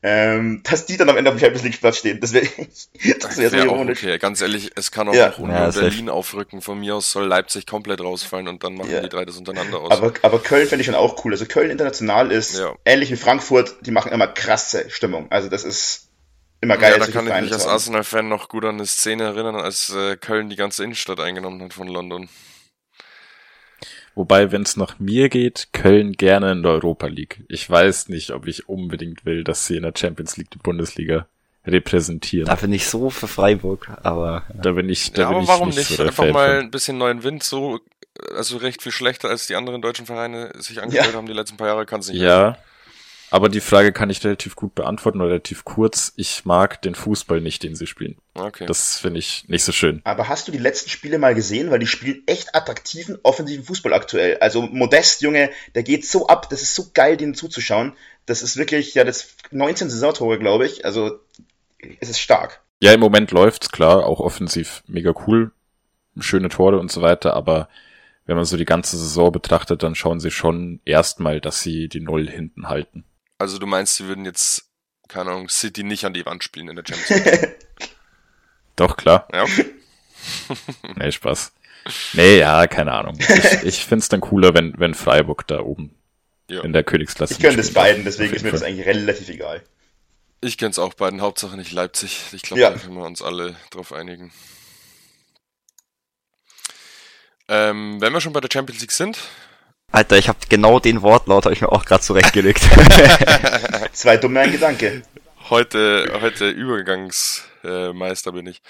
ähm, 0.08 0.62
dass 0.64 0.86
die 0.86 0.98
dann 0.98 1.10
am 1.10 1.18
Ende 1.18 1.32
auf 1.32 1.36
dem 1.36 1.40
Champions 1.40 1.64
League 1.64 1.80
Platz 1.82 1.98
stehen. 1.98 2.20
Das 2.20 2.32
wäre 2.32 2.46
das 3.20 3.38
wär 3.38 3.50
so 3.50 3.56
Wäre 3.56 3.70
auch 3.70 3.76
ironisch. 3.78 4.04
okay. 4.04 4.20
Ganz 4.20 4.40
ehrlich, 4.40 4.72
es 4.76 4.92
kann 4.92 5.10
auch 5.10 5.16
Ja. 5.16 5.30
noch 5.30 5.40
Union 5.40 5.58
Ja. 5.58 5.70
Berlin 5.72 6.10
aufrücken. 6.10 6.62
Von 6.62 6.80
mir 6.80 6.96
aus 6.96 7.12
soll 7.12 7.26
Leipzig 7.26 7.66
komplett 7.66 8.02
rausfallen 8.02 8.48
und 8.48 8.64
dann 8.64 8.76
machen 8.76 8.92
Ja. 8.92 9.02
die 9.02 9.10
drei 9.10 9.26
das 9.26 9.38
untereinander 9.38 9.80
aus. 9.80 9.90
Aber, 9.92 10.14
aber 10.22 10.40
Köln 10.44 10.68
finde 10.68 10.82
ich 10.82 10.86
schon 10.86 10.94
auch 10.96 11.26
cool. 11.26 11.34
Also 11.34 11.46
Köln 11.48 11.72
international 11.72 12.32
ist 12.32 12.58
Ja. 12.60 12.76
ähnlich 12.86 13.10
wie 13.10 13.16
Frankfurt, 13.16 13.76
die 13.82 13.92
machen 13.92 14.12
immer 14.12 14.28
krasse 14.28 14.90
Stimmung. 14.92 15.32
Also 15.32 15.50
das 15.50 15.64
ist 15.64 16.10
immer 16.62 16.78
geil. 16.78 16.94
ja, 16.94 17.00
da 17.00 17.08
kann 17.12 17.26
ich 17.28 17.42
mich 17.42 17.52
als. 17.54 17.66
Arsenal-Fan 17.66 18.28
noch 18.30 18.48
gut 18.48 18.64
an 18.66 18.76
eine 18.76 18.86
Szene 18.86 19.24
erinnern, 19.24 19.56
als 19.56 19.90
äh, 19.94 20.18
Köln 20.18 20.50
die 20.50 20.56
ganze 20.56 20.84
Innenstadt 20.84 21.20
eingenommen 21.20 21.62
hat 21.64 21.74
von 21.74 21.88
London. 21.88 22.30
Wobei, 24.16 24.52
wenn 24.52 24.62
es 24.64 24.78
nach 24.78 24.98
mir 24.98 25.28
geht, 25.30 25.68
Köln 25.74 26.14
gerne 26.14 26.54
in 26.54 26.64
der 26.64 26.72
Europa 26.72 27.08
League. 27.08 27.44
Ich 27.50 27.70
weiß 27.70 28.08
nicht, 28.10 28.32
ob 28.32 28.48
ich 28.48 28.70
unbedingt 28.70 29.26
will, 29.26 29.44
dass 29.44 29.68
sie 29.68 29.76
in 29.76 29.84
der 29.84 29.94
Champions 29.96 30.38
League 30.38 30.50
die 30.52 30.58
Bundesliga 30.58 31.28
repräsentieren. 31.68 32.48
Da 32.48 32.56
bin 32.56 32.72
ich 32.72 32.88
so 32.88 33.10
für 33.10 33.28
Freiburg, 33.28 33.90
aber 34.04 34.44
Da 34.54 34.72
bin 34.72 34.88
ich, 34.88 35.12
da 35.12 35.24
Ja, 35.24 35.28
bin 35.30 35.36
aber 35.36 35.44
ich 35.44 35.50
warum 35.50 35.70
nicht, 35.70 35.90
nicht? 35.90 36.00
Einfach 36.00 36.24
Fan 36.24 36.32
mal 36.34 36.60
ein 36.60 36.72
bisschen 36.72 36.98
neuen 36.98 37.24
Wind, 37.24 37.44
so, 37.44 37.80
also 38.36 38.58
recht 38.58 38.82
viel 38.82 38.92
schlechter 38.92 39.30
als 39.30 39.48
die 39.48 39.56
anderen 39.56 39.82
deutschen 39.82 40.06
Vereine 40.06 40.52
sich 40.60 40.82
angestellt 40.82 41.12
Ja. 41.12 41.18
haben 41.18 41.26
die 41.28 41.34
letzten 41.34 41.58
paar 41.58 41.68
Jahre, 41.68 41.86
kann 41.86 42.00
es 42.00 42.08
nicht 42.10 42.22
Ja, 42.22 42.58
aber 43.36 43.50
die 43.50 43.60
Frage 43.60 43.92
kann 43.92 44.10
ich 44.10 44.24
relativ 44.24 44.56
gut 44.56 44.76
beantworten, 44.76 45.20
oder 45.20 45.32
relativ 45.32 45.66
kurz. 45.66 46.14
Ich 46.16 46.46
mag 46.46 46.82
den 46.82 46.96
Fußball 46.96 47.42
nicht, 47.42 47.64
den 47.64 47.76
sie 47.76 47.86
spielen. 47.86 48.16
Okay. 48.34 48.66
Das 48.66 48.98
finde 48.98 49.20
ich 49.20 49.50
nicht 49.50 49.66
so 49.66 49.74
schön. 49.74 50.00
Aber 50.06 50.30
hast 50.30 50.48
du 50.48 50.54
die 50.54 50.58
letzten 50.58 50.90
Spiele 50.90 51.20
mal 51.20 51.36
gesehen? 51.36 51.70
Weil 51.70 51.80
die 51.80 51.88
spielen 51.88 52.24
echt 52.28 52.56
attraktiven, 52.56 53.18
offensiven 53.24 53.66
Fußball 53.66 53.92
aktuell. 53.92 54.38
Also 54.38 54.62
Modest, 54.62 55.22
Junge, 55.22 55.50
der 55.76 55.84
geht 55.84 56.06
so 56.06 56.28
ab. 56.28 56.50
Das 56.50 56.62
ist 56.62 56.76
so 56.76 56.92
geil, 56.94 57.18
denen 57.18 57.36
zuzuschauen. 57.36 57.92
Das 58.26 58.42
ist 58.42 58.56
wirklich, 58.56 58.94
ja, 58.94 59.04
das 59.04 59.36
19 59.52 59.90
Saisontore, 59.90 60.40
glaube 60.40 60.66
ich. 60.66 60.86
Also 60.86 61.20
es 62.00 62.08
ist 62.08 62.20
stark. 62.20 62.62
Ja, 62.82 62.94
im 62.94 63.02
Moment 63.02 63.32
läuft's 63.32 63.70
klar, 63.70 64.06
auch 64.06 64.22
offensiv 64.22 64.82
mega 64.88 65.14
cool, 65.28 65.52
schöne 66.20 66.48
Tore 66.48 66.80
und 66.80 66.90
so 66.90 67.02
weiter, 67.02 67.34
aber 67.34 67.68
wenn 68.26 68.38
man 68.38 68.46
so 68.46 68.56
die 68.56 68.66
ganze 68.66 68.98
Saison 68.98 69.32
betrachtet, 69.32 69.84
dann 69.84 69.96
schauen 69.96 70.20
sie 70.20 70.32
schon 70.32 70.80
erstmal, 70.86 71.42
dass 71.42 71.62
sie 71.62 71.90
die 71.90 72.00
Null 72.00 72.30
hinten 72.30 72.70
halten. 72.70 73.04
Also 73.38 73.58
du 73.58 73.66
meinst, 73.68 73.96
sie 73.96 74.06
würden 74.06 74.26
jetzt, 74.26 74.70
keine 75.08 75.32
Ahnung, 75.32 75.50
City 75.50 75.84
nicht 75.84 76.06
an 76.06 76.14
die 76.14 76.26
Wand 76.26 76.44
spielen 76.44 76.70
in 76.70 76.76
der 76.76 76.84
Champions 76.88 77.26
League? 77.26 77.56
Doch, 78.76 78.98
klar. 78.98 79.28
ja, 79.34 79.44
okay. 79.44 79.66
Nee, 80.96 81.12
Spaß. 81.12 81.52
Nee, 82.14 82.40
ja, 82.40 82.66
keine 82.68 82.94
Ahnung. 82.94 83.18
Ich, 83.20 83.64
ich 83.64 83.86
find's 83.86 84.10
dann 84.10 84.22
cooler, 84.22 84.54
wenn, 84.54 84.74
wenn 84.80 84.94
Freiburg 84.96 85.46
da 85.48 85.60
oben 85.60 85.94
Ja. 86.50 86.62
in 86.64 86.74
der 86.74 86.84
Königsklasse 86.84 87.34
Ich 87.34 87.40
gönne 87.40 87.58
das 87.58 87.68
mitspielen 87.68 87.86
beiden, 87.86 88.06
deswegen 88.06 88.34
ist 88.34 88.44
mir 88.44 88.52
das 88.52 88.64
eigentlich 88.64 88.88
relativ 88.88 89.30
egal. 89.30 89.62
Ich 90.42 90.58
kenn's 90.58 90.80
auch 90.80 90.94
beiden, 90.96 91.22
Hauptsache 91.22 91.56
nicht 91.58 91.72
Leipzig. 91.72 92.20
Ich 92.32 92.42
glaube, 92.42 92.62
Ja. 92.62 92.72
da 92.72 92.78
können 92.78 92.96
wir 92.96 93.06
uns 93.06 93.22
alle 93.22 93.56
drauf 93.70 93.94
einigen. 93.94 94.32
Ähm, 97.48 98.02
wenn 98.02 98.14
wir 98.14 98.22
schon 98.22 98.34
bei 98.34 98.42
der 98.42 98.50
Champions 98.52 98.82
League 98.82 98.92
sind, 98.92 99.20
Alter, 99.96 100.18
ich 100.18 100.28
habe 100.28 100.40
genau 100.50 100.82
den 100.82 101.02
Wortlaut, 101.02 101.46
habe 101.46 101.56
ich 101.56 101.62
mir 101.62 101.72
auch 101.72 101.86
gerade 101.86 102.04
zurechtgelegt. 102.04 102.60
Zwei 103.94 104.18
dumme 104.18 104.42
ein 104.42 104.52
Gedanke. 104.52 105.04
heute, 105.50 106.20
heute 106.22 106.50
Übergangsmeister 106.50 108.30
äh, 108.30 108.34
bin 108.34 108.48
ich. 108.48 108.62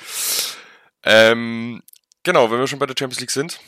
Ähm, 1.04 1.82
genau, 2.22 2.52
wenn 2.52 2.60
wir 2.60 2.68
schon 2.68 2.78
bei 2.78 2.86
der 2.86 2.94
Champions 2.98 3.22
League 3.22 3.32
sind. 3.32 3.60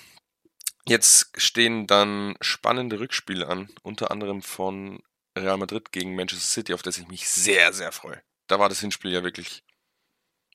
Jetzt 0.86 1.32
stehen 1.36 1.88
dann 1.88 2.36
spannende 2.42 3.00
Rückspiele 3.00 3.48
an, 3.48 3.70
unter 3.82 4.12
anderem 4.12 4.44
von 4.44 5.00
Real 5.36 5.58
Madrid 5.58 5.92
gegen 5.92 6.16
Manchester 6.16 6.46
City, 6.46 6.76
auf 6.76 6.84
das 6.84 7.00
ich 7.00 7.08
mich 7.08 7.28
sehr, 7.28 7.74
sehr 7.74 7.92
freue. 7.92 8.22
Da 8.46 8.60
war 8.60 8.70
das 8.70 8.82
Hinspiel 8.82 9.12
ja 9.12 9.24
wirklich 9.24 9.64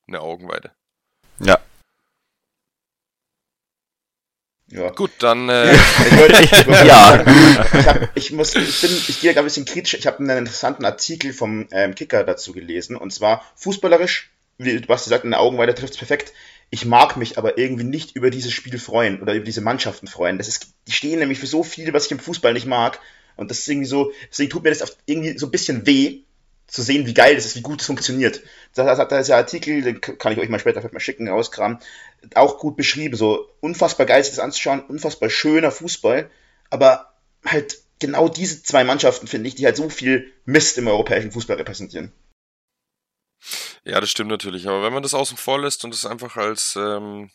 eine 0.07 0.21
Augenweide. 0.21 0.71
ja. 1.39 1.59
Ja. 4.69 4.89
Gut, 4.91 5.11
dann 5.19 5.49
äh, 5.49 5.73
Ich, 5.73 6.17
wollte, 6.17 6.43
ich, 6.43 6.67
wollte 6.67 6.87
Ja. 6.87 7.25
ich, 7.79 7.87
hab, 7.87 8.17
ich 8.17 8.31
muss, 8.31 8.55
ich 8.55 8.81
bin, 8.81 8.91
ich 9.07 9.21
gehe 9.21 9.33
da 9.33 9.41
ein 9.41 9.45
bisschen 9.45 9.65
kritisch. 9.65 9.93
Ich 9.93 10.07
habe 10.07 10.19
einen 10.19 10.37
interessanten 10.37 10.85
Artikel 10.85 11.33
vom 11.33 11.67
ähm, 11.71 11.95
Kicker 11.95 12.23
dazu 12.23 12.53
gelesen 12.53 12.95
und 12.95 13.11
zwar 13.13 13.43
fußballerisch, 13.55 14.31
wie 14.57 14.79
du 14.79 14.87
hast 14.93 15.03
gesagt, 15.03 15.25
in 15.25 15.31
der 15.31 15.41
Augenweide 15.41 15.75
trifft 15.75 15.93
es 15.93 15.99
perfekt. 15.99 16.33
Ich 16.69 16.85
mag 16.85 17.17
mich 17.17 17.37
aber 17.37 17.57
irgendwie 17.57 17.83
nicht 17.83 18.15
über 18.15 18.31
dieses 18.31 18.51
Spiel 18.51 18.79
freuen 18.79 19.21
oder 19.21 19.33
über 19.35 19.45
diese 19.45 19.61
Mannschaften 19.61 20.07
freuen. 20.07 20.37
Das 20.39 20.47
ist, 20.47 20.67
die 20.87 20.91
stehen 20.91 21.19
nämlich 21.19 21.39
für 21.39 21.45
so 21.47 21.63
viel, 21.63 21.93
was 21.93 22.05
ich 22.05 22.11
im 22.11 22.19
Fußball 22.19 22.53
nicht 22.53 22.65
mag. 22.65 22.99
Und 23.35 23.51
das 23.51 23.59
ist 23.59 23.67
irgendwie 23.67 23.87
so, 23.87 24.11
deswegen 24.31 24.49
tut 24.49 24.63
mir 24.63 24.69
das 24.71 24.97
irgendwie 25.05 25.37
so 25.37 25.47
ein 25.47 25.51
bisschen 25.51 25.85
weh, 25.85 26.21
zu 26.73 26.81
sehen, 26.81 27.05
wie 27.05 27.13
geil 27.13 27.35
das 27.35 27.45
ist, 27.45 27.55
wie 27.55 27.61
gut 27.61 27.81
es 27.81 27.87
funktioniert. 27.87 28.41
Das 28.73 28.97
hat 28.97 29.11
da 29.11 29.19
ist 29.19 29.27
ja 29.27 29.37
Artikel, 29.37 29.83
den 29.83 30.01
kann 30.01 30.33
ich 30.33 30.39
euch 30.39 30.49
mal 30.49 30.57
später 30.57 30.81
vielleicht 30.81 30.95
mal 30.95 30.99
schicken, 30.99 31.29
rauskramen, 31.29 31.77
auch 32.33 32.57
gut 32.57 32.75
beschrieben. 32.75 33.15
So 33.15 33.47
unfassbar 33.59 34.07
geil, 34.07 34.23
sich 34.23 34.33
das 34.33 34.43
anzuschauen, 34.43 34.81
unfassbar 34.81 35.29
schöner 35.29 35.69
Fußball, 35.69 36.31
aber 36.71 37.13
halt 37.45 37.77
genau 37.99 38.27
diese 38.27 38.63
zwei 38.63 38.83
Mannschaften, 38.83 39.27
finde 39.27 39.49
ich, 39.49 39.55
die 39.55 39.65
halt 39.65 39.77
so 39.77 39.87
viel 39.89 40.33
Mist 40.45 40.79
im 40.79 40.87
europäischen 40.87 41.31
Fußball 41.31 41.57
repräsentieren. 41.57 42.11
Ja, 43.83 44.01
das 44.01 44.09
stimmt 44.09 44.31
natürlich. 44.31 44.67
Aber 44.67 44.81
wenn 44.81 44.93
man 44.93 45.03
das 45.03 45.13
außen 45.13 45.37
vor 45.37 45.61
lässt 45.61 45.85
und 45.85 45.93
es 45.93 46.07
einfach 46.07 46.37
als 46.37 46.75
ähm, 46.75 47.29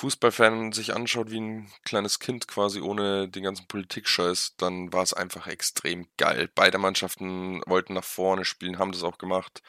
Fußballfan 0.00 0.72
sich 0.72 0.96
anschaut 0.96 1.30
wie 1.30 1.40
ein 1.40 1.68
kleines 1.84 2.20
Kind 2.20 2.48
quasi 2.48 2.80
ohne 2.80 3.28
den 3.28 3.42
ganzen 3.42 3.66
Politik-Scheiß, 3.66 4.54
dann 4.56 4.90
war 4.94 5.02
es 5.02 5.12
einfach 5.12 5.46
extrem 5.46 6.06
geil. 6.16 6.48
Beide 6.54 6.78
Mannschaften 6.78 7.60
wollten 7.66 7.92
nach 7.92 8.04
vorne 8.04 8.46
spielen, 8.46 8.78
haben 8.78 8.92
das 8.92 9.02
auch 9.02 9.18
gemacht. 9.18 9.62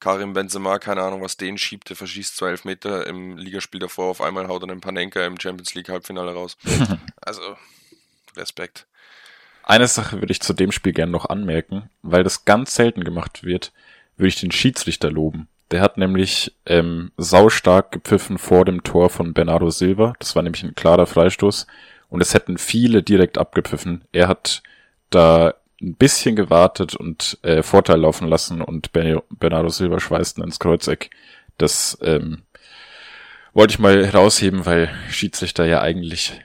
Karim 0.00 0.32
Benzema, 0.32 0.78
keine 0.78 1.02
Ahnung, 1.02 1.20
was 1.20 1.36
den 1.36 1.58
schiebt, 1.58 1.90
der 1.90 1.96
verschießt 1.96 2.38
zwei 2.38 2.48
Elfmeter 2.52 3.06
im 3.06 3.36
Ligaspiel 3.36 3.78
davor, 3.78 4.06
auf 4.06 4.22
einmal 4.22 4.48
haut 4.48 4.62
er 4.62 4.70
einen 4.70 4.80
Panenka 4.80 5.22
im 5.26 5.38
Champions 5.38 5.74
League 5.74 5.90
Halbfinale 5.90 6.32
raus. 6.32 6.56
also, 7.20 7.42
Respekt. 8.34 8.86
Eine 9.62 9.88
Sache 9.88 10.22
würde 10.22 10.32
ich 10.32 10.40
zu 10.40 10.54
dem 10.54 10.72
Spiel 10.72 10.94
gerne 10.94 11.12
noch 11.12 11.26
anmerken, 11.26 11.90
weil 12.00 12.24
das 12.24 12.46
ganz 12.46 12.74
selten 12.74 13.04
gemacht 13.04 13.44
wird, 13.44 13.74
würde 14.16 14.28
ich 14.28 14.40
den 14.40 14.52
Schiedsrichter 14.52 15.10
loben. 15.10 15.48
Der 15.70 15.80
hat 15.80 15.98
nämlich 15.98 16.54
ähm, 16.64 17.10
saustark 17.16 17.90
gepfiffen 17.90 18.38
vor 18.38 18.64
dem 18.64 18.84
Tor 18.84 19.10
von 19.10 19.34
Bernardo 19.34 19.70
Silva. 19.70 20.12
Das 20.18 20.36
war 20.36 20.42
nämlich 20.42 20.62
ein 20.62 20.74
klarer 20.74 21.06
Freistoß. 21.06 21.66
Und 22.08 22.20
es 22.20 22.34
hätten 22.34 22.56
viele 22.56 23.02
direkt 23.02 23.36
abgepfiffen. 23.36 24.04
Er 24.12 24.28
hat 24.28 24.62
da 25.10 25.54
ein 25.82 25.94
bisschen 25.94 26.36
gewartet 26.36 26.94
und 26.94 27.38
äh, 27.42 27.62
Vorteil 27.62 28.00
laufen 28.00 28.28
lassen 28.28 28.62
und 28.62 28.92
Bernardo 28.92 29.68
Silva 29.68 30.00
schweißt 30.00 30.38
ins 30.38 30.58
Kreuzeck. 30.58 31.10
Das 31.58 31.98
ähm, 32.02 32.42
wollte 33.52 33.72
ich 33.72 33.78
mal 33.78 34.06
herausheben, 34.06 34.64
weil 34.66 34.90
Schiedsrichter 35.10 35.66
ja 35.66 35.80
eigentlich 35.80 36.40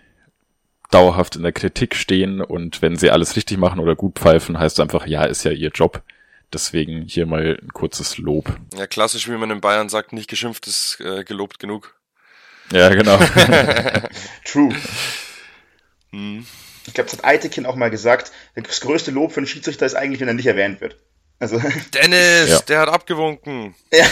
dauerhaft 0.89 1.37
in 1.37 1.43
der 1.43 1.53
Kritik 1.53 1.95
stehen 1.95 2.41
und 2.41 2.81
wenn 2.81 2.97
sie 2.97 3.11
alles 3.11 3.35
richtig 3.35 3.57
machen 3.57 3.79
oder 3.79 3.95
gut 3.95 4.19
pfeifen, 4.19 4.59
heißt 4.59 4.79
einfach, 4.79 5.07
ja, 5.07 5.23
ist 5.23 5.43
ja 5.43 5.51
ihr 5.51 5.69
Job. 5.69 6.03
Deswegen 6.53 7.03
hier 7.03 7.25
mal 7.25 7.57
ein 7.61 7.69
kurzes 7.73 8.17
Lob. 8.17 8.57
Ja, 8.73 8.85
klassisch, 8.87 9.27
wie 9.29 9.37
man 9.37 9.51
in 9.51 9.61
Bayern 9.61 9.89
sagt, 9.89 10.11
nicht 10.11 10.29
geschimpft 10.29 10.67
ist 10.67 10.99
äh, 10.99 11.23
gelobt 11.23 11.59
genug. 11.59 11.95
Ja, 12.71 12.89
genau. 12.89 13.17
True. 14.45 14.75
Hm. 16.11 16.45
Ich 16.87 16.93
glaube, 16.93 17.09
das 17.09 17.19
hat 17.19 17.25
Eitekin 17.25 17.65
auch 17.65 17.75
mal 17.75 17.89
gesagt, 17.89 18.31
das 18.55 18.81
größte 18.81 19.11
Lob 19.11 19.31
für 19.31 19.37
einen 19.37 19.47
Schiedsrichter 19.47 19.85
ist 19.85 19.95
eigentlich, 19.95 20.19
wenn 20.19 20.27
er 20.27 20.33
nicht 20.33 20.47
erwähnt 20.47 20.81
wird. 20.81 20.97
Also, 21.39 21.59
Dennis, 21.93 22.49
ja. 22.49 22.59
der 22.61 22.79
hat 22.81 22.89
abgewunken. 22.89 23.75
ja, 23.91 24.05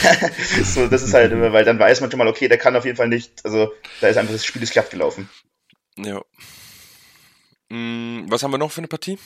so, 0.63 0.87
das 0.87 1.03
ist 1.03 1.13
halt, 1.13 1.31
weil 1.31 1.63
dann 1.63 1.77
weiß 1.77 2.01
man 2.01 2.09
schon 2.09 2.17
mal, 2.17 2.27
okay, 2.27 2.47
der 2.47 2.57
kann 2.57 2.75
auf 2.75 2.85
jeden 2.85 2.97
Fall 2.97 3.07
nicht, 3.07 3.31
also 3.43 3.71
da 4.01 4.07
ist 4.07 4.17
einfach 4.17 4.33
das 4.33 4.45
Spiel 4.45 4.63
ist 4.63 4.73
glatt 4.73 4.89
gelaufen. 4.89 5.29
Ja. 5.97 6.21
Hm, 7.69 8.25
was 8.27 8.41
haben 8.41 8.51
wir 8.51 8.57
noch 8.57 8.71
für 8.71 8.79
eine 8.79 8.87
Partie? 8.87 9.19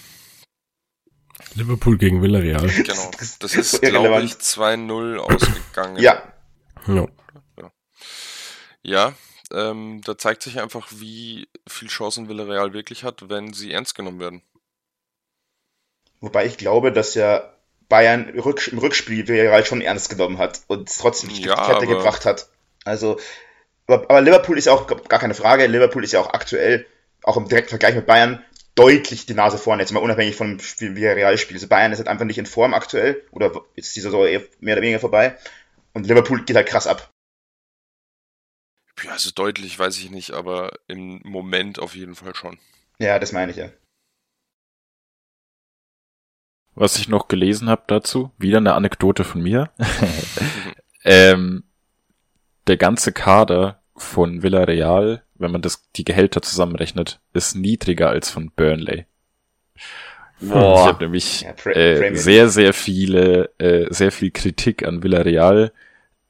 Liverpool 1.55 1.97
gegen 1.97 2.21
Villarreal. 2.21 2.67
Genau. 2.67 3.11
Das 3.39 3.55
ist, 3.55 3.81
glaube 3.81 4.23
ich, 4.23 4.33
2-0 4.33 5.17
ausgegangen. 5.17 5.97
Ja. 5.97 6.23
Ja. 6.87 7.07
Ja, 8.85 9.13
ähm, 9.53 10.01
da 10.03 10.17
zeigt 10.17 10.43
sich 10.43 10.59
einfach, 10.59 10.89
wie 10.91 11.47
viel 11.65 11.87
Chancen 11.87 12.27
Villarreal 12.27 12.73
wirklich 12.73 13.05
hat, 13.05 13.29
wenn 13.29 13.53
sie 13.53 13.71
ernst 13.71 13.95
genommen 13.95 14.19
werden. 14.19 14.41
Wobei 16.19 16.45
ich 16.45 16.57
glaube, 16.57 16.91
dass 16.91 17.15
ja 17.15 17.53
Bayern 17.87 18.27
im 18.27 18.39
Rückspiel 18.39 19.27
Villarreal 19.27 19.65
schon 19.65 19.81
ernst 19.81 20.09
genommen 20.09 20.37
hat 20.37 20.61
und 20.67 20.89
trotzdem 20.97 21.29
die 21.29 21.43
ja, 21.43 21.55
Kette 21.55 21.87
gebracht 21.87 22.25
hat. 22.25 22.49
Also, 22.83 23.19
aber 23.87 24.21
Liverpool 24.21 24.57
ist 24.57 24.65
ja 24.65 24.73
auch 24.73 24.87
gar 24.87 25.19
keine 25.19 25.33
Frage. 25.33 25.67
Liverpool 25.67 26.03
ist 26.03 26.11
ja 26.11 26.19
auch 26.19 26.33
aktuell, 26.33 26.85
auch 27.23 27.37
im 27.37 27.47
direkten 27.47 27.69
Vergleich 27.69 27.95
mit 27.95 28.05
Bayern, 28.05 28.43
deutlich 28.75 29.25
die 29.25 29.33
Nase 29.33 29.57
vorne, 29.57 29.81
jetzt 29.81 29.91
mal 29.91 29.99
unabhängig 29.99 30.35
von 30.35 30.59
dem 30.79 30.95
Villarreal-Spiel. 30.95 31.57
Also 31.57 31.67
Bayern 31.67 31.91
ist 31.91 31.99
halt 31.99 32.07
einfach 32.07 32.25
nicht 32.25 32.37
in 32.37 32.45
Form 32.45 32.73
aktuell, 32.73 33.23
oder 33.31 33.51
jetzt 33.75 33.87
ist 33.87 33.95
die 33.95 34.01
Saison 34.01 34.25
eher 34.25 34.41
mehr 34.59 34.75
oder 34.75 34.81
weniger 34.81 34.99
vorbei. 34.99 35.37
Und 35.93 36.07
Liverpool 36.07 36.43
geht 36.43 36.55
halt 36.55 36.67
krass 36.67 36.87
ab. 36.87 37.11
Ja, 39.03 39.11
also 39.11 39.31
deutlich 39.31 39.77
weiß 39.77 39.97
ich 39.97 40.11
nicht, 40.11 40.31
aber 40.31 40.71
im 40.87 41.21
Moment 41.23 41.79
auf 41.79 41.95
jeden 41.95 42.15
Fall 42.15 42.35
schon. 42.35 42.57
Ja, 42.99 43.19
das 43.19 43.31
meine 43.31 43.51
ich 43.51 43.57
ja. 43.57 43.69
Was 46.75 46.97
ich 46.97 47.07
noch 47.07 47.27
gelesen 47.27 47.69
habe 47.69 47.83
dazu, 47.87 48.31
wieder 48.37 48.57
eine 48.57 48.73
Anekdote 48.73 49.23
von 49.23 49.41
mir. 49.41 49.71
ähm, 51.03 51.63
der 52.67 52.77
ganze 52.77 53.11
Kader 53.11 53.82
von 53.95 54.43
Villarreal 54.43 55.23
wenn 55.43 55.51
man 55.51 55.61
das, 55.61 55.87
die 55.95 56.05
Gehälter 56.05 56.41
zusammenrechnet, 56.41 57.19
ist 57.33 57.55
niedriger 57.55 58.09
als 58.09 58.31
von 58.31 58.51
Burnley. 58.55 59.05
Boah. 60.39 60.81
Ich 60.81 60.87
habe 60.87 61.03
nämlich 61.03 61.41
ja, 61.41 61.71
äh, 61.71 62.15
sehr, 62.15 62.49
sehr 62.49 62.73
viele, 62.73 63.51
äh, 63.59 63.85
sehr 63.93 64.11
viel 64.11 64.31
Kritik 64.31 64.85
an 64.85 65.03
Villarreal 65.03 65.71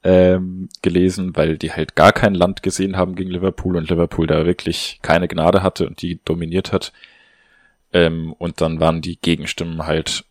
ähm, 0.02 0.68
gelesen, 0.82 1.34
weil 1.34 1.56
die 1.56 1.72
halt 1.72 1.96
gar 1.96 2.12
kein 2.12 2.34
Land 2.34 2.62
gesehen 2.62 2.96
haben 2.96 3.14
gegen 3.14 3.30
Liverpool 3.30 3.76
und 3.76 3.88
Liverpool 3.88 4.26
da 4.26 4.44
wirklich 4.44 4.98
keine 5.00 5.28
Gnade 5.28 5.62
hatte 5.62 5.86
und 5.86 6.02
die 6.02 6.20
dominiert 6.24 6.72
hat. 6.72 6.92
Ähm, 7.92 8.34
und 8.34 8.60
dann 8.60 8.80
waren 8.80 9.00
die 9.00 9.18
Gegenstimmen 9.20 9.86
halt, 9.86 10.24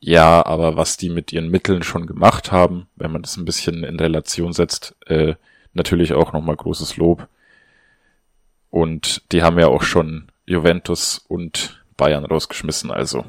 ja, 0.00 0.44
aber 0.44 0.76
was 0.76 0.96
die 0.96 1.10
mit 1.10 1.32
ihren 1.32 1.50
Mitteln 1.50 1.82
schon 1.82 2.06
gemacht 2.06 2.50
haben, 2.50 2.88
wenn 2.96 3.12
man 3.12 3.22
das 3.22 3.36
ein 3.36 3.44
bisschen 3.44 3.84
in 3.84 4.00
Relation 4.00 4.52
setzt, 4.52 4.96
äh, 5.06 5.34
natürlich 5.72 6.12
auch 6.12 6.32
nochmal 6.32 6.56
großes 6.56 6.96
Lob. 6.96 7.28
Und 8.70 9.22
die 9.32 9.42
haben 9.42 9.58
ja 9.58 9.66
auch 9.66 9.82
schon 9.82 10.30
Juventus 10.46 11.18
und 11.18 11.84
Bayern 11.96 12.24
rausgeschmissen, 12.24 12.90
also 12.90 13.24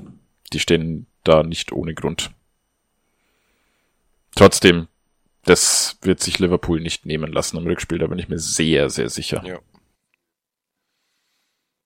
die 0.53 0.59
stehen 0.59 1.07
da 1.23 1.43
nicht 1.43 1.71
ohne 1.71 1.93
Grund. 1.93 2.31
Trotzdem, 4.35 4.87
das 5.43 5.97
wird 6.01 6.21
sich 6.21 6.39
Liverpool 6.39 6.79
nicht 6.79 7.05
nehmen 7.05 7.31
lassen 7.31 7.57
im 7.57 7.67
Rückspiel, 7.67 7.97
da 7.97 8.07
bin 8.07 8.19
ich 8.19 8.29
mir 8.29 8.39
sehr, 8.39 8.89
sehr 8.89 9.09
sicher. 9.09 9.43
Ja. 9.45 9.59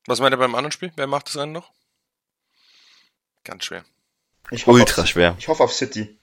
Was 0.06 0.20
meint 0.20 0.34
ihr 0.34 0.38
beim 0.38 0.54
anderen 0.54 0.72
Spiel? 0.72 0.92
Wer 0.96 1.08
macht 1.08 1.28
das 1.28 1.38
einen 1.38 1.54
noch? 1.54 1.72
Ganz 3.44 3.66
schwer. 3.66 3.84
Ultra 4.66 5.02
auf, 5.02 5.08
schwer. 5.08 5.36
Ich 5.40 5.48
hoffe 5.48 5.64
auf 5.64 5.74
City. 5.74 6.16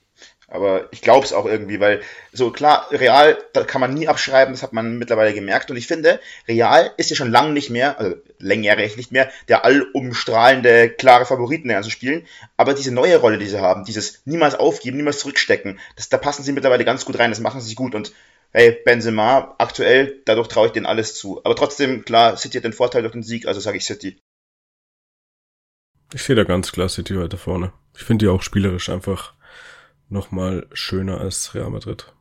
Aber 0.47 0.87
ich 0.91 1.01
glaube 1.01 1.25
es 1.25 1.33
auch 1.33 1.45
irgendwie, 1.45 1.79
weil 1.79 2.01
so 2.31 2.51
klar, 2.51 2.87
Real, 2.91 3.37
da 3.53 3.63
kann 3.63 3.81
man 3.81 3.93
nie 3.93 4.07
abschreiben, 4.07 4.53
das 4.53 4.61
hat 4.61 4.71
man 4.71 4.97
mittlerweile 4.97 5.33
gemerkt. 5.33 5.71
Und 5.71 5.77
ich 5.77 5.87
finde, 5.87 6.19
Real 6.47 6.91
ist 6.97 7.09
ja 7.09 7.15
schon 7.15 7.31
lange 7.31 7.53
nicht 7.53 7.69
mehr, 7.69 7.97
also 7.97 8.17
längerjährig 8.37 8.97
nicht 8.97 9.11
mehr, 9.11 9.31
der 9.47 9.65
allumstrahlende, 9.65 10.89
klare 10.89 11.25
Favoriten 11.25 11.71
zu 11.81 11.89
spielen. 11.89 12.27
Aber 12.55 12.73
diese 12.73 12.93
neue 12.93 13.17
Rolle, 13.17 13.39
die 13.39 13.47
sie 13.47 13.61
haben, 13.61 13.85
dieses 13.85 14.21
niemals 14.25 14.53
aufgeben, 14.53 14.97
niemals 14.97 15.19
zurückstecken, 15.19 15.79
das, 15.95 16.09
da 16.09 16.17
passen 16.17 16.43
sie 16.43 16.51
mittlerweile 16.51 16.85
ganz 16.85 17.05
gut 17.05 17.17
rein, 17.17 17.31
das 17.31 17.39
machen 17.39 17.61
sie 17.61 17.73
gut. 17.73 17.95
Und 17.95 18.13
hey, 18.51 18.77
Benzema, 18.85 19.55
aktuell, 19.57 20.21
dadurch 20.25 20.49
traue 20.49 20.67
ich 20.67 20.73
denen 20.73 20.85
alles 20.85 21.15
zu. 21.15 21.41
Aber 21.43 21.55
trotzdem, 21.55 22.05
klar, 22.05 22.37
City 22.37 22.57
hat 22.57 22.65
den 22.65 22.73
Vorteil 22.73 23.01
durch 23.01 23.13
den 23.13 23.23
Sieg, 23.23 23.47
also 23.47 23.59
sage 23.59 23.77
ich 23.77 23.85
City. 23.85 24.19
Ich 26.13 26.21
sehe 26.21 26.35
da 26.35 26.43
ganz 26.43 26.71
klar 26.71 26.89
City 26.89 27.17
weiter 27.17 27.37
vorne. 27.37 27.73
Ich 27.97 28.03
finde 28.03 28.25
die 28.25 28.29
auch 28.29 28.43
spielerisch 28.43 28.89
einfach 28.89 29.33
nochmal 30.09 30.67
schöner 30.73 31.19
als 31.19 31.53
Real 31.53 31.69
Madrid. 31.69 32.11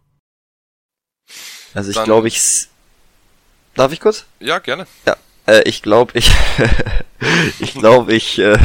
Also 1.74 1.90
ich 1.90 2.02
glaube, 2.04 2.28
ich... 2.28 2.68
Darf 3.74 3.92
ich 3.92 4.00
kurz? 4.00 4.26
Ja, 4.40 4.58
gerne. 4.58 4.86
Ja, 5.06 5.16
äh, 5.46 5.62
ich 5.62 5.82
glaube, 5.82 6.18
ich... 6.18 6.30
ich 7.60 7.74
glaube, 7.74 8.14
ich... 8.14 8.38
Äh, 8.38 8.58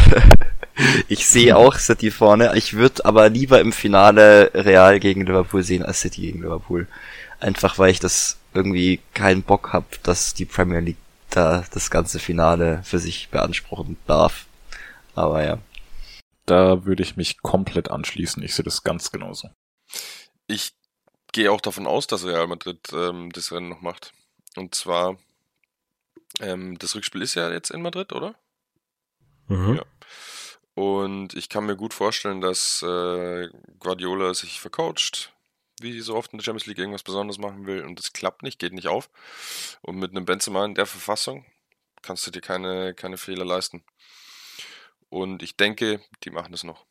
ich 1.07 1.27
sehe 1.27 1.55
auch 1.55 1.75
City 1.75 2.11
vorne. 2.11 2.53
Ich 2.55 2.73
würde 2.73 3.05
aber 3.05 3.29
lieber 3.29 3.59
im 3.61 3.71
Finale 3.71 4.51
Real 4.53 4.99
gegen 4.99 5.25
Liverpool 5.25 5.63
sehen 5.63 5.83
als 5.83 6.01
City 6.01 6.21
gegen 6.21 6.41
Liverpool. 6.41 6.87
Einfach 7.39 7.77
weil 7.79 7.91
ich 7.91 7.99
das 7.99 8.37
irgendwie 8.53 8.99
keinen 9.13 9.43
Bock 9.43 9.73
hab, 9.73 10.01
dass 10.03 10.33
die 10.33 10.45
Premier 10.45 10.79
League 10.79 10.97
da 11.29 11.63
das 11.71 11.89
ganze 11.89 12.19
Finale 12.19 12.81
für 12.83 12.99
sich 12.99 13.29
beanspruchen 13.29 13.97
darf. 14.07 14.45
Aber 15.15 15.43
ja 15.43 15.59
da 16.47 16.85
würde 16.85 17.03
ich 17.03 17.17
mich 17.17 17.41
komplett 17.41 17.91
anschließen. 17.91 18.41
Ich 18.41 18.55
sehe 18.55 18.65
das 18.65 18.83
ganz 18.83 19.11
genauso. 19.11 19.49
Ich 20.47 20.73
gehe 21.33 21.51
auch 21.51 21.61
davon 21.61 21.85
aus, 21.85 22.07
dass 22.07 22.25
Real 22.25 22.47
Madrid 22.47 22.79
ähm, 22.93 23.31
das 23.31 23.51
Rennen 23.51 23.69
noch 23.69 23.81
macht. 23.81 24.13
Und 24.55 24.73
zwar, 24.73 25.17
ähm, 26.39 26.79
das 26.79 26.95
Rückspiel 26.95 27.21
ist 27.21 27.35
ja 27.35 27.51
jetzt 27.51 27.69
in 27.69 27.81
Madrid, 27.81 28.13
oder? 28.13 28.33
Mhm. 29.47 29.75
Ja. 29.75 29.85
Und 30.73 31.33
ich 31.33 31.49
kann 31.49 31.65
mir 31.65 31.75
gut 31.75 31.93
vorstellen, 31.93 32.39
dass 32.39 32.81
äh, 32.81 33.49
Guardiola 33.79 34.33
sich 34.33 34.61
vercoacht, 34.61 35.33
wie 35.81 35.99
so 35.99 36.15
oft 36.15 36.31
in 36.31 36.39
der 36.39 36.43
Champions 36.43 36.65
League 36.65 36.77
irgendwas 36.77 37.03
Besonderes 37.03 37.39
machen 37.39 37.65
will 37.65 37.83
und 37.83 37.99
das 37.99 38.13
klappt 38.13 38.41
nicht, 38.41 38.59
geht 38.59 38.73
nicht 38.73 38.87
auf. 38.87 39.09
Und 39.81 39.97
mit 39.97 40.11
einem 40.11 40.25
Benzema 40.25 40.63
in 40.65 40.75
der 40.75 40.85
Verfassung 40.85 41.45
kannst 42.01 42.25
du 42.25 42.31
dir 42.31 42.41
keine, 42.41 42.93
keine 42.93 43.17
Fehler 43.17 43.43
leisten. 43.43 43.83
Und 45.09 45.43
ich 45.43 45.55
denke, 45.55 46.01
die 46.23 46.29
machen 46.29 46.53
es 46.53 46.63
noch. 46.63 46.85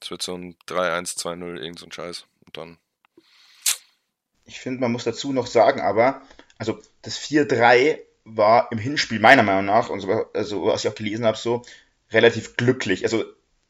Es 0.00 0.10
wird 0.10 0.22
so 0.22 0.34
ein 0.34 0.56
3-1, 0.68 1.18
2-0, 1.18 1.60
irgend 1.60 1.78
so 1.78 1.86
ein 1.86 1.92
Scheiß. 1.92 2.26
Und 2.44 2.56
dann. 2.56 2.78
Ich 4.44 4.60
finde, 4.60 4.80
man 4.80 4.92
muss 4.92 5.04
dazu 5.04 5.32
noch 5.32 5.46
sagen, 5.46 5.80
aber, 5.80 6.22
also 6.58 6.80
das 7.02 7.18
4-3 7.20 8.00
war 8.24 8.70
im 8.72 8.78
Hinspiel 8.78 9.20
meiner 9.20 9.42
Meinung 9.42 9.64
nach, 9.64 9.88
und 9.88 10.00
so, 10.00 10.26
also 10.32 10.66
was 10.66 10.84
ich 10.84 10.90
auch 10.90 10.94
gelesen 10.94 11.24
habe, 11.24 11.36
so 11.36 11.62
relativ 12.10 12.56
glücklich. 12.56 13.04
Also 13.04 13.24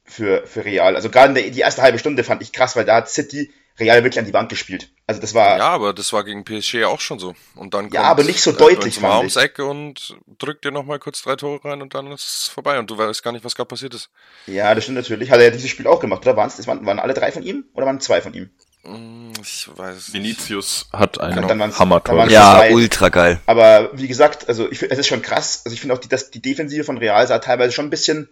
für, 0.04 0.46
für 0.46 0.64
Real. 0.64 0.96
Also 0.96 1.10
gerade 1.10 1.50
die 1.50 1.60
erste 1.60 1.82
halbe 1.82 1.98
Stunde 1.98 2.24
fand 2.24 2.42
ich 2.42 2.52
krass, 2.52 2.76
weil 2.76 2.84
da 2.84 2.96
hat 2.96 3.08
City 3.08 3.52
Real 3.78 4.04
wirklich 4.04 4.18
an 4.18 4.26
die 4.26 4.34
Wand 4.34 4.48
gespielt. 4.48 4.90
Also 5.06 5.20
das 5.20 5.34
war. 5.34 5.58
Ja, 5.58 5.68
aber 5.68 5.92
das 5.92 6.12
war 6.12 6.24
gegen 6.24 6.44
PSG 6.44 6.84
auch 6.84 7.00
schon 7.00 7.18
so. 7.18 7.34
Und 7.54 7.74
dann 7.74 7.90
ja, 7.90 8.02
aber 8.02 8.24
nicht 8.24 8.40
so 8.40 8.52
deutlich. 8.52 9.00
Mal 9.00 9.18
ums 9.18 9.36
Ecke 9.36 9.64
und 9.64 10.16
drückt 10.38 10.64
dir 10.64 10.70
nochmal 10.70 10.98
kurz 10.98 11.22
drei 11.22 11.36
Tore 11.36 11.64
rein 11.64 11.82
und 11.82 11.94
dann 11.94 12.10
ist 12.12 12.22
es 12.22 12.48
vorbei 12.48 12.78
und 12.78 12.90
du 12.90 12.98
weißt 12.98 13.22
gar 13.22 13.32
nicht, 13.32 13.44
was 13.44 13.54
gerade 13.54 13.68
passiert 13.68 13.94
ist. 13.94 14.10
Ja, 14.46 14.74
das 14.74 14.84
stimmt 14.84 14.98
natürlich. 14.98 15.30
Hat 15.30 15.38
er 15.38 15.46
ja 15.46 15.50
dieses 15.50 15.70
Spiel 15.70 15.86
auch 15.86 16.00
gemacht, 16.00 16.22
oder? 16.22 16.36
Waren's, 16.36 16.56
das 16.56 16.66
waren, 16.66 16.84
waren 16.86 16.98
alle 16.98 17.14
drei 17.14 17.32
von 17.32 17.42
ihm 17.42 17.64
oder 17.74 17.86
waren 17.86 18.00
zwei 18.00 18.20
von 18.20 18.34
ihm? 18.34 18.50
Mm, 18.84 19.32
ich 19.40 19.68
weiß. 19.74 20.12
Vinicius 20.12 20.88
hat 20.92 21.20
einen 21.20 21.46
genau. 21.46 21.78
Hammer-Tor. 21.78 22.28
Ja, 22.28 22.56
zwei. 22.56 22.72
ultra 22.74 23.08
geil. 23.08 23.40
Aber 23.46 23.90
wie 23.94 24.08
gesagt, 24.08 24.48
also 24.48 24.70
ich, 24.70 24.82
es 24.82 24.98
ist 24.98 25.06
schon 25.06 25.22
krass. 25.22 25.62
Also 25.64 25.74
ich 25.74 25.80
finde 25.80 25.94
auch, 25.94 26.00
die, 26.00 26.08
dass 26.08 26.30
die 26.30 26.42
Defensive 26.42 26.84
von 26.84 26.98
Real 26.98 27.26
sah 27.26 27.38
teilweise 27.38 27.72
schon 27.72 27.86
ein 27.86 27.90
bisschen 27.90 28.28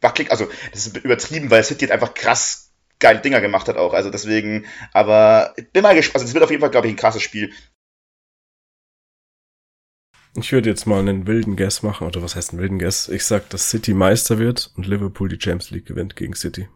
wackelig. 0.00 0.30
Also 0.30 0.48
das 0.72 0.86
ist 0.86 0.96
übertrieben, 0.96 1.50
weil 1.50 1.64
City 1.64 1.86
hat 1.86 1.92
einfach 1.92 2.14
krass 2.14 2.63
geile 3.04 3.20
Dinger 3.20 3.42
gemacht 3.42 3.68
hat 3.68 3.76
auch. 3.76 3.92
Also 3.92 4.08
deswegen, 4.08 4.64
aber 4.94 5.54
bin 5.74 5.82
mal 5.82 5.94
gespannt. 5.94 6.22
Also 6.22 6.28
es 6.28 6.32
wird 6.34 6.42
auf 6.42 6.50
jeden 6.50 6.62
Fall, 6.62 6.70
glaube 6.70 6.86
ich, 6.86 6.94
ein 6.94 6.96
krasses 6.96 7.20
Spiel. 7.20 7.52
Ich 10.36 10.50
würde 10.52 10.70
jetzt 10.70 10.86
mal 10.86 11.00
einen 11.00 11.26
wilden 11.26 11.54
Guess 11.54 11.82
machen, 11.82 12.06
oder 12.06 12.22
was 12.22 12.34
heißt 12.34 12.52
einen 12.52 12.62
wilden 12.62 12.78
Guess? 12.78 13.10
Ich 13.10 13.26
sag, 13.26 13.50
dass 13.50 13.68
City 13.68 13.92
Meister 13.92 14.38
wird 14.38 14.72
und 14.74 14.86
Liverpool 14.86 15.28
die 15.28 15.38
Champions 15.38 15.70
League 15.70 15.84
gewinnt 15.84 16.16
gegen 16.16 16.34
City. 16.34 16.66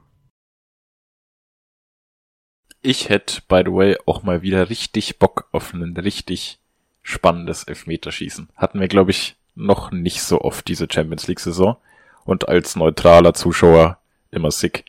Ich 2.83 3.09
hätte, 3.09 3.41
by 3.49 3.63
the 3.65 3.73
way, 3.73 3.97
auch 4.05 4.23
mal 4.23 4.43
wieder 4.43 4.69
richtig 4.69 5.19
Bock 5.19 5.49
auf 5.51 5.73
ein 5.73 5.97
richtig 5.97 6.61
spannendes 7.03 7.65
Elfmeterschießen. 7.65 8.51
Hatten 8.55 8.81
wir, 8.81 8.89
glaube 8.89 9.13
ich, 9.13 9.37
noch 9.55 9.93
nicht 9.93 10.23
so 10.23 10.43
oft 10.43 10.69
diese 10.69 10.87
Champions 10.89 11.27
League-Saison. 11.27 11.79
Und 12.27 12.49
als 12.49 12.77
neutraler 12.77 13.33
Zuschauer 13.33 13.99
immer 14.31 14.51
sick. 14.51 14.85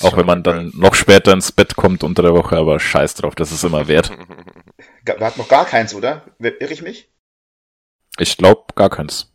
Auch 0.00 0.16
wenn 0.16 0.26
man 0.26 0.42
dann 0.42 0.72
noch 0.74 0.94
später 0.94 1.32
ins 1.32 1.52
Bett 1.52 1.76
kommt 1.76 2.02
unter 2.02 2.22
der 2.22 2.34
Woche, 2.34 2.56
aber 2.56 2.80
scheiß 2.80 3.14
drauf, 3.14 3.34
das 3.34 3.52
ist 3.52 3.62
immer 3.62 3.86
wert. 3.86 4.10
Wir 5.04 5.20
hatten 5.20 5.40
noch 5.40 5.48
gar 5.48 5.64
keins, 5.64 5.94
oder? 5.94 6.24
Irre 6.40 6.72
ich 6.72 6.82
mich? 6.82 7.08
Ich 8.18 8.36
glaube 8.36 8.64
gar 8.74 8.90
keins. 8.90 9.32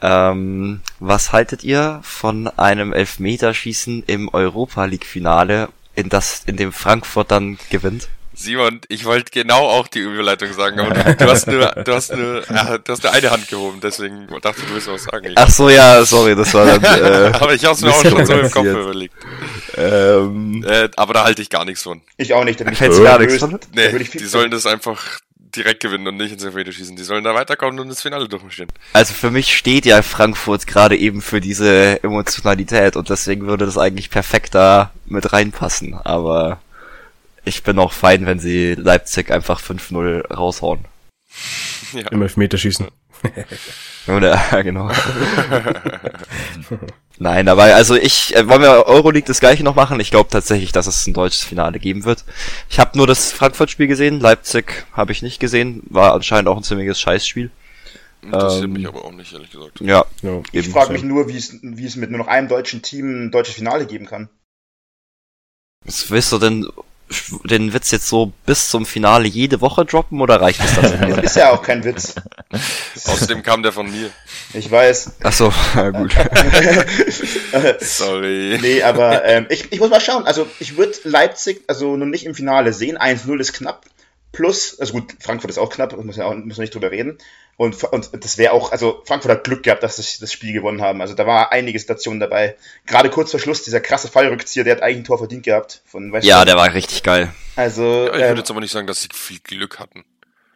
Ähm, 0.00 0.80
was 0.98 1.32
haltet 1.32 1.64
ihr 1.64 2.00
von 2.02 2.48
einem 2.48 2.92
Elfmeterschießen 2.92 4.04
im 4.06 4.28
Europa 4.32 4.84
League 4.84 5.06
Finale, 5.06 5.68
in 5.94 6.08
das, 6.08 6.44
in 6.44 6.56
dem 6.56 6.72
Frankfurt 6.72 7.30
dann 7.30 7.58
gewinnt? 7.70 8.08
Simon, 8.38 8.82
ich 8.88 9.06
wollte 9.06 9.30
genau 9.32 9.66
auch 9.66 9.88
die 9.88 10.00
Überleitung 10.00 10.52
sagen, 10.52 10.78
aber 10.78 10.92
du, 10.92 11.16
du 11.16 11.30
hast 11.30 11.46
nur, 11.46 11.66
du 11.68 11.94
hast 11.94 12.14
nur, 12.14 12.42
ja, 12.48 12.76
du 12.76 12.92
hast 12.92 13.02
nur 13.02 13.12
eine 13.12 13.30
Hand 13.30 13.48
gehoben, 13.48 13.80
deswegen 13.82 14.28
dachte 14.42 14.60
du 14.60 14.74
willst 14.74 14.88
was 14.88 15.04
sagen. 15.04 15.32
Ach 15.36 15.48
so, 15.48 15.70
ja, 15.70 16.04
sorry, 16.04 16.36
das 16.36 16.52
war 16.52 16.66
dann, 16.66 16.84
äh, 16.84 17.32
Aber 17.40 17.54
ich 17.54 17.64
hab's 17.64 17.80
mir 17.80 17.90
auch 17.90 18.02
schon 18.02 18.26
so 18.26 18.34
im 18.34 18.50
Kopf 18.50 18.66
überlegt. 18.66 19.14
Ähm, 19.76 20.64
äh, 20.68 20.88
aber 20.96 21.14
da 21.14 21.24
halte 21.24 21.40
ich 21.40 21.48
gar 21.48 21.64
nichts 21.64 21.82
von. 21.82 22.02
Ich 22.18 22.34
auch 22.34 22.44
nicht. 22.44 22.60
Da 22.60 22.70
ich 22.70 22.78
hätte 22.78 23.02
gar 23.02 23.18
nichts 23.18 23.38
von. 23.38 23.58
Nee, 23.74 23.98
die 23.98 24.24
sollen 24.24 24.50
das 24.50 24.66
einfach 24.66 25.20
direkt 25.56 25.80
gewinnen 25.80 26.06
und 26.06 26.18
nicht 26.18 26.32
ins 26.32 26.44
Elfmeter 26.44 26.72
schießen. 26.72 26.96
Die 26.96 27.02
sollen 27.02 27.24
da 27.24 27.34
weiterkommen 27.34 27.80
und 27.80 27.88
ins 27.88 28.02
Finale 28.02 28.28
durchmarschieren. 28.28 28.70
Also 28.92 29.14
für 29.14 29.30
mich 29.30 29.56
steht 29.56 29.86
ja 29.86 30.02
Frankfurt 30.02 30.66
gerade 30.66 30.96
eben 30.96 31.22
für 31.22 31.40
diese 31.40 32.02
Emotionalität 32.02 32.96
und 32.96 33.08
deswegen 33.08 33.46
würde 33.46 33.64
das 33.64 33.78
eigentlich 33.78 34.10
perfekt 34.10 34.54
da 34.54 34.90
mit 35.06 35.32
reinpassen, 35.32 35.94
aber 35.94 36.60
ich 37.46 37.62
bin 37.62 37.78
auch 37.78 37.92
fein, 37.92 38.26
wenn 38.26 38.38
sie 38.38 38.74
Leipzig 38.74 39.30
einfach 39.30 39.60
5-0 39.60 40.32
raushauen. 40.32 40.84
Ja. 41.92 42.08
Im 42.08 42.22
Elfmeterschießen. 42.22 42.88
Oder, 44.08 44.38
genau. 44.62 44.90
Nein, 47.18 47.48
aber 47.48 47.62
also 47.62 47.96
ich, 47.96 48.36
äh, 48.36 48.46
wollen 48.46 48.60
wir 48.60 48.86
Euroleague 48.86 49.26
das 49.26 49.40
gleiche 49.40 49.64
noch 49.64 49.74
machen? 49.74 49.98
Ich 50.00 50.10
glaube 50.10 50.28
tatsächlich, 50.30 50.70
dass 50.72 50.86
es 50.86 51.06
ein 51.06 51.14
deutsches 51.14 51.42
Finale 51.44 51.78
geben 51.78 52.04
wird. 52.04 52.24
Ich 52.68 52.78
habe 52.78 52.96
nur 52.98 53.06
das 53.06 53.32
Frankfurt-Spiel 53.32 53.86
gesehen, 53.86 54.20
Leipzig 54.20 54.86
habe 54.92 55.12
ich 55.12 55.22
nicht 55.22 55.40
gesehen, 55.40 55.82
war 55.88 56.12
anscheinend 56.12 56.48
auch 56.48 56.58
ein 56.58 56.62
ziemliches 56.62 57.00
Scheißspiel. 57.00 57.50
Interessiert 58.22 58.64
ähm, 58.64 58.72
mich 58.74 58.86
aber 58.86 59.04
auch 59.04 59.12
nicht, 59.12 59.32
ehrlich 59.32 59.50
gesagt. 59.50 59.80
Ja. 59.80 60.04
ja 60.22 60.42
ich 60.52 60.68
frage 60.68 60.92
mich 60.92 61.02
nur, 61.02 61.28
wie 61.28 61.36
es, 61.36 61.58
wie 61.62 61.86
es 61.86 61.96
mit 61.96 62.10
nur 62.10 62.18
noch 62.18 62.28
einem 62.28 62.48
deutschen 62.48 62.82
Team 62.82 63.26
ein 63.26 63.30
deutsches 63.30 63.54
Finale 63.54 63.86
geben 63.86 64.06
kann. 64.06 64.28
Was 65.84 66.10
willst 66.10 66.32
du 66.32 66.38
denn 66.38 66.66
den 67.44 67.72
Witz 67.72 67.90
jetzt 67.90 68.08
so 68.08 68.32
bis 68.46 68.68
zum 68.68 68.84
Finale 68.84 69.28
jede 69.28 69.60
Woche 69.60 69.84
droppen 69.84 70.20
oder 70.20 70.40
reicht 70.40 70.60
es 70.62 70.74
dann? 70.74 71.10
das 71.16 71.24
ist 71.24 71.36
ja 71.36 71.50
auch 71.50 71.62
kein 71.62 71.84
Witz. 71.84 72.14
Außerdem 73.06 73.42
kam 73.42 73.62
der 73.62 73.72
von 73.72 73.90
mir. 73.90 74.10
Ich 74.52 74.70
weiß. 74.70 75.12
Ach 75.22 75.32
so, 75.32 75.52
ja, 75.74 75.90
gut. 75.90 76.14
Sorry. 77.80 78.58
Nee, 78.60 78.82
aber 78.82 79.24
ähm, 79.24 79.46
ich, 79.48 79.72
ich 79.72 79.80
muss 79.80 79.90
mal 79.90 80.00
schauen. 80.00 80.24
Also 80.24 80.48
ich 80.58 80.76
würde 80.76 80.94
Leipzig 81.04 81.62
also 81.68 81.96
noch 81.96 82.06
nicht 82.06 82.26
im 82.26 82.34
Finale 82.34 82.72
sehen. 82.72 82.98
1-0 82.98 83.38
ist 83.40 83.52
knapp. 83.52 83.86
Plus, 84.32 84.78
also 84.80 84.92
gut, 84.92 85.14
Frankfurt 85.20 85.50
ist 85.50 85.58
auch 85.58 85.70
knapp, 85.70 85.96
muss 85.96 86.16
ja 86.16 86.26
auch 86.26 86.34
muss 86.34 86.58
man 86.58 86.64
nicht 86.64 86.74
drüber 86.74 86.90
reden. 86.90 87.18
Und, 87.56 87.82
und 87.84 88.10
das 88.12 88.36
wäre 88.36 88.52
auch, 88.52 88.70
also 88.70 89.02
Frankfurt 89.06 89.32
hat 89.32 89.44
Glück 89.44 89.62
gehabt, 89.62 89.82
dass 89.82 89.96
sie 89.96 90.20
das 90.20 90.30
Spiel 90.30 90.52
gewonnen 90.52 90.82
haben. 90.82 91.00
Also 91.00 91.14
da 91.14 91.26
war 91.26 91.52
einige 91.52 91.78
Situationen 91.78 92.20
dabei. 92.20 92.56
Gerade 92.84 93.08
kurz 93.08 93.30
vor 93.30 93.40
Schluss, 93.40 93.62
dieser 93.62 93.80
krasse 93.80 94.08
Fallrückzieher, 94.08 94.64
der 94.64 94.76
hat 94.76 94.82
eigentlich 94.82 94.98
ein 94.98 95.04
Tor 95.04 95.18
verdient 95.18 95.44
gehabt. 95.44 95.80
Von 95.86 96.12
West 96.12 96.26
ja, 96.26 96.44
der 96.44 96.56
war 96.56 96.74
richtig 96.74 97.02
geil. 97.02 97.32
Also. 97.56 97.82
Ja, 97.82 98.16
ich 98.16 98.22
würde 98.22 98.40
jetzt 98.40 98.50
aber 98.50 98.60
nicht 98.60 98.72
sagen, 98.72 98.86
dass 98.86 99.00
sie 99.00 99.08
viel 99.12 99.38
Glück 99.38 99.78
hatten. 99.78 100.04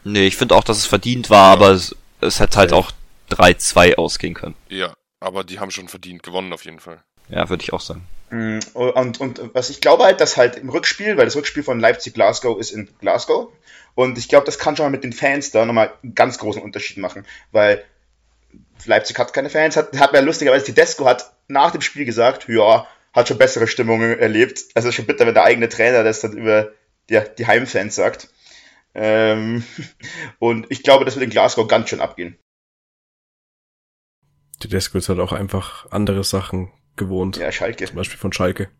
Nee, 0.05 0.27
ich 0.27 0.37
finde 0.37 0.55
auch, 0.55 0.65
dass 0.65 0.77
es 0.77 0.87
verdient 0.87 1.31
war, 1.31 1.49
ja. 1.49 1.53
aber 1.53 1.71
es, 1.71 1.97
es 2.21 2.39
hätte 2.39 2.59
halt 2.59 2.73
auch 2.73 2.93
3-2 3.31 3.95
ausgehen 3.97 4.35
können. 4.35 4.55
Ja, 4.69 4.93
aber 5.21 5.45
die 5.45 5.59
haben 5.59 5.71
schon 5.71 5.89
verdient 5.89 6.23
gewonnen 6.23 6.53
auf 6.53 6.65
jeden 6.65 6.81
Fall. 6.81 7.03
Ja, 7.31 7.49
würde 7.49 7.63
ich 7.63 7.73
auch 7.73 7.81
sagen. 7.81 8.07
Mm, 8.31 8.59
und, 8.75 9.21
und 9.21 9.55
was 9.55 9.71
ich 9.71 9.81
glaube 9.81 10.05
halt, 10.05 10.21
dass 10.21 10.37
halt 10.37 10.57
im 10.57 10.69
Rückspiel, 10.69 11.17
weil 11.17 11.25
das 11.25 11.37
Rückspiel 11.37 11.63
von 11.63 11.81
Leipzig-Glasgow 11.81 12.59
ist 12.59 12.71
in 12.71 12.89
Glasgow, 13.01 13.49
und 13.95 14.19
ich 14.19 14.29
glaube, 14.29 14.47
das 14.47 14.59
kann 14.59 14.77
schon 14.77 14.87
mal 14.87 14.91
mit 14.91 15.05
den 15.05 15.13
Fans 15.13 15.51
da 15.51 15.67
nochmal 15.67 15.93
einen 16.03 16.15
ganz 16.15 16.39
großen 16.39 16.63
Unterschied 16.63 16.99
machen, 16.99 17.27
weil 17.53 17.85
Leipzig 18.87 19.19
hat 19.19 19.33
keine 19.33 19.51
Fans, 19.51 19.77
hat, 19.77 19.99
hat 19.99 20.13
mir 20.13 20.23
lustigerweise 20.23 20.65
Tedesco 20.65 21.05
hat 21.05 21.33
nach 21.49 21.71
dem 21.71 21.81
Spiel 21.81 22.05
gesagt, 22.05 22.49
ja, 22.49 22.87
hat 23.13 23.29
schon 23.29 23.39
bessere 23.39 23.67
Stimmungen 23.67 24.19
erlebt. 24.19 24.67
Also 24.75 24.93
schon 24.93 25.07
bitter, 25.07 25.27
wenn 25.27 25.35
der 25.35 25.45
eigene 25.45 25.69
Trainer 25.69 26.05
das 26.05 26.21
dann 26.21 26.33
über 26.33 26.73
die, 27.09 27.21
die 27.39 27.47
Heimfans 27.47 27.95
sagt. 27.95 28.29
Ähm, 28.95 29.65
und 30.39 30.67
ich 30.71 30.83
glaube, 30.83 31.05
das 31.05 31.17
wird 31.17 31.25
in 31.25 31.31
Glasgow 31.31 31.67
ganz 31.69 31.89
schön 31.89 32.01
abgehen. 32.01 32.39
Tedesco 34.61 34.99
ist 34.99 35.09
halt 35.09 35.21
auch 35.21 35.33
einfach 35.33 35.91
andere 35.91 36.23
Sachen 36.23 36.71
gewohnt. 36.97 37.37
Ja, 37.37 37.53
Schalke. 37.53 37.87
Zum 37.87 37.97
Beispiel 37.97 38.19
von 38.19 38.33
Schalke. 38.33 38.71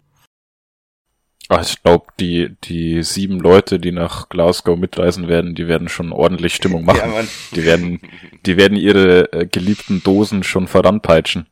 Ach, 1.53 1.63
ich 1.63 1.83
glaube, 1.83 2.07
die, 2.21 2.57
die 2.63 3.03
sieben 3.03 3.41
Leute, 3.41 3.81
die 3.81 3.91
nach 3.91 4.29
Glasgow 4.29 4.79
mitreisen 4.79 5.27
werden, 5.27 5.57
die 5.57 5.67
werden 5.67 5.89
schon 5.89 6.13
ordentlich 6.13 6.55
Stimmung 6.55 6.85
machen. 6.87 7.13
ja, 7.13 7.25
die 7.53 7.65
werden, 7.65 8.01
die 8.47 8.57
werden 8.57 8.77
ihre 8.77 9.33
äh, 9.33 9.47
geliebten 9.47 10.01
Dosen 10.03 10.45
schon 10.45 10.69
voranpeitschen. 10.69 11.49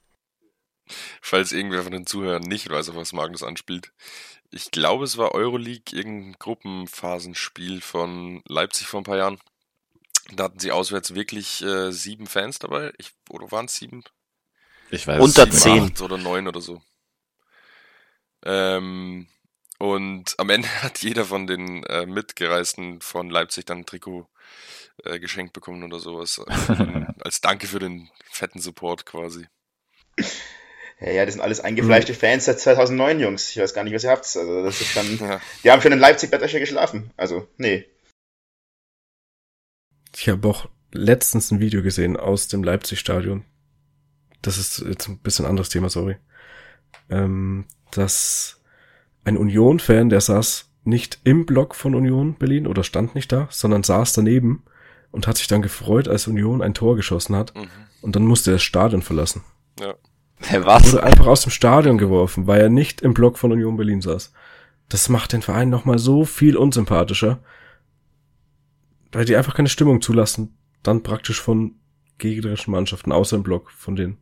Falls 1.20 1.50
irgendwer 1.50 1.82
von 1.82 1.92
den 1.92 2.06
Zuhörern 2.06 2.42
nicht 2.42 2.70
weiß, 2.70 2.90
auf 2.90 2.96
was 2.96 3.12
Magnus 3.12 3.42
anspielt. 3.42 3.92
Ich 4.50 4.70
glaube, 4.70 5.04
es 5.04 5.18
war 5.18 5.34
Euroleague, 5.34 5.92
irgendein 5.92 6.36
Gruppenphasenspiel 6.38 7.80
von 7.80 8.40
Leipzig 8.46 8.86
vor 8.86 9.00
ein 9.00 9.04
paar 9.04 9.18
Jahren. 9.18 9.38
Da 10.32 10.44
hatten 10.44 10.60
sie 10.60 10.70
auswärts 10.70 11.14
wirklich 11.14 11.62
äh, 11.62 11.90
sieben 11.90 12.28
Fans 12.28 12.60
dabei. 12.60 12.92
Ich, 12.98 13.10
oder 13.30 13.50
waren 13.50 13.66
es 13.66 13.74
sieben? 13.74 14.04
Ich 14.90 15.06
weiß 15.06 15.20
Unter 15.20 15.50
sieben, 15.50 15.94
zehn. 15.94 16.04
oder 16.04 16.18
neun 16.18 16.48
oder 16.48 16.60
so. 16.60 16.82
Ähm, 18.44 19.28
und 19.78 20.34
am 20.38 20.50
Ende 20.50 20.68
hat 20.82 20.98
jeder 20.98 21.24
von 21.24 21.46
den 21.46 21.84
äh, 21.84 22.06
Mitgereisten 22.06 23.00
von 23.00 23.30
Leipzig 23.30 23.66
dann 23.66 23.78
ein 23.78 23.86
Trikot 23.86 24.28
äh, 25.04 25.18
geschenkt 25.18 25.52
bekommen 25.52 25.82
oder 25.84 25.98
sowas. 25.98 26.40
als 27.20 27.40
Danke 27.42 27.66
für 27.66 27.78
den 27.78 28.10
fetten 28.30 28.60
Support 28.60 29.06
quasi. 29.06 29.46
Ja, 31.00 31.10
ja, 31.10 31.24
das 31.24 31.34
sind 31.34 31.42
alles 31.42 31.60
eingefleischte 31.60 32.12
mhm. 32.12 32.16
Fans 32.16 32.44
seit 32.46 32.58
2009, 32.58 33.20
Jungs. 33.20 33.50
Ich 33.50 33.58
weiß 33.58 33.72
gar 33.72 33.84
nicht, 33.84 33.94
was 33.94 34.02
ihr 34.02 34.10
habt. 34.10 34.24
Also, 34.24 34.64
das 34.64 34.80
ist 34.80 34.88
schon. 34.90 35.18
Ja. 35.20 35.40
Die 35.62 35.70
haben 35.70 35.80
schon 35.80 35.92
in 35.92 35.98
Leipzig 35.98 36.30
Bettwäsche 36.30 36.58
geschlafen. 36.58 37.12
Also, 37.16 37.46
nee. 37.56 37.86
Ich 40.16 40.28
habe 40.28 40.48
auch 40.48 40.68
letztens 40.92 41.52
ein 41.52 41.60
Video 41.60 41.82
gesehen 41.82 42.16
aus 42.16 42.48
dem 42.48 42.64
Leipzig-Stadion. 42.64 43.44
Das 44.42 44.58
ist 44.58 44.84
jetzt 44.86 45.08
ein 45.08 45.18
bisschen 45.18 45.46
anderes 45.46 45.68
Thema, 45.68 45.88
sorry. 45.88 46.16
Ähm, 47.10 47.66
dass 47.90 48.60
ein 49.24 49.36
Union-Fan, 49.36 50.08
der 50.08 50.20
saß 50.20 50.70
nicht 50.84 51.20
im 51.24 51.44
Block 51.46 51.74
von 51.74 51.94
Union 51.94 52.34
Berlin 52.34 52.66
oder 52.66 52.82
stand 52.82 53.14
nicht 53.14 53.30
da, 53.32 53.48
sondern 53.50 53.82
saß 53.82 54.12
daneben 54.14 54.62
und 55.10 55.26
hat 55.26 55.36
sich 55.36 55.46
dann 55.46 55.62
gefreut, 55.62 56.08
als 56.08 56.26
Union 56.26 56.62
ein 56.62 56.74
Tor 56.74 56.96
geschossen 56.96 57.36
hat. 57.36 57.54
Mhm. 57.54 57.68
Und 58.00 58.16
dann 58.16 58.24
musste 58.24 58.50
er 58.50 58.54
das 58.54 58.62
Stadion 58.62 59.02
verlassen. 59.02 59.42
Ja. 59.80 59.94
Wer 60.50 60.64
was? 60.64 60.92
Wurde 60.92 61.02
einfach 61.02 61.26
aus 61.26 61.42
dem 61.42 61.50
Stadion 61.50 61.98
geworfen, 61.98 62.46
weil 62.46 62.60
er 62.60 62.68
nicht 62.68 63.00
im 63.00 63.12
Block 63.12 63.38
von 63.38 63.52
Union 63.52 63.76
Berlin 63.76 64.00
saß. 64.00 64.32
Das 64.88 65.08
macht 65.08 65.32
den 65.32 65.42
Verein 65.42 65.68
nochmal 65.68 65.98
so 65.98 66.24
viel 66.24 66.56
unsympathischer, 66.56 67.40
weil 69.12 69.24
die 69.24 69.36
einfach 69.36 69.54
keine 69.54 69.68
Stimmung 69.68 70.00
zulassen, 70.00 70.56
dann 70.82 71.02
praktisch 71.02 71.40
von 71.40 71.74
gegnerischen 72.18 72.70
Mannschaften 72.70 73.12
außer 73.12 73.36
im 73.36 73.42
Block 73.42 73.70
von 73.70 73.96
denen. 73.96 74.18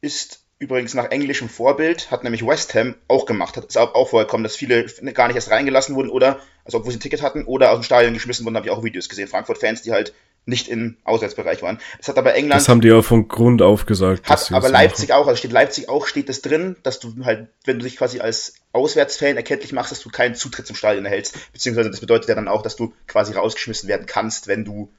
Ist 0.00 0.40
übrigens 0.58 0.94
nach 0.94 1.10
englischem 1.10 1.48
Vorbild, 1.48 2.10
hat 2.10 2.24
nämlich 2.24 2.44
West 2.46 2.74
Ham 2.74 2.94
auch 3.06 3.26
gemacht. 3.26 3.56
Hat 3.56 3.66
es 3.68 3.76
auch 3.76 4.08
vorgekommen, 4.08 4.44
dass 4.44 4.56
viele 4.56 4.84
gar 5.12 5.28
nicht 5.28 5.36
erst 5.36 5.50
reingelassen 5.50 5.94
wurden 5.94 6.10
oder, 6.10 6.40
also 6.64 6.78
obwohl 6.78 6.92
sie 6.92 6.98
ein 6.98 7.00
Ticket 7.00 7.22
hatten, 7.22 7.44
oder 7.44 7.70
aus 7.70 7.78
dem 7.78 7.84
Stadion 7.84 8.14
geschmissen 8.14 8.44
wurden, 8.44 8.56
habe 8.56 8.66
ich 8.66 8.72
auch 8.72 8.82
Videos 8.82 9.08
gesehen. 9.08 9.28
Frankfurt-Fans, 9.28 9.82
die 9.82 9.92
halt 9.92 10.14
nicht 10.46 10.68
im 10.68 10.96
Auswärtsbereich 11.04 11.62
waren. 11.62 11.78
Das 11.98 12.08
hat 12.08 12.16
aber 12.16 12.34
England. 12.34 12.60
Das 12.60 12.68
haben 12.68 12.80
die 12.80 12.90
auch 12.90 13.04
von 13.04 13.28
Grund 13.28 13.60
auf 13.60 13.84
gesagt. 13.84 14.28
Hat 14.28 14.50
aber 14.50 14.70
Leipzig 14.70 15.10
machen. 15.10 15.20
auch, 15.20 15.26
also 15.26 15.36
steht 15.36 15.52
Leipzig 15.52 15.88
auch, 15.90 16.06
steht 16.06 16.30
es 16.30 16.40
drin, 16.40 16.76
dass 16.82 17.00
du 17.00 17.12
halt, 17.24 17.48
wenn 17.66 17.78
du 17.78 17.84
dich 17.84 17.96
quasi 17.96 18.20
als 18.20 18.54
Auswärtsfan 18.72 19.36
erkenntlich 19.36 19.72
machst, 19.72 19.92
dass 19.92 20.00
du 20.00 20.08
keinen 20.08 20.34
Zutritt 20.34 20.66
zum 20.66 20.74
Stadion 20.74 21.04
erhältst. 21.04 21.36
Beziehungsweise 21.52 21.90
das 21.90 22.00
bedeutet 22.00 22.30
ja 22.30 22.34
dann 22.34 22.48
auch, 22.48 22.62
dass 22.62 22.76
du 22.76 22.94
quasi 23.06 23.34
rausgeschmissen 23.34 23.88
werden 23.88 24.06
kannst, 24.06 24.48
wenn 24.48 24.64
du 24.64 24.90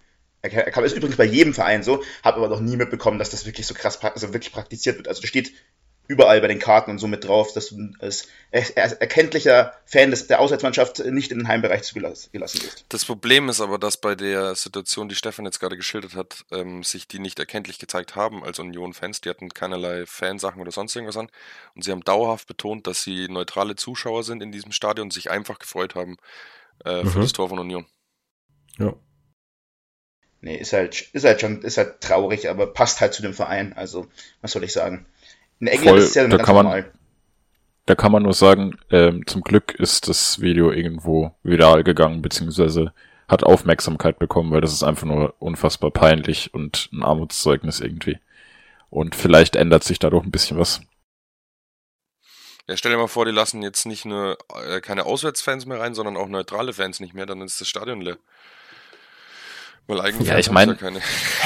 er 0.41 0.83
ist 0.83 0.95
übrigens 0.95 1.17
bei 1.17 1.25
jedem 1.25 1.53
Verein 1.53 1.83
so, 1.83 2.03
habe 2.23 2.37
aber 2.37 2.47
noch 2.47 2.61
nie 2.61 2.77
mitbekommen, 2.77 3.19
dass 3.19 3.29
das 3.29 3.45
wirklich 3.45 3.67
so 3.67 3.73
krass, 3.73 4.01
also 4.01 4.33
wirklich 4.33 4.53
praktiziert 4.53 4.97
wird. 4.97 5.07
Also 5.07 5.21
da 5.21 5.27
steht 5.27 5.51
überall 6.09 6.41
bei 6.41 6.47
den 6.47 6.57
Karten 6.57 6.89
und 6.89 6.97
so 6.97 7.07
mit 7.07 7.23
drauf, 7.23 7.53
dass 7.53 7.69
du 7.69 7.91
als 8.01 8.27
erkenntlicher 8.51 9.73
Fan 9.85 10.09
des, 10.09 10.25
der 10.25 10.39
Auswärtsmannschaft 10.39 11.05
nicht 11.05 11.31
in 11.31 11.37
den 11.37 11.47
Heimbereich 11.47 11.83
zugelassen 11.83 12.31
wirst. 12.33 12.85
Das 12.89 13.05
Problem 13.05 13.47
ist 13.47 13.61
aber, 13.61 13.77
dass 13.77 13.97
bei 13.97 14.15
der 14.15 14.55
Situation, 14.55 15.07
die 15.07 15.13
Stefan 15.13 15.45
jetzt 15.45 15.59
gerade 15.59 15.77
geschildert 15.77 16.15
hat, 16.15 16.45
ähm, 16.51 16.81
sich 16.81 17.07
die 17.07 17.19
nicht 17.19 17.37
erkenntlich 17.37 17.77
gezeigt 17.77 18.15
haben 18.15 18.43
als 18.43 18.57
Union-Fans. 18.57 19.21
Die 19.21 19.29
hatten 19.29 19.49
keinerlei 19.49 20.07
Fansachen 20.07 20.59
oder 20.59 20.71
sonst 20.71 20.95
irgendwas 20.95 21.15
an. 21.15 21.29
Und 21.75 21.83
sie 21.83 21.91
haben 21.91 22.03
dauerhaft 22.03 22.47
betont, 22.47 22.87
dass 22.87 23.03
sie 23.03 23.27
neutrale 23.29 23.75
Zuschauer 23.75 24.23
sind 24.23 24.41
in 24.41 24.51
diesem 24.51 24.71
Stadion 24.71 25.05
und 25.05 25.13
sich 25.13 25.29
einfach 25.29 25.59
gefreut 25.59 25.93
haben 25.93 26.17
äh, 26.85 27.03
mhm. 27.03 27.09
für 27.09 27.19
das 27.19 27.33
Tor 27.33 27.49
von 27.49 27.59
Union. 27.59 27.85
Ja. 28.79 28.95
Nee, 30.41 30.55
ist 30.55 30.73
halt, 30.73 31.01
ist 31.13 31.25
halt 31.25 31.41
schon, 31.41 31.61
ist 31.61 31.77
halt 31.77 32.01
traurig, 32.01 32.49
aber 32.49 32.67
passt 32.67 33.01
halt 33.01 33.13
zu 33.13 33.21
dem 33.21 33.33
Verein. 33.33 33.73
Also, 33.73 34.07
was 34.41 34.51
soll 34.51 34.63
ich 34.63 34.73
sagen? 34.73 35.05
In 35.59 35.67
England 35.67 35.89
Voll, 35.89 35.99
ist 35.99 36.09
es 36.09 36.15
ja 36.15 36.27
da 36.27 36.37
ganz 36.37 36.45
kann 36.45 36.55
man, 36.55 36.65
normal. 36.65 36.91
Da 37.85 37.95
kann 37.95 38.11
man 38.11 38.23
nur 38.23 38.33
sagen, 38.33 38.77
ähm, 38.91 39.25
zum 39.25 39.41
Glück 39.41 39.73
ist 39.73 40.07
das 40.07 40.39
Video 40.39 40.71
irgendwo 40.71 41.35
viral 41.43 41.83
gegangen, 41.83 42.21
beziehungsweise 42.21 42.93
hat 43.27 43.43
Aufmerksamkeit 43.43 44.17
bekommen, 44.17 44.51
weil 44.51 44.61
das 44.61 44.73
ist 44.73 44.83
einfach 44.83 45.05
nur 45.05 45.35
unfassbar 45.39 45.91
peinlich 45.91 46.53
und 46.53 46.89
ein 46.93 47.03
Armutszeugnis 47.03 47.79
irgendwie. 47.79 48.17
Und 48.89 49.15
vielleicht 49.15 49.55
ändert 49.55 49.83
sich 49.83 49.99
dadurch 49.99 50.23
ein 50.23 50.31
bisschen 50.31 50.57
was. 50.57 50.81
Ja, 52.67 52.77
stell 52.77 52.91
dir 52.91 52.97
mal 52.97 53.07
vor, 53.07 53.25
die 53.25 53.31
lassen 53.31 53.63
jetzt 53.63 53.85
nicht 53.85 54.05
nur 54.05 54.37
äh, 54.67 54.79
keine 54.81 55.05
Auswärtsfans 55.05 55.65
mehr 55.65 55.79
rein, 55.79 55.95
sondern 55.95 56.17
auch 56.17 56.27
neutrale 56.27 56.73
Fans 56.73 56.99
nicht 56.99 57.15
mehr, 57.15 57.25
dann 57.25 57.41
ist 57.41 57.59
das 57.59 57.67
Stadion 57.67 58.01
leer. 58.01 58.17
Weil 59.89 60.01
eigentlich 60.01 60.27
ja, 60.27 60.37
ich 60.37 60.51
meine, 60.51 60.77
ja 60.79 60.91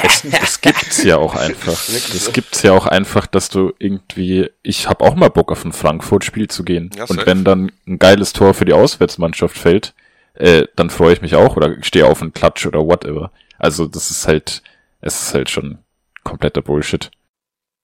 es, 0.02 0.22
es 0.22 0.60
gibt's 0.60 1.02
ja 1.02 1.16
auch 1.16 1.34
einfach. 1.34 1.88
Es 1.88 2.30
gibt's 2.30 2.60
ja 2.60 2.72
auch 2.72 2.84
einfach, 2.84 3.26
dass 3.26 3.48
du 3.48 3.72
irgendwie, 3.78 4.50
ich 4.62 4.86
habe 4.86 5.02
auch 5.02 5.14
mal 5.14 5.30
Bock 5.30 5.50
auf 5.50 5.64
ein 5.64 5.72
Frankfurt-Spiel 5.72 6.48
zu 6.48 6.62
gehen. 6.62 6.90
Ja, 6.94 7.04
und 7.04 7.24
wenn 7.24 7.44
dann 7.44 7.72
ein 7.86 7.98
geiles 7.98 8.34
Tor 8.34 8.52
für 8.52 8.66
die 8.66 8.74
Auswärtsmannschaft 8.74 9.56
fällt, 9.56 9.94
äh, 10.34 10.66
dann 10.76 10.90
freue 10.90 11.14
ich 11.14 11.22
mich 11.22 11.36
auch 11.36 11.56
oder 11.56 11.82
stehe 11.82 12.04
auf 12.04 12.20
einen 12.20 12.34
Klatsch 12.34 12.66
oder 12.66 12.80
whatever. 12.80 13.32
Also 13.56 13.86
das 13.86 14.10
ist 14.10 14.28
halt, 14.28 14.62
es 15.00 15.22
ist 15.22 15.32
halt 15.32 15.48
schon 15.48 15.78
kompletter 16.22 16.60
Bullshit. 16.60 17.10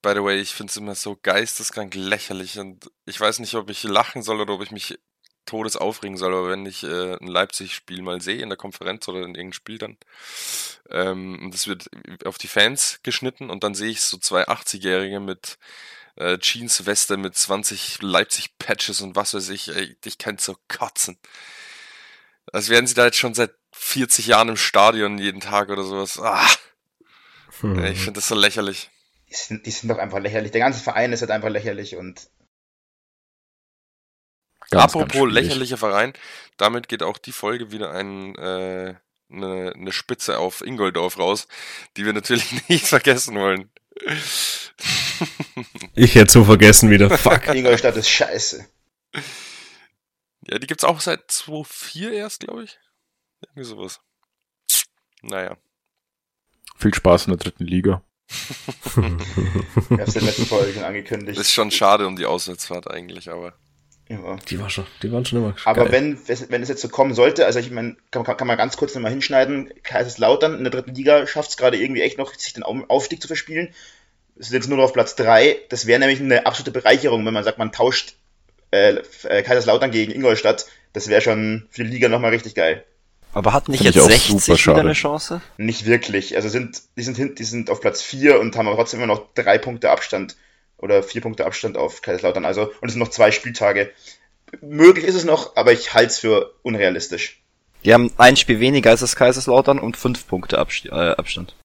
By 0.02 0.12
the 0.14 0.22
way, 0.22 0.40
ich 0.40 0.52
finde 0.52 0.70
es 0.72 0.76
immer 0.76 0.94
so 0.94 1.16
geisteskrank 1.22 1.94
lächerlich 1.94 2.58
und 2.58 2.90
ich 3.06 3.18
weiß 3.18 3.38
nicht, 3.38 3.54
ob 3.54 3.70
ich 3.70 3.82
lachen 3.84 4.20
soll 4.20 4.42
oder 4.42 4.52
ob 4.52 4.62
ich 4.62 4.72
mich 4.72 4.98
Todes 5.46 5.76
aufregen 5.76 6.16
soll, 6.16 6.34
aber 6.34 6.50
wenn 6.50 6.66
ich 6.66 6.82
äh, 6.84 7.16
ein 7.16 7.26
Leipzig-Spiel 7.26 8.02
mal 8.02 8.20
sehe 8.20 8.42
in 8.42 8.48
der 8.48 8.58
Konferenz 8.58 9.08
oder 9.08 9.18
in 9.18 9.34
irgendeinem 9.34 9.52
Spiel 9.52 9.78
dann, 9.78 9.96
ähm, 10.90 11.50
das 11.52 11.66
wird 11.66 11.90
auf 12.24 12.38
die 12.38 12.48
Fans 12.48 13.00
geschnitten 13.02 13.50
und 13.50 13.64
dann 13.64 13.74
sehe 13.74 13.90
ich 13.90 14.00
so 14.02 14.18
zwei 14.18 14.46
80-Jährige 14.46 15.20
mit 15.20 15.58
äh, 16.16 16.38
Jeans-Weste 16.38 17.16
mit 17.16 17.36
20 17.36 18.02
Leipzig-Patches 18.02 19.00
und 19.00 19.16
was 19.16 19.34
weiß 19.34 19.48
ich, 19.50 19.68
ey, 19.74 19.96
ich 20.04 20.18
kann 20.18 20.38
so 20.38 20.56
kotzen. 20.68 21.18
Als 22.52 22.68
wären 22.68 22.86
sie 22.86 22.94
da 22.94 23.06
jetzt 23.06 23.18
schon 23.18 23.34
seit 23.34 23.52
40 23.72 24.26
Jahren 24.26 24.48
im 24.50 24.56
Stadion 24.56 25.18
jeden 25.18 25.40
Tag 25.40 25.70
oder 25.70 25.84
sowas. 25.84 26.18
Ah. 26.18 26.46
Hm. 27.60 27.84
Ich 27.84 27.98
finde 27.98 28.14
das 28.14 28.28
so 28.28 28.34
lächerlich. 28.34 28.90
Die 29.28 29.34
sind, 29.34 29.66
die 29.66 29.70
sind 29.70 29.88
doch 29.88 29.98
einfach 29.98 30.18
lächerlich. 30.18 30.50
Der 30.50 30.60
ganze 30.60 30.82
Verein 30.82 31.12
ist 31.12 31.20
halt 31.20 31.30
einfach 31.30 31.50
lächerlich 31.50 31.96
und 31.96 32.28
Ganz, 34.70 34.94
Apropos 34.94 35.22
ganz 35.22 35.32
lächerlicher 35.32 35.76
Verein, 35.76 36.12
damit 36.56 36.88
geht 36.88 37.02
auch 37.02 37.18
die 37.18 37.32
Folge 37.32 37.72
wieder 37.72 37.90
ein, 37.90 38.36
äh, 38.36 38.94
eine, 39.28 39.72
eine 39.74 39.92
Spitze 39.92 40.38
auf 40.38 40.60
Ingoldorf 40.64 41.18
raus, 41.18 41.48
die 41.96 42.04
wir 42.04 42.12
natürlich 42.12 42.46
nicht 42.68 42.86
vergessen 42.86 43.34
wollen. 43.34 43.68
ich 45.94 46.14
hätte 46.14 46.32
so 46.32 46.44
vergessen 46.44 46.88
wieder. 46.88 47.10
Fuck. 47.18 47.48
Ingolstadt 47.48 47.96
ist 47.96 48.08
scheiße. 48.08 48.64
Ja, 50.46 50.58
die 50.58 50.66
gibt's 50.68 50.84
auch 50.84 51.00
seit 51.00 51.30
2004 51.30 52.12
erst, 52.12 52.40
glaube 52.40 52.64
ich. 52.64 52.78
Irgendwie 53.42 53.64
sowas. 53.64 54.00
Naja. 55.22 55.56
Viel 56.76 56.94
Spaß 56.94 57.26
in 57.26 57.32
der 57.32 57.38
dritten 57.38 57.66
Liga. 57.66 58.02
ich 58.28 58.96
hab's 58.96 60.14
in 60.14 60.20
den 60.20 60.26
letzten 60.26 60.46
Folgen 60.46 60.84
angekündigt. 60.84 61.38
Ist 61.38 61.52
schon 61.52 61.72
schade 61.72 62.06
um 62.06 62.14
die 62.14 62.26
Auswärtsfahrt 62.26 62.88
eigentlich, 62.88 63.30
aber. 63.30 63.54
Ja. 64.10 64.36
Die, 64.48 64.58
war 64.58 64.68
schon, 64.68 64.86
die 65.04 65.12
waren 65.12 65.24
schon 65.24 65.38
immer 65.38 65.54
Aber 65.64 65.84
geil. 65.84 65.92
wenn, 65.92 66.48
wenn 66.50 66.62
es 66.62 66.68
jetzt 66.68 66.82
so 66.82 66.88
kommen 66.88 67.14
sollte, 67.14 67.46
also 67.46 67.60
ich 67.60 67.70
meine, 67.70 67.96
kann, 68.10 68.24
kann, 68.24 68.36
kann 68.36 68.48
man 68.48 68.58
ganz 68.58 68.76
kurz 68.76 68.92
nochmal 68.92 69.12
hinschneiden, 69.12 69.72
Kaiserslautern 69.84 70.58
in 70.58 70.64
der 70.64 70.72
dritten 70.72 70.96
Liga 70.96 71.28
schafft 71.28 71.50
es 71.50 71.56
gerade 71.56 71.76
irgendwie 71.76 72.02
echt 72.02 72.18
noch, 72.18 72.34
sich 72.34 72.52
den 72.52 72.64
Aufstieg 72.64 73.22
zu 73.22 73.28
verspielen. 73.28 73.72
Es 74.36 74.48
sind 74.48 74.56
jetzt 74.56 74.68
nur 74.68 74.78
noch 74.78 74.84
auf 74.84 74.92
Platz 74.94 75.14
3. 75.14 75.58
Das 75.68 75.86
wäre 75.86 76.00
nämlich 76.00 76.18
eine 76.18 76.44
absolute 76.44 76.72
Bereicherung, 76.72 77.24
wenn 77.24 77.34
man 77.34 77.44
sagt, 77.44 77.58
man 77.58 77.70
tauscht 77.70 78.14
äh, 78.72 78.96
äh 79.24 79.42
Kaiserslautern 79.44 79.92
gegen 79.92 80.10
Ingolstadt. 80.10 80.66
Das 80.92 81.06
wäre 81.06 81.20
schon 81.20 81.68
für 81.70 81.84
die 81.84 81.90
Liga 81.90 82.08
nochmal 82.08 82.30
richtig 82.30 82.56
geil. 82.56 82.84
Aber 83.32 83.52
hat 83.52 83.68
nicht 83.68 83.82
Find 83.82 83.94
jetzt 83.94 84.04
60 84.04 84.66
wieder 84.66 84.80
eine 84.80 84.92
Chance? 84.94 85.40
Nicht 85.56 85.86
wirklich. 85.86 86.34
Also 86.34 86.48
sind, 86.48 86.82
die 86.96 87.02
sind, 87.04 87.38
die 87.38 87.44
sind 87.44 87.70
auf 87.70 87.80
Platz 87.80 88.02
4 88.02 88.40
und 88.40 88.56
haben 88.56 88.66
aber 88.66 88.76
trotzdem 88.76 88.98
immer 88.98 89.06
noch 89.06 89.28
drei 89.34 89.56
Punkte 89.58 89.90
Abstand 89.90 90.34
oder 90.80 91.02
vier 91.02 91.20
Punkte 91.20 91.46
Abstand 91.46 91.76
auf 91.76 92.02
Kaiserslautern. 92.02 92.44
Also, 92.44 92.72
und 92.80 92.88
es 92.88 92.92
sind 92.92 93.00
noch 93.00 93.10
zwei 93.10 93.30
Spieltage. 93.30 93.92
Möglich 94.60 95.04
ist 95.04 95.14
es 95.14 95.24
noch, 95.24 95.56
aber 95.56 95.72
ich 95.72 95.94
halte 95.94 96.08
es 96.08 96.18
für 96.18 96.54
unrealistisch. 96.62 97.42
Die 97.84 97.94
haben 97.94 98.12
ein 98.18 98.36
Spiel 98.36 98.60
weniger 98.60 98.90
als 98.90 99.00
das 99.00 99.16
Kaiserslautern 99.16 99.78
und 99.78 99.96
fünf 99.96 100.26
Punkte 100.26 100.58
Abst 100.58 100.86
äh, 100.86 100.90
Abstand. 100.90 101.56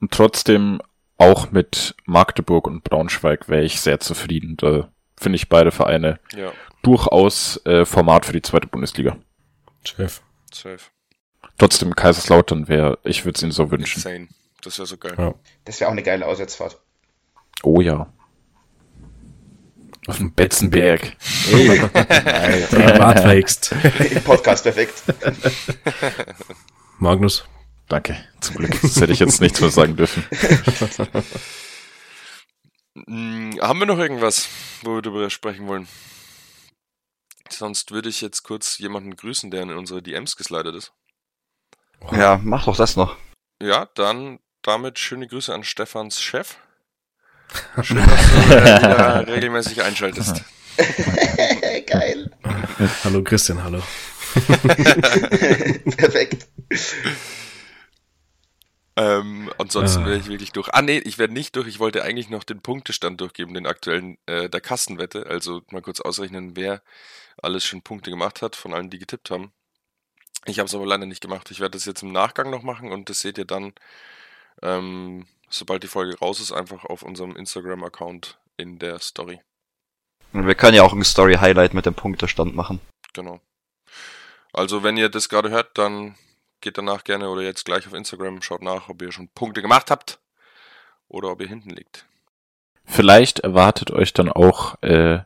Und 0.00 0.10
trotzdem 0.10 0.82
auch 1.16 1.50
mit 1.50 1.94
Magdeburg 2.04 2.66
und 2.66 2.82
Braunschweig 2.84 3.48
wäre 3.48 3.62
ich 3.62 3.80
sehr 3.80 4.00
zufrieden. 4.00 4.56
Da 4.56 4.90
finde 5.18 5.36
ich 5.36 5.48
beide 5.48 5.70
Vereine 5.70 6.18
ja. 6.34 6.52
durchaus 6.82 7.64
äh, 7.66 7.84
Format 7.84 8.26
für 8.26 8.32
die 8.32 8.42
zweite 8.42 8.66
Bundesliga. 8.66 9.16
Safe. 9.84 10.20
Safe. 10.52 10.80
Trotzdem 11.58 11.94
Kaiserslautern 11.94 12.68
wäre, 12.68 12.98
ich 13.04 13.24
würde 13.24 13.36
es 13.36 13.42
ihnen 13.42 13.52
so 13.52 13.70
wünschen. 13.70 13.98
Insane. 13.98 14.28
Das 14.62 14.78
wäre 14.78 14.86
so 14.86 14.96
geil. 14.96 15.14
Ja. 15.16 15.34
Das 15.64 15.80
wäre 15.80 15.88
auch 15.88 15.92
eine 15.92 16.02
geile 16.02 16.26
Auswärtsfahrt. 16.26 16.78
Oh 17.62 17.80
ja. 17.80 18.12
Auf 20.10 20.18
dem 20.18 20.32
Betzenberg. 20.32 21.16
Hey. 21.44 21.78
Privatverhext. 22.68 23.72
Im 24.10 24.24
Podcast 24.24 24.64
perfekt. 24.64 25.04
Magnus. 26.98 27.44
Danke. 27.86 28.16
Zum 28.40 28.56
Glück. 28.56 28.72
Das 28.82 29.00
hätte 29.00 29.12
ich 29.12 29.20
jetzt 29.20 29.40
nichts 29.40 29.60
mehr 29.60 29.70
sagen 29.70 29.94
dürfen. 29.94 30.24
Hm, 33.06 33.56
haben 33.60 33.78
wir 33.78 33.86
noch 33.86 34.00
irgendwas, 34.00 34.48
wo 34.82 34.96
wir 34.96 35.02
darüber 35.02 35.30
sprechen 35.30 35.68
wollen? 35.68 35.86
Sonst 37.48 37.92
würde 37.92 38.08
ich 38.08 38.20
jetzt 38.20 38.42
kurz 38.42 38.78
jemanden 38.78 39.14
grüßen, 39.14 39.52
der 39.52 39.62
in 39.62 39.70
unsere 39.70 40.02
DMs 40.02 40.36
geslidet 40.36 40.74
ist. 40.74 40.92
Ja, 42.10 42.40
mach 42.42 42.64
doch 42.64 42.76
das 42.76 42.96
noch. 42.96 43.16
Ja, 43.62 43.88
dann 43.94 44.40
damit 44.62 44.98
schöne 44.98 45.28
Grüße 45.28 45.54
an 45.54 45.62
Stefans 45.62 46.20
Chef. 46.20 46.56
Schön, 47.82 47.96
dass 47.98 48.06
du 48.06 48.36
wieder 48.48 49.26
regelmäßig 49.26 49.82
einschaltest. 49.82 50.42
Geil. 51.86 52.30
hallo 53.04 53.22
Christian, 53.22 53.62
hallo. 53.62 53.82
Perfekt. 55.96 56.46
Ähm, 58.96 59.50
ansonsten 59.58 60.02
ah. 60.02 60.06
wäre 60.06 60.18
ich 60.18 60.28
wirklich 60.28 60.52
durch. 60.52 60.68
Ah 60.72 60.82
nee, 60.82 60.98
ich 60.98 61.18
werde 61.18 61.32
nicht 61.32 61.56
durch. 61.56 61.66
Ich 61.66 61.78
wollte 61.78 62.02
eigentlich 62.02 62.28
noch 62.28 62.44
den 62.44 62.60
Punktestand 62.60 63.20
durchgeben, 63.20 63.54
den 63.54 63.66
aktuellen 63.66 64.18
äh, 64.26 64.48
der 64.48 64.60
Kassenwette. 64.60 65.26
Also 65.26 65.62
mal 65.70 65.82
kurz 65.82 66.00
ausrechnen, 66.00 66.54
wer 66.54 66.82
alles 67.42 67.64
schon 67.64 67.82
Punkte 67.82 68.10
gemacht 68.10 68.42
hat, 68.42 68.56
von 68.56 68.74
allen, 68.74 68.90
die 68.90 68.98
getippt 68.98 69.30
haben. 69.30 69.52
Ich 70.46 70.58
habe 70.58 70.66
es 70.66 70.74
aber 70.74 70.86
leider 70.86 71.06
nicht 71.06 71.20
gemacht. 71.20 71.50
Ich 71.50 71.60
werde 71.60 71.72
das 71.72 71.84
jetzt 71.84 72.02
im 72.02 72.12
Nachgang 72.12 72.50
noch 72.50 72.62
machen 72.62 72.92
und 72.92 73.08
das 73.08 73.20
seht 73.20 73.38
ihr 73.38 73.44
dann 73.44 73.72
ähm, 74.62 75.26
sobald 75.50 75.82
die 75.82 75.88
Folge 75.88 76.18
raus 76.18 76.40
ist, 76.40 76.52
einfach 76.52 76.84
auf 76.84 77.02
unserem 77.02 77.36
Instagram-Account 77.36 78.38
in 78.56 78.78
der 78.78 78.98
Story. 78.98 79.40
Und 80.32 80.46
wir 80.46 80.54
können 80.54 80.76
ja 80.76 80.82
auch 80.82 80.92
ein 80.92 81.04
Story-Highlight 81.04 81.74
mit 81.74 81.86
dem 81.86 81.94
Punktestand 81.94 82.54
machen. 82.54 82.80
Genau. 83.12 83.40
Also, 84.52 84.82
wenn 84.82 84.96
ihr 84.96 85.08
das 85.08 85.28
gerade 85.28 85.50
hört, 85.50 85.76
dann 85.76 86.16
geht 86.60 86.78
danach 86.78 87.04
gerne 87.04 87.28
oder 87.28 87.42
jetzt 87.42 87.64
gleich 87.64 87.86
auf 87.86 87.94
Instagram, 87.94 88.42
schaut 88.42 88.62
nach, 88.62 88.88
ob 88.88 89.02
ihr 89.02 89.12
schon 89.12 89.28
Punkte 89.28 89.62
gemacht 89.62 89.90
habt 89.90 90.20
oder 91.08 91.30
ob 91.30 91.40
ihr 91.40 91.48
hinten 91.48 91.70
liegt. 91.70 92.06
vielleicht 92.84 93.40
erwartet 93.40 93.90
euch 93.90 94.12
dann 94.12 94.30
auch 94.30 94.80
äh, 94.82 95.20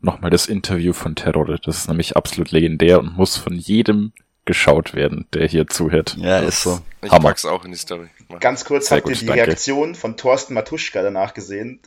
nochmal 0.00 0.30
das 0.30 0.46
Interview 0.46 0.92
von 0.92 1.14
Terror. 1.14 1.58
Das 1.58 1.78
ist 1.78 1.88
nämlich 1.88 2.16
absolut 2.16 2.50
legendär 2.50 3.00
und 3.00 3.16
muss 3.16 3.36
von 3.36 3.54
jedem 3.54 4.12
geschaut 4.46 4.94
werden, 4.94 5.26
der 5.32 5.46
hier 5.46 5.66
zuhört. 5.66 6.16
Ja, 6.18 6.38
ist 6.40 6.62
so. 6.62 6.80
Ich 7.02 7.10
Hammer. 7.10 7.28
pack's 7.28 7.44
auch 7.44 7.64
in 7.64 7.72
die 7.72 7.78
Story. 7.78 8.08
Mach. 8.28 8.40
Ganz 8.40 8.64
kurz, 8.64 8.88
Sehr 8.88 8.98
habt 8.98 9.08
ihr 9.08 9.12
gut, 9.12 9.22
die 9.22 9.26
danke. 9.26 9.46
Reaktion 9.46 9.94
von 9.94 10.16
Thorsten 10.16 10.54
Matuschka 10.54 11.02
danach 11.02 11.34
gesehen? 11.34 11.80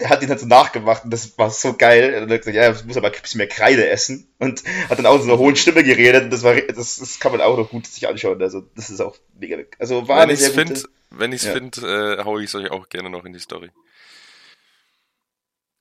Der 0.00 0.08
hat 0.08 0.22
ihn 0.22 0.28
dann 0.28 0.38
so 0.38 0.46
nachgemacht 0.46 1.04
und 1.04 1.10
das 1.10 1.36
war 1.38 1.50
so 1.50 1.74
geil. 1.74 2.12
Er 2.14 2.20
hat 2.22 2.28
gesagt, 2.28 2.56
ja, 2.56 2.70
ich 2.72 2.84
muss 2.84 2.96
aber 2.96 3.08
ein 3.08 3.20
bisschen 3.20 3.38
mehr 3.38 3.48
Kreide 3.48 3.88
essen 3.88 4.26
und 4.38 4.62
hat 4.88 4.98
dann 4.98 5.06
auch 5.06 5.18
so 5.18 5.24
eine 5.24 5.38
hohen 5.38 5.56
Stimme 5.56 5.82
geredet 5.84 6.24
und 6.24 6.30
das 6.30 6.42
war, 6.42 6.54
das, 6.54 6.96
das 6.96 7.18
kann 7.20 7.32
man 7.32 7.40
auch 7.40 7.56
noch 7.56 7.70
gut 7.70 7.86
sich 7.86 8.06
anschauen. 8.08 8.40
Also, 8.42 8.64
das 8.76 8.90
ist 8.90 9.00
auch 9.00 9.16
mega, 9.38 9.56
also 9.78 10.06
war 10.08 10.16
Wenn 10.16 10.22
eine 10.24 10.32
ich's 10.34 10.42
sehr 10.44 10.50
finde, 10.52 10.74
gute, 10.74 10.88
wenn 11.10 11.32
ich's 11.32 11.44
Ja. 11.44 11.52
find, 11.52 11.78
äh, 11.78 12.24
hau 12.24 12.38
ich's 12.38 12.54
euch 12.54 12.70
auch 12.70 12.88
gerne 12.88 13.10
noch 13.10 13.24
in 13.24 13.32
die 13.32 13.40
Story. 13.40 13.70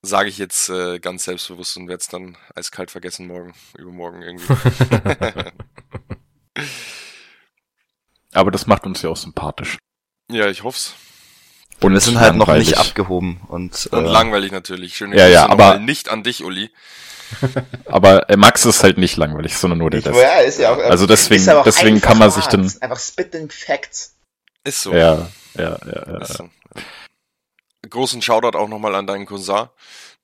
Sage 0.05 0.27
ich 0.29 0.37
jetzt 0.37 0.67
äh, 0.69 0.99
ganz 0.99 1.23
selbstbewusst 1.23 1.77
und 1.77 1.87
werde 1.87 2.01
es 2.01 2.07
dann 2.09 2.37
eiskalt 2.55 2.91
vergessen 2.91 3.25
morgen, 3.27 3.53
übermorgen 3.77 4.21
irgendwie. 4.21 4.53
Aber 8.33 8.51
das 8.51 8.67
macht 8.67 8.85
uns 8.85 9.01
ja 9.01 9.09
auch 9.09 9.17
sympathisch. 9.17 9.77
ja, 10.31 10.47
ich 10.47 10.63
hoff's. 10.63 10.93
Und 11.81 11.93
wir 11.93 11.99
sind 11.99 12.19
halt 12.19 12.35
noch 12.35 12.47
nicht 12.53 12.77
abgehoben 12.77 13.41
und, 13.47 13.87
Und 13.91 14.05
äh, 14.05 14.09
langweilig 14.09 14.51
natürlich. 14.51 14.95
Schöne 14.95 15.15
Ja, 15.17 15.23
Grüße 15.25 15.33
ja, 15.33 15.49
aber- 15.49 15.79
nicht 15.79 16.09
an 16.09 16.23
dich, 16.23 16.43
Uli. 16.43 16.69
Aber 17.85 18.29
äh, 18.29 18.37
Max 18.37 18.63
ist 18.63 18.83
halt 18.83 18.99
nicht 18.99 19.17
langweilig, 19.17 19.57
sondern 19.57 19.79
nur 19.79 19.89
der 19.89 20.05
Rest. 20.05 20.15
ja, 20.21 20.37
ist 20.41 20.59
ja 20.59 20.71
auch, 20.71 20.77
Also 20.77 21.07
deswegen- 21.07 21.41
ist 21.41 21.49
aber 21.49 21.61
auch 21.61 21.63
deswegen 21.63 21.99
kann 21.99 22.19
man 22.19 22.29
sich 22.29 22.43
hart. 22.43 22.53
dann- 22.53 22.71
Einfach 22.81 22.99
spitting 22.99 23.49
Facts. 23.49 24.15
Ist 24.63 24.83
so. 24.83 24.93
Ja, 24.93 25.29
ja, 25.57 25.79
ja, 25.83 26.11
ja. 26.11 26.17
Ist 26.21 26.33
so. 26.33 26.47
Großen 27.89 28.21
Shoutout 28.21 28.57
auch 28.57 28.69
nochmal 28.69 28.95
an 28.95 29.07
deinen 29.07 29.25
Cousin, 29.25 29.67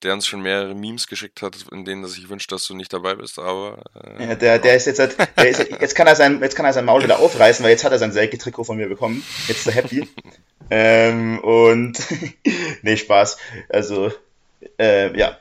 der 0.03 0.13
uns 0.13 0.25
schon 0.25 0.41
mehrere 0.41 0.73
Memes 0.75 1.07
geschickt 1.07 1.41
hat, 1.41 1.55
in 1.71 1.83
denen 1.83 2.03
er 2.03 2.09
sich 2.09 2.29
wünscht, 2.29 2.51
dass 2.51 2.65
du 2.65 2.75
nicht 2.75 2.93
dabei 2.93 3.15
bist, 3.15 3.37
aber 3.37 3.83
äh, 3.95 4.29
Ja, 4.29 4.35
der, 4.35 4.59
der 4.59 4.75
ist 4.75 4.87
jetzt 4.87 4.99
halt, 4.99 5.17
der 5.37 5.49
ist, 5.49 5.59
jetzt 5.59 5.95
kann 5.95 6.07
er 6.07 6.15
sein, 6.15 6.39
jetzt 6.41 6.55
kann 6.55 6.65
er 6.65 6.73
sein 6.73 6.85
Maul 6.85 7.03
wieder 7.03 7.19
aufreißen, 7.19 7.63
weil 7.63 7.71
jetzt 7.71 7.83
hat 7.83 7.91
er 7.91 7.99
sein 7.99 8.13
Selke-Trikot 8.13 8.63
von 8.63 8.77
mir 8.77 8.87
bekommen. 8.87 9.23
Jetzt 9.47 9.59
ist 9.59 9.67
er 9.67 9.73
happy. 9.73 10.07
ähm, 10.69 11.39
und, 11.39 11.97
nee, 12.81 12.97
Spaß. 12.97 13.37
Also, 13.67 14.11
äh, 14.79 15.17
ja. 15.17 15.37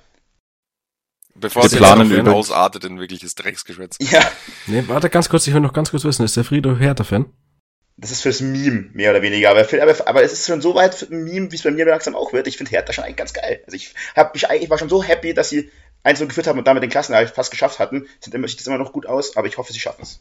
bevor 1.35 1.63
Wir 1.63 1.67
es 1.67 2.11
jetzt 2.11 2.29
ausartet 2.29 2.85
in 2.85 2.99
wirkliches 2.99 3.37
Drecksgeschwätz. 3.37 3.97
Ja, 4.01 4.29
Nee, 4.67 4.85
warte 4.89 5.09
ganz 5.09 5.29
kurz, 5.29 5.47
ich 5.47 5.55
will 5.55 5.61
noch 5.61 5.73
ganz 5.73 5.91
kurz 5.93 6.05
wissen, 6.05 6.25
ist 6.25 6.37
der 6.37 6.45
Frido 6.45 6.77
Hertha-Fan? 6.77 7.27
Das 8.01 8.11
ist 8.13 8.23
fürs 8.23 8.41
Meme, 8.41 8.87
mehr 8.95 9.11
oder 9.11 9.23
weniger. 9.23 9.51
Aber, 9.51 9.65
für, 9.65 9.83
aber, 9.83 9.95
aber 10.07 10.23
es 10.23 10.33
ist 10.33 10.47
schon 10.47 10.61
so 10.63 10.75
weit 10.75 10.95
für 10.95 11.07
ein 11.07 11.25
Meme, 11.25 11.51
wie 11.53 11.57
es 11.57 11.63
bei 11.63 11.71
mir 11.71 11.85
langsam 11.85 12.15
auch 12.17 12.33
wird. 12.33 12.47
Ich 12.47 12.57
finde 12.57 12.71
Hertha 12.71 12.93
schon 12.93 13.05
eigentlich 13.05 13.17
ganz 13.17 13.33
geil. 13.33 13.61
Also 13.67 13.77
ich, 13.77 13.93
hab 14.17 14.33
mich, 14.35 14.49
eigentlich- 14.49 14.63
ich 14.65 14.71
war 14.71 14.79
schon 14.79 14.89
so 14.89 15.03
happy, 15.03 15.35
dass 15.35 15.51
sie 15.51 15.71
1 16.05 16.21
geführt 16.21 16.47
haben 16.47 16.59
und 16.59 16.67
damit 16.67 16.83
den 16.83 16.91
Klassenerhalt 16.91 17.31
fast 17.31 17.51
geschafft 17.51 17.79
hatten. 17.81 18.07
Sieht, 18.21 18.33
immer, 18.35 18.47
sieht 18.49 18.61
das 18.61 18.67
immer 18.69 18.79
noch 18.79 18.93
gut 18.93 19.07
aus, 19.07 19.37
aber 19.37 19.49
ich 19.49 19.59
hoffe, 19.59 19.73
sie 19.73 19.81
schaffen 19.81 20.03
es. 20.03 20.21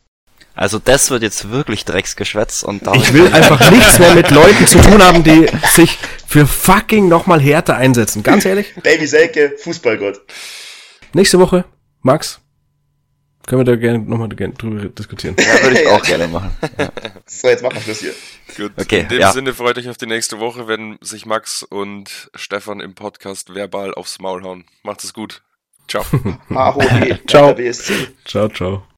also 0.56 0.80
das 0.80 1.12
wird 1.12 1.22
jetzt 1.22 1.52
wirklich 1.52 1.86
Drecksgeschwätz 1.86 2.64
und 2.64 2.88
da 2.88 2.94
Ich 2.96 3.14
will 3.14 3.28
einfach 3.34 3.70
nichts 3.72 4.00
mehr 4.00 4.16
mit 4.16 4.32
Leuten 4.32 4.66
zu 4.66 4.80
tun 4.80 5.04
haben, 5.04 5.24
die 5.24 5.48
sich 5.72 5.98
für 6.28 6.48
fucking 6.48 7.08
nochmal 7.08 7.40
Härte 7.40 7.76
einsetzen. 7.76 8.24
Ganz 8.24 8.44
ehrlich. 8.46 8.74
Baby 8.82 9.06
Selke, 9.06 9.54
Fußballgott. 9.60 10.20
Nächste 11.14 11.38
Woche, 11.40 11.66
Max, 12.02 12.40
können 13.48 13.62
wir 13.62 13.66
da 13.66 13.76
gerne 13.76 14.00
nochmal 14.00 14.30
drüber 14.30 14.90
diskutieren. 14.90 15.36
ja, 15.40 15.64
würde 15.64 15.82
ich 15.82 15.88
auch 15.90 16.04
gerne 16.04 16.28
machen. 16.28 16.56
Ja. 16.78 16.92
So, 17.26 17.48
jetzt 17.48 17.64
machen 17.64 17.76
wir 17.76 17.82
Schluss 17.82 18.00
hier. 18.02 18.14
Gut, 18.56 18.74
Okay, 18.80 19.02
in 19.02 19.08
dem 19.08 19.20
ja. 19.22 19.32
Sinne 19.32 19.54
freut 19.54 19.78
euch 19.78 19.90
auf 19.90 19.98
die 19.98 20.06
nächste 20.06 20.40
Woche, 20.40 20.68
wenn 20.68 20.98
sich 21.02 21.26
Max 21.26 21.64
und 21.64 22.30
Stefan 22.36 22.80
im 22.82 22.94
Podcast 22.94 23.56
verbal 23.56 23.94
aufs 23.96 24.20
Maul 24.20 24.44
hauen. 24.44 24.66
Macht 24.84 25.04
es 25.04 25.14
gut. 25.14 25.42
Ciao. 25.88 26.04
Ciao. 27.28 27.56
Ciao, 28.26 28.50
ciao. 28.50 28.88